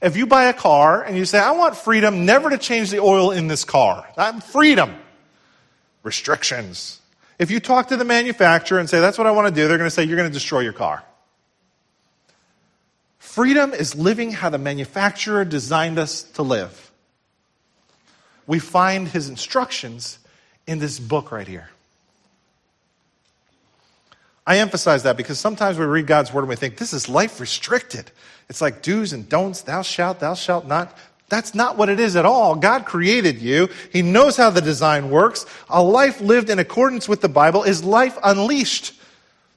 If 0.00 0.16
you 0.16 0.26
buy 0.26 0.44
a 0.44 0.54
car 0.54 1.02
and 1.02 1.16
you 1.16 1.26
say, 1.26 1.38
I 1.38 1.50
want 1.52 1.76
freedom 1.76 2.24
never 2.24 2.48
to 2.50 2.58
change 2.58 2.90
the 2.90 3.00
oil 3.00 3.30
in 3.30 3.48
this 3.48 3.64
car, 3.64 4.06
I'm 4.16 4.40
freedom. 4.40 4.94
Restrictions. 6.02 6.98
If 7.38 7.50
you 7.50 7.60
talk 7.60 7.88
to 7.88 7.96
the 7.96 8.04
manufacturer 8.04 8.78
and 8.78 8.88
say, 8.88 9.00
that's 9.00 9.18
what 9.18 9.26
I 9.26 9.32
want 9.32 9.48
to 9.48 9.54
do, 9.54 9.68
they're 9.68 9.76
going 9.76 9.88
to 9.88 9.94
say, 9.94 10.04
you're 10.04 10.16
going 10.16 10.28
to 10.28 10.32
destroy 10.32 10.60
your 10.60 10.72
car. 10.72 11.04
Freedom 13.30 13.72
is 13.72 13.94
living 13.94 14.32
how 14.32 14.50
the 14.50 14.58
manufacturer 14.58 15.44
designed 15.44 16.00
us 16.00 16.24
to 16.24 16.42
live. 16.42 16.90
We 18.44 18.58
find 18.58 19.06
his 19.06 19.28
instructions 19.28 20.18
in 20.66 20.80
this 20.80 20.98
book 20.98 21.30
right 21.30 21.46
here. 21.46 21.70
I 24.44 24.58
emphasize 24.58 25.04
that 25.04 25.16
because 25.16 25.38
sometimes 25.38 25.78
we 25.78 25.84
read 25.84 26.08
God's 26.08 26.32
word 26.32 26.40
and 26.40 26.48
we 26.48 26.56
think 26.56 26.76
this 26.76 26.92
is 26.92 27.08
life 27.08 27.38
restricted. 27.38 28.10
It's 28.48 28.60
like 28.60 28.82
do's 28.82 29.12
and 29.12 29.28
don'ts, 29.28 29.62
thou 29.62 29.82
shalt, 29.82 30.18
thou 30.18 30.34
shalt 30.34 30.66
not. 30.66 30.98
That's 31.28 31.54
not 31.54 31.76
what 31.76 31.88
it 31.88 32.00
is 32.00 32.16
at 32.16 32.26
all. 32.26 32.56
God 32.56 32.84
created 32.84 33.40
you. 33.40 33.68
He 33.92 34.02
knows 34.02 34.36
how 34.36 34.50
the 34.50 34.60
design 34.60 35.08
works. 35.08 35.46
A 35.68 35.80
life 35.80 36.20
lived 36.20 36.50
in 36.50 36.58
accordance 36.58 37.08
with 37.08 37.20
the 37.20 37.28
Bible 37.28 37.62
is 37.62 37.84
life 37.84 38.18
unleashed. 38.24 38.92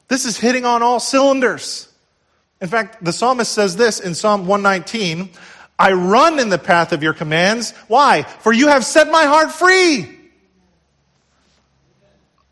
This 0.09 0.25
is 0.25 0.37
hitting 0.37 0.63
on 0.63 0.83
all 0.83 0.99
cylinders. 0.99 1.87
In 2.63 2.69
fact, 2.69 3.03
the 3.03 3.11
psalmist 3.11 3.51
says 3.51 3.75
this 3.75 3.99
in 3.99 4.15
Psalm 4.15 4.47
119 4.47 5.29
I 5.77 5.91
run 5.91 6.39
in 6.39 6.47
the 6.47 6.57
path 6.57 6.93
of 6.93 7.03
your 7.03 7.13
commands. 7.13 7.71
Why? 7.87 8.23
For 8.23 8.53
you 8.53 8.69
have 8.69 8.85
set 8.85 9.11
my 9.11 9.25
heart 9.25 9.51
free. 9.51 10.17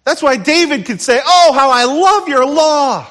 That's 0.04 0.22
why 0.22 0.36
David 0.36 0.86
could 0.86 1.00
say, 1.00 1.22
Oh, 1.24 1.54
how 1.54 1.70
I 1.70 1.86
love 1.86 2.28
your 2.28 2.46
law. 2.46 3.08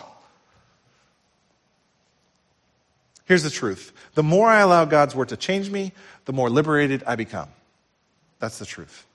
Here's 3.24 3.44
the 3.44 3.50
truth 3.50 3.92
the 4.14 4.22
more 4.22 4.48
I 4.48 4.60
allow 4.60 4.84
God's 4.84 5.14
word 5.14 5.30
to 5.30 5.38
change 5.38 5.70
me, 5.70 5.92
the 6.26 6.34
more 6.34 6.50
liberated 6.50 7.02
I 7.06 7.16
become. 7.16 7.48
That's 8.40 8.58
the 8.58 8.66
truth. 8.66 9.06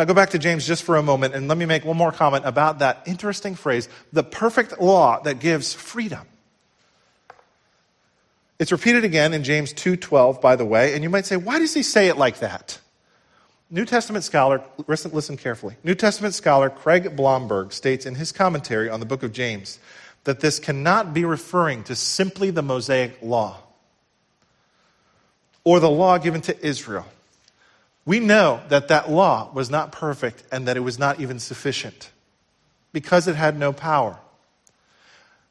Now, 0.00 0.06
go 0.06 0.14
back 0.14 0.30
to 0.30 0.38
James 0.38 0.66
just 0.66 0.84
for 0.84 0.96
a 0.96 1.02
moment 1.02 1.34
and 1.34 1.46
let 1.46 1.58
me 1.58 1.66
make 1.66 1.84
one 1.84 1.98
more 1.98 2.10
comment 2.10 2.46
about 2.46 2.78
that 2.78 3.02
interesting 3.04 3.54
phrase 3.54 3.86
the 4.14 4.22
perfect 4.22 4.80
law 4.80 5.20
that 5.24 5.40
gives 5.40 5.74
freedom. 5.74 6.26
It's 8.58 8.72
repeated 8.72 9.04
again 9.04 9.34
in 9.34 9.44
James 9.44 9.74
2:12 9.74 10.40
by 10.40 10.56
the 10.56 10.64
way, 10.64 10.94
and 10.94 11.02
you 11.02 11.10
might 11.10 11.26
say 11.26 11.36
why 11.36 11.58
does 11.58 11.74
he 11.74 11.82
say 11.82 12.08
it 12.08 12.16
like 12.16 12.38
that? 12.38 12.78
New 13.68 13.84
Testament 13.84 14.24
scholar, 14.24 14.62
listen, 14.86 15.10
listen 15.12 15.36
carefully. 15.36 15.76
New 15.84 15.94
Testament 15.94 16.32
scholar 16.32 16.70
Craig 16.70 17.14
Blomberg 17.14 17.70
states 17.70 18.06
in 18.06 18.14
his 18.14 18.32
commentary 18.32 18.88
on 18.88 19.00
the 19.00 19.06
book 19.06 19.22
of 19.22 19.34
James 19.34 19.78
that 20.24 20.40
this 20.40 20.58
cannot 20.58 21.12
be 21.12 21.26
referring 21.26 21.84
to 21.84 21.94
simply 21.94 22.48
the 22.48 22.62
Mosaic 22.62 23.18
law 23.20 23.58
or 25.62 25.78
the 25.78 25.90
law 25.90 26.16
given 26.16 26.40
to 26.40 26.66
Israel. 26.66 27.04
We 28.06 28.20
know 28.20 28.60
that 28.68 28.88
that 28.88 29.10
law 29.10 29.50
was 29.52 29.70
not 29.70 29.92
perfect 29.92 30.42
and 30.50 30.66
that 30.66 30.76
it 30.76 30.80
was 30.80 30.98
not 30.98 31.20
even 31.20 31.38
sufficient 31.38 32.10
because 32.92 33.28
it 33.28 33.36
had 33.36 33.58
no 33.58 33.72
power. 33.72 34.18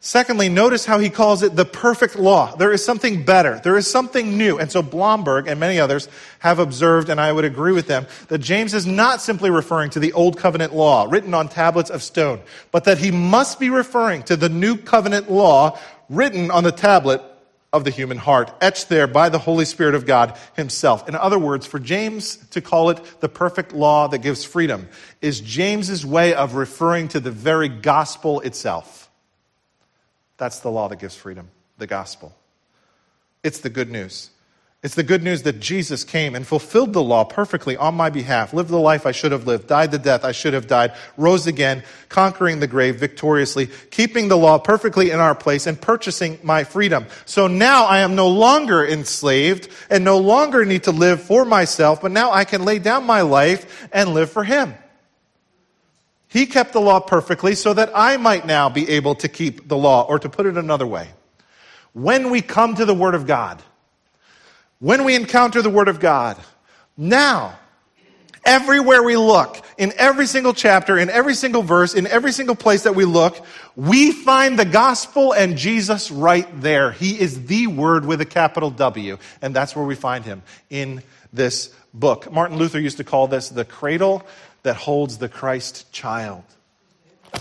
Secondly, 0.02 0.48
notice 0.48 0.86
how 0.86 0.98
he 0.98 1.10
calls 1.10 1.44
it 1.44 1.58
the 1.58 1.66
perfect 1.66 2.16
law. 2.16 2.56
There 2.56 2.72
is 2.72 2.84
something 2.84 3.26
better. 3.26 3.60
There 3.62 3.76
is 3.76 3.86
something 3.86 4.38
new. 4.38 4.58
And 4.58 4.72
so 4.72 4.82
Blomberg 4.82 5.48
and 5.48 5.60
many 5.60 5.78
others 5.78 6.08
have 6.40 6.58
observed, 6.58 7.10
and 7.10 7.20
I 7.20 7.34
would 7.34 7.44
agree 7.44 7.74
with 7.74 7.88
them, 7.88 8.08
that 8.30 8.38
James 8.38 8.74
is 8.74 8.86
not 8.86 9.20
simply 9.20 9.50
referring 9.50 9.90
to 9.92 10.00
the 10.00 10.14
old 10.14 10.38
covenant 10.38 10.74
law 10.74 11.06
written 11.10 11.34
on 11.34 11.50
tablets 11.50 11.90
of 11.90 12.02
stone, 12.02 12.40
but 12.72 12.86
that 12.86 12.98
he 12.98 13.12
must 13.12 13.60
be 13.60 13.70
referring 13.70 14.24
to 14.24 14.38
the 14.38 14.48
new 14.48 14.78
covenant 14.78 15.30
law 15.30 15.78
written 16.08 16.50
on 16.50 16.64
the 16.64 16.72
tablet 16.72 17.22
of 17.72 17.84
the 17.84 17.92
human 17.92 18.18
heart, 18.18 18.52
etched 18.62 18.90
there 18.90 19.06
by 19.06 19.30
the 19.30 19.38
Holy 19.38 19.66
Spirit 19.66 19.94
of 19.94 20.06
God 20.06 20.38
himself. 20.56 21.08
In 21.08 21.16
other 21.16 21.38
words, 21.38 21.68
for 21.68 21.80
James 21.80 22.38
to 22.48 22.62
call 22.62 22.90
it 22.90 23.00
the 23.22 23.30
perfect 23.30 23.74
law 23.74 24.08
that 24.08 24.20
gives 24.20 24.44
freedom 24.44 24.90
is 25.22 25.40
James's 25.40 26.06
way 26.06 26.34
of 26.34 26.56
referring 26.56 27.10
to 27.10 27.20
the 27.20 27.32
very 27.32 27.70
gospel 27.70 28.40
itself. 28.40 29.10
That's 30.38 30.60
the 30.60 30.72
law 30.72 30.88
that 30.88 31.00
gives 31.00 31.16
freedom, 31.16 31.50
the 31.78 31.88
gospel. 31.88 32.36
It's 33.44 33.60
the 33.60 33.70
good 33.70 33.92
news. 33.92 34.32
It's 34.82 34.96
the 34.96 35.04
good 35.04 35.24
news 35.24 35.44
that 35.44 35.60
Jesus 35.60 36.06
came 36.06 36.36
and 36.36 36.48
fulfilled 36.48 36.94
the 36.94 37.04
law 37.04 37.26
perfectly 37.26 37.76
on 37.76 37.96
my 37.96 38.10
behalf, 38.10 38.54
lived 38.54 38.70
the 38.70 38.78
life 38.78 39.06
I 39.06 39.12
should 39.12 39.34
have 39.34 39.46
lived, 39.46 39.68
died 39.68 39.92
the 39.92 40.00
death 40.00 40.24
I 40.24 40.32
should 40.32 40.54
have 40.54 40.68
died, 40.68 40.94
rose 41.18 41.48
again, 41.48 41.84
conquering 42.08 42.62
the 42.62 42.68
grave 42.68 42.96
victoriously, 42.96 43.68
keeping 43.92 44.30
the 44.30 44.38
law 44.38 44.58
perfectly 44.58 45.12
in 45.12 45.20
our 45.20 45.36
place, 45.36 45.68
and 45.68 45.82
purchasing 45.82 46.40
my 46.44 46.64
freedom. 46.64 47.08
So 47.26 47.48
now 47.48 47.88
I 47.88 48.00
am 48.00 48.16
no 48.16 48.30
longer 48.30 48.88
enslaved 48.88 49.68
and 49.90 50.06
no 50.06 50.18
longer 50.18 50.64
need 50.64 50.84
to 50.84 50.92
live 50.92 51.22
for 51.22 51.44
myself, 51.44 52.02
but 52.02 52.12
now 52.12 52.32
I 52.32 52.46
can 52.46 52.64
lay 52.64 52.80
down 52.80 53.04
my 53.04 53.20
life 53.20 53.90
and 53.92 54.14
live 54.14 54.32
for 54.32 54.46
Him. 54.46 54.76
He 56.30 56.46
kept 56.46 56.72
the 56.72 56.80
law 56.80 57.02
perfectly 57.02 57.54
so 57.56 57.74
that 57.74 57.92
I 57.94 58.16
might 58.16 58.46
now 58.46 58.70
be 58.70 58.88
able 58.92 59.16
to 59.16 59.28
keep 59.28 59.68
the 59.68 59.76
law. 59.76 60.04
Or 60.04 60.20
to 60.20 60.30
put 60.30 60.46
it 60.46 60.56
another 60.56 60.88
way, 60.88 61.10
when 61.92 62.30
we 62.30 62.42
come 62.42 62.76
to 62.76 62.86
the 62.86 62.94
Word 62.94 63.16
of 63.16 63.28
God, 63.28 63.62
when 64.80 65.04
we 65.04 65.16
encounter 65.16 65.62
the 65.62 65.70
Word 65.70 65.88
of 65.88 66.00
God, 66.00 66.38
now, 66.98 67.58
everywhere 68.46 69.04
we 69.04 69.16
look, 69.16 69.64
in 69.78 69.94
every 69.98 70.26
single 70.26 70.54
chapter, 70.54 70.98
in 70.98 71.10
every 71.10 71.36
single 71.36 71.64
verse, 71.64 71.94
in 71.94 72.08
every 72.08 72.32
single 72.32 72.56
place 72.56 72.84
that 72.84 72.96
we 72.96 73.06
look, 73.06 73.46
we 73.76 74.12
find 74.12 74.60
the 74.60 74.66
gospel 74.66 75.34
and 75.34 75.58
Jesus 75.58 76.12
right 76.12 76.48
there. 76.62 76.92
He 76.92 77.20
is 77.20 77.46
the 77.46 77.68
Word 77.68 78.06
with 78.06 78.22
a 78.22 78.26
capital 78.26 78.72
W, 78.72 79.18
and 79.42 79.56
that's 79.56 79.76
where 79.76 79.86
we 79.86 79.96
find 79.96 80.26
Him 80.26 80.44
in 80.70 81.04
this 81.32 81.74
book. 81.94 82.32
Martin 82.32 82.58
Luther 82.58 82.80
used 82.80 82.98
to 82.98 83.04
call 83.04 83.28
this 83.28 83.50
the 83.50 83.66
cradle 83.66 84.26
that 84.64 84.76
holds 84.76 85.18
the 85.18 85.30
Christ 85.30 85.92
child. 85.92 86.44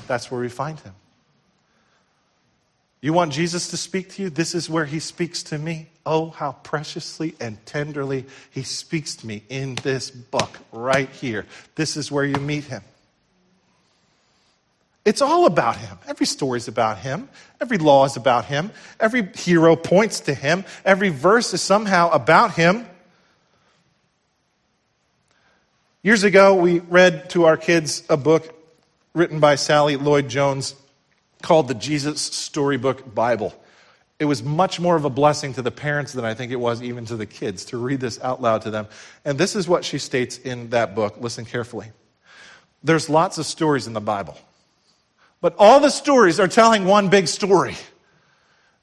That's 0.07 0.30
where 0.30 0.41
we 0.41 0.49
find 0.49 0.78
him. 0.80 0.95
You 3.01 3.12
want 3.12 3.32
Jesus 3.32 3.68
to 3.70 3.76
speak 3.76 4.11
to 4.14 4.22
you? 4.22 4.30
This 4.30 4.55
is 4.55 4.68
where 4.68 4.84
he 4.84 4.99
speaks 4.99 5.43
to 5.45 5.59
me. 5.59 5.89
Oh, 6.11 6.31
how 6.31 6.53
preciously 6.53 7.35
and 7.39 7.59
tenderly 7.67 8.25
he 8.51 8.63
speaks 8.63 9.17
to 9.17 9.27
me 9.27 9.43
in 9.51 9.75
this 9.75 10.11
book 10.11 10.59
right 10.73 11.11
here. 11.11 11.45
This 11.75 11.99
is 11.99 12.11
where 12.11 12.25
you 12.25 12.37
meet 12.37 12.65
him. 12.65 12.81
It's 15.05 15.21
all 15.21 15.45
about 15.45 15.77
him. 15.77 15.99
Every 16.07 16.25
story 16.25 16.57
is 16.57 16.67
about 16.67 16.97
him. 16.97 17.29
Every 17.61 17.77
law 17.77 18.07
is 18.07 18.17
about 18.17 18.47
him. 18.47 18.71
Every 18.99 19.29
hero 19.37 19.77
points 19.77 20.21
to 20.21 20.33
him. 20.33 20.65
Every 20.83 21.11
verse 21.11 21.53
is 21.53 21.61
somehow 21.61 22.09
about 22.09 22.55
him. 22.55 22.87
Years 26.03 26.25
ago, 26.25 26.55
we 26.55 26.79
read 26.79 27.29
to 27.31 27.45
our 27.45 27.59
kids 27.59 28.03
a 28.09 28.17
book 28.17 28.55
written 29.13 29.41
by 29.41 29.57
Sally 29.57 29.97
Lloyd 29.97 30.31
Jones 30.31 30.75
called 31.43 31.69
the 31.69 31.75
Jesus 31.75 32.23
Storybook 32.23 33.15
Bible. 33.15 33.53
It 34.19 34.25
was 34.25 34.43
much 34.43 34.81
more 34.81 34.97
of 34.97 35.05
a 35.05 35.11
blessing 35.11 35.55
to 35.55 35.62
the 35.62 35.71
parents 35.71 36.12
than 36.12 36.25
I 36.25 36.35
think 36.35 36.51
it 36.51 36.57
was 36.57 36.83
even 36.83 37.05
to 37.07 37.16
the 37.16 37.27
kids 37.27 37.66
to 37.66 37.79
read 37.79 38.01
this 38.01 38.21
out 38.21 38.43
loud 38.43 38.62
to 38.62 38.71
them. 38.71 38.89
And 39.25 39.39
this 39.39 39.55
is 39.55 39.69
what 39.69 39.85
she 39.85 39.99
states 39.99 40.39
in 40.39 40.71
that 40.71 40.95
book. 40.95 41.19
Listen 41.21 41.45
carefully. 41.45 41.93
There's 42.83 43.09
lots 43.09 43.39
of 43.39 43.47
stories 43.47 43.87
in 43.87 43.93
the 43.93 44.01
Bible, 44.01 44.37
but 45.41 45.55
all 45.59 45.81
the 45.81 45.91
stories 45.91 46.41
are 46.41 46.49
telling 46.49 46.85
one 46.85 47.09
big 47.09 47.29
story 47.29 47.77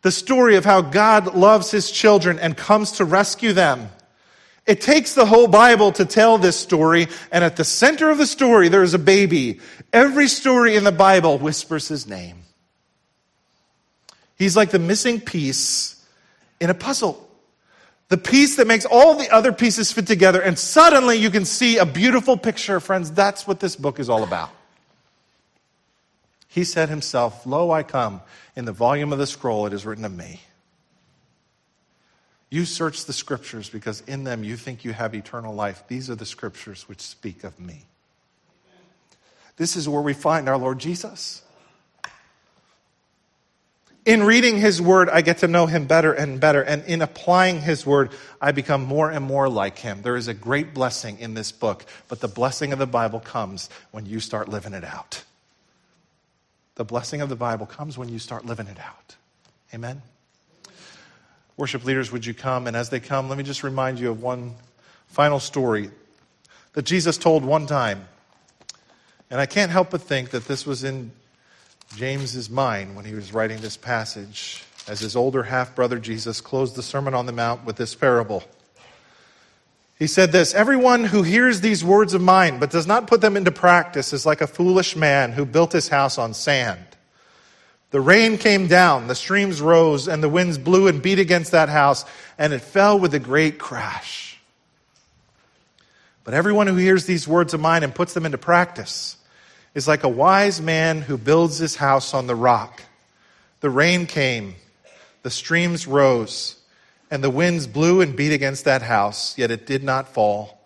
the 0.05 0.11
story 0.11 0.55
of 0.55 0.63
how 0.63 0.81
God 0.81 1.33
loves 1.33 1.71
his 1.71 1.89
children 1.89 2.37
and 2.37 2.55
comes 2.55 2.91
to 2.93 3.05
rescue 3.05 3.53
them. 3.53 3.89
It 4.67 4.79
takes 4.79 5.15
the 5.15 5.25
whole 5.25 5.47
Bible 5.47 5.91
to 5.93 6.05
tell 6.05 6.37
this 6.37 6.55
story, 6.59 7.07
and 7.31 7.43
at 7.43 7.55
the 7.55 7.63
center 7.63 8.11
of 8.11 8.19
the 8.19 8.27
story, 8.27 8.69
there 8.69 8.83
is 8.83 8.93
a 8.93 8.99
baby. 8.99 9.61
Every 9.91 10.27
story 10.27 10.75
in 10.75 10.83
the 10.83 10.91
Bible 10.91 11.39
whispers 11.39 11.87
his 11.87 12.05
name. 12.05 12.44
He's 14.37 14.55
like 14.55 14.71
the 14.71 14.79
missing 14.79 15.21
piece 15.21 16.03
in 16.59 16.69
a 16.69 16.73
puzzle. 16.73 17.21
The 18.09 18.17
piece 18.17 18.57
that 18.57 18.67
makes 18.67 18.85
all 18.85 19.15
the 19.15 19.29
other 19.33 19.51
pieces 19.51 19.91
fit 19.91 20.05
together, 20.05 20.41
and 20.41 20.59
suddenly 20.59 21.17
you 21.17 21.31
can 21.31 21.45
see 21.45 21.77
a 21.77 21.85
beautiful 21.85 22.37
picture. 22.37 22.79
Friends, 22.79 23.11
that's 23.11 23.47
what 23.47 23.59
this 23.59 23.75
book 23.75 23.99
is 23.99 24.09
all 24.09 24.23
about. 24.23 24.51
He 26.47 26.63
said 26.63 26.89
himself, 26.89 27.45
Lo, 27.45 27.71
I 27.71 27.83
come. 27.83 28.21
In 28.55 28.65
the 28.65 28.71
volume 28.71 29.11
of 29.11 29.19
the 29.19 29.27
scroll, 29.27 29.65
it 29.65 29.73
is 29.73 29.85
written 29.85 30.05
of 30.05 30.15
me. 30.15 30.39
You 32.49 32.63
search 32.63 33.05
the 33.05 33.11
scriptures 33.11 33.69
because 33.69 34.01
in 34.01 34.23
them 34.23 34.43
you 34.43 34.55
think 34.55 34.85
you 34.85 34.93
have 34.93 35.13
eternal 35.13 35.53
life. 35.53 35.83
These 35.87 36.09
are 36.09 36.15
the 36.15 36.25
scriptures 36.25 36.87
which 36.87 37.01
speak 37.01 37.43
of 37.43 37.59
me. 37.59 37.83
This 39.57 39.75
is 39.75 39.89
where 39.89 40.01
we 40.01 40.13
find 40.13 40.47
our 40.47 40.57
Lord 40.57 40.79
Jesus. 40.79 41.41
In 44.05 44.21
reading 44.21 44.59
His 44.59 44.79
Word, 44.79 45.09
I 45.09 45.21
get 45.21 45.39
to 45.39 45.47
know 45.47 45.65
Him 45.65 45.87
better 45.87 46.13
and 46.13 46.39
better. 46.39 46.61
And 46.61 46.83
in 46.85 47.01
applying 47.01 47.61
His 47.61 47.87
Word, 47.87 48.11
I 48.39 48.51
become 48.51 48.83
more 48.85 49.09
and 49.09 49.25
more 49.25 49.49
like 49.49 49.79
Him. 49.79 50.03
There 50.03 50.15
is 50.15 50.27
a 50.27 50.33
great 50.33 50.75
blessing 50.75 51.17
in 51.19 51.33
this 51.33 51.51
book, 51.51 51.85
but 52.07 52.19
the 52.19 52.27
blessing 52.27 52.71
of 52.71 52.77
the 52.77 52.85
Bible 52.85 53.19
comes 53.19 53.67
when 53.89 54.05
you 54.05 54.19
start 54.19 54.47
living 54.47 54.73
it 54.73 54.83
out. 54.83 55.23
The 56.75 56.85
blessing 56.85 57.21
of 57.21 57.29
the 57.29 57.35
Bible 57.35 57.65
comes 57.65 57.97
when 57.97 58.09
you 58.09 58.19
start 58.19 58.45
living 58.45 58.67
it 58.67 58.79
out. 58.79 59.15
Amen? 59.73 60.03
Worship 61.57 61.83
leaders, 61.83 62.11
would 62.11 62.25
you 62.25 62.33
come? 62.35 62.67
And 62.67 62.75
as 62.75 62.89
they 62.89 62.99
come, 62.99 63.27
let 63.27 63.39
me 63.39 63.43
just 63.43 63.63
remind 63.63 63.99
you 63.99 64.11
of 64.11 64.21
one 64.21 64.53
final 65.07 65.39
story 65.39 65.89
that 66.73 66.83
Jesus 66.83 67.17
told 67.17 67.43
one 67.43 67.65
time. 67.65 68.07
And 69.31 69.39
I 69.39 69.47
can't 69.47 69.71
help 69.71 69.89
but 69.89 70.01
think 70.01 70.29
that 70.29 70.45
this 70.45 70.67
was 70.67 70.83
in 70.83 71.11
James's 71.95 72.49
mind 72.49 72.95
when 72.95 73.05
he 73.05 73.13
was 73.13 73.33
writing 73.33 73.61
this 73.61 73.77
passage 73.77 74.63
as 74.87 74.99
his 74.99 75.15
older 75.15 75.43
half 75.43 75.75
brother 75.75 75.97
Jesus 75.99 76.41
closed 76.41 76.75
the 76.75 76.83
Sermon 76.83 77.13
on 77.13 77.25
the 77.25 77.31
Mount 77.31 77.65
with 77.65 77.75
this 77.75 77.95
parable. 77.95 78.43
He 79.97 80.07
said 80.07 80.31
this 80.31 80.53
Everyone 80.53 81.05
who 81.05 81.23
hears 81.23 81.61
these 81.61 81.83
words 81.83 82.13
of 82.13 82.21
mine 82.21 82.59
but 82.59 82.69
does 82.69 82.87
not 82.87 83.07
put 83.07 83.21
them 83.21 83.37
into 83.37 83.51
practice 83.51 84.13
is 84.13 84.25
like 84.25 84.41
a 84.41 84.47
foolish 84.47 84.95
man 84.95 85.31
who 85.31 85.45
built 85.45 85.71
his 85.71 85.87
house 85.87 86.17
on 86.17 86.33
sand. 86.33 86.85
The 87.91 88.01
rain 88.01 88.37
came 88.37 88.67
down, 88.67 89.07
the 89.07 89.15
streams 89.15 89.61
rose, 89.61 90.09
and 90.09 90.21
the 90.21 90.27
winds 90.27 90.57
blew 90.57 90.87
and 90.87 91.01
beat 91.01 91.19
against 91.19 91.51
that 91.51 91.69
house, 91.69 92.03
and 92.37 92.51
it 92.51 92.59
fell 92.59 92.99
with 92.99 93.13
a 93.13 93.19
great 93.19 93.57
crash. 93.57 94.37
But 96.25 96.33
everyone 96.33 96.67
who 96.67 96.75
hears 96.75 97.05
these 97.05 97.25
words 97.25 97.53
of 97.53 97.61
mine 97.61 97.83
and 97.83 97.95
puts 97.95 98.13
them 98.13 98.25
into 98.25 98.37
practice 98.37 99.15
is 99.75 99.87
like 99.87 100.03
a 100.03 100.09
wise 100.09 100.61
man 100.61 101.01
who 101.01 101.17
builds 101.17 101.59
his 101.59 101.75
house 101.75 102.13
on 102.13 102.25
the 102.25 102.35
rock. 102.35 102.81
The 103.59 103.69
rain 103.69 104.07
came, 104.07 104.55
the 105.21 105.29
streams 105.29 105.85
rose, 105.85 106.55
and 107.11 107.23
the 107.23 107.29
winds 107.29 107.67
blew 107.67 108.01
and 108.01 108.15
beat 108.15 108.31
against 108.31 108.65
that 108.65 108.81
house, 108.81 109.37
yet 109.37 109.51
it 109.51 109.67
did 109.67 109.83
not 109.83 110.07
fall 110.07 110.59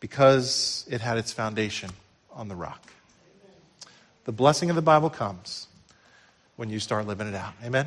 because 0.00 0.84
it 0.90 1.00
had 1.00 1.16
its 1.16 1.32
foundation 1.32 1.90
on 2.32 2.48
the 2.48 2.56
rock. 2.56 2.92
The 4.24 4.32
blessing 4.32 4.68
of 4.68 4.76
the 4.76 4.82
Bible 4.82 5.10
comes 5.10 5.68
when 6.56 6.70
you 6.70 6.80
start 6.80 7.06
living 7.06 7.28
it 7.28 7.34
out. 7.34 7.54
Amen? 7.64 7.86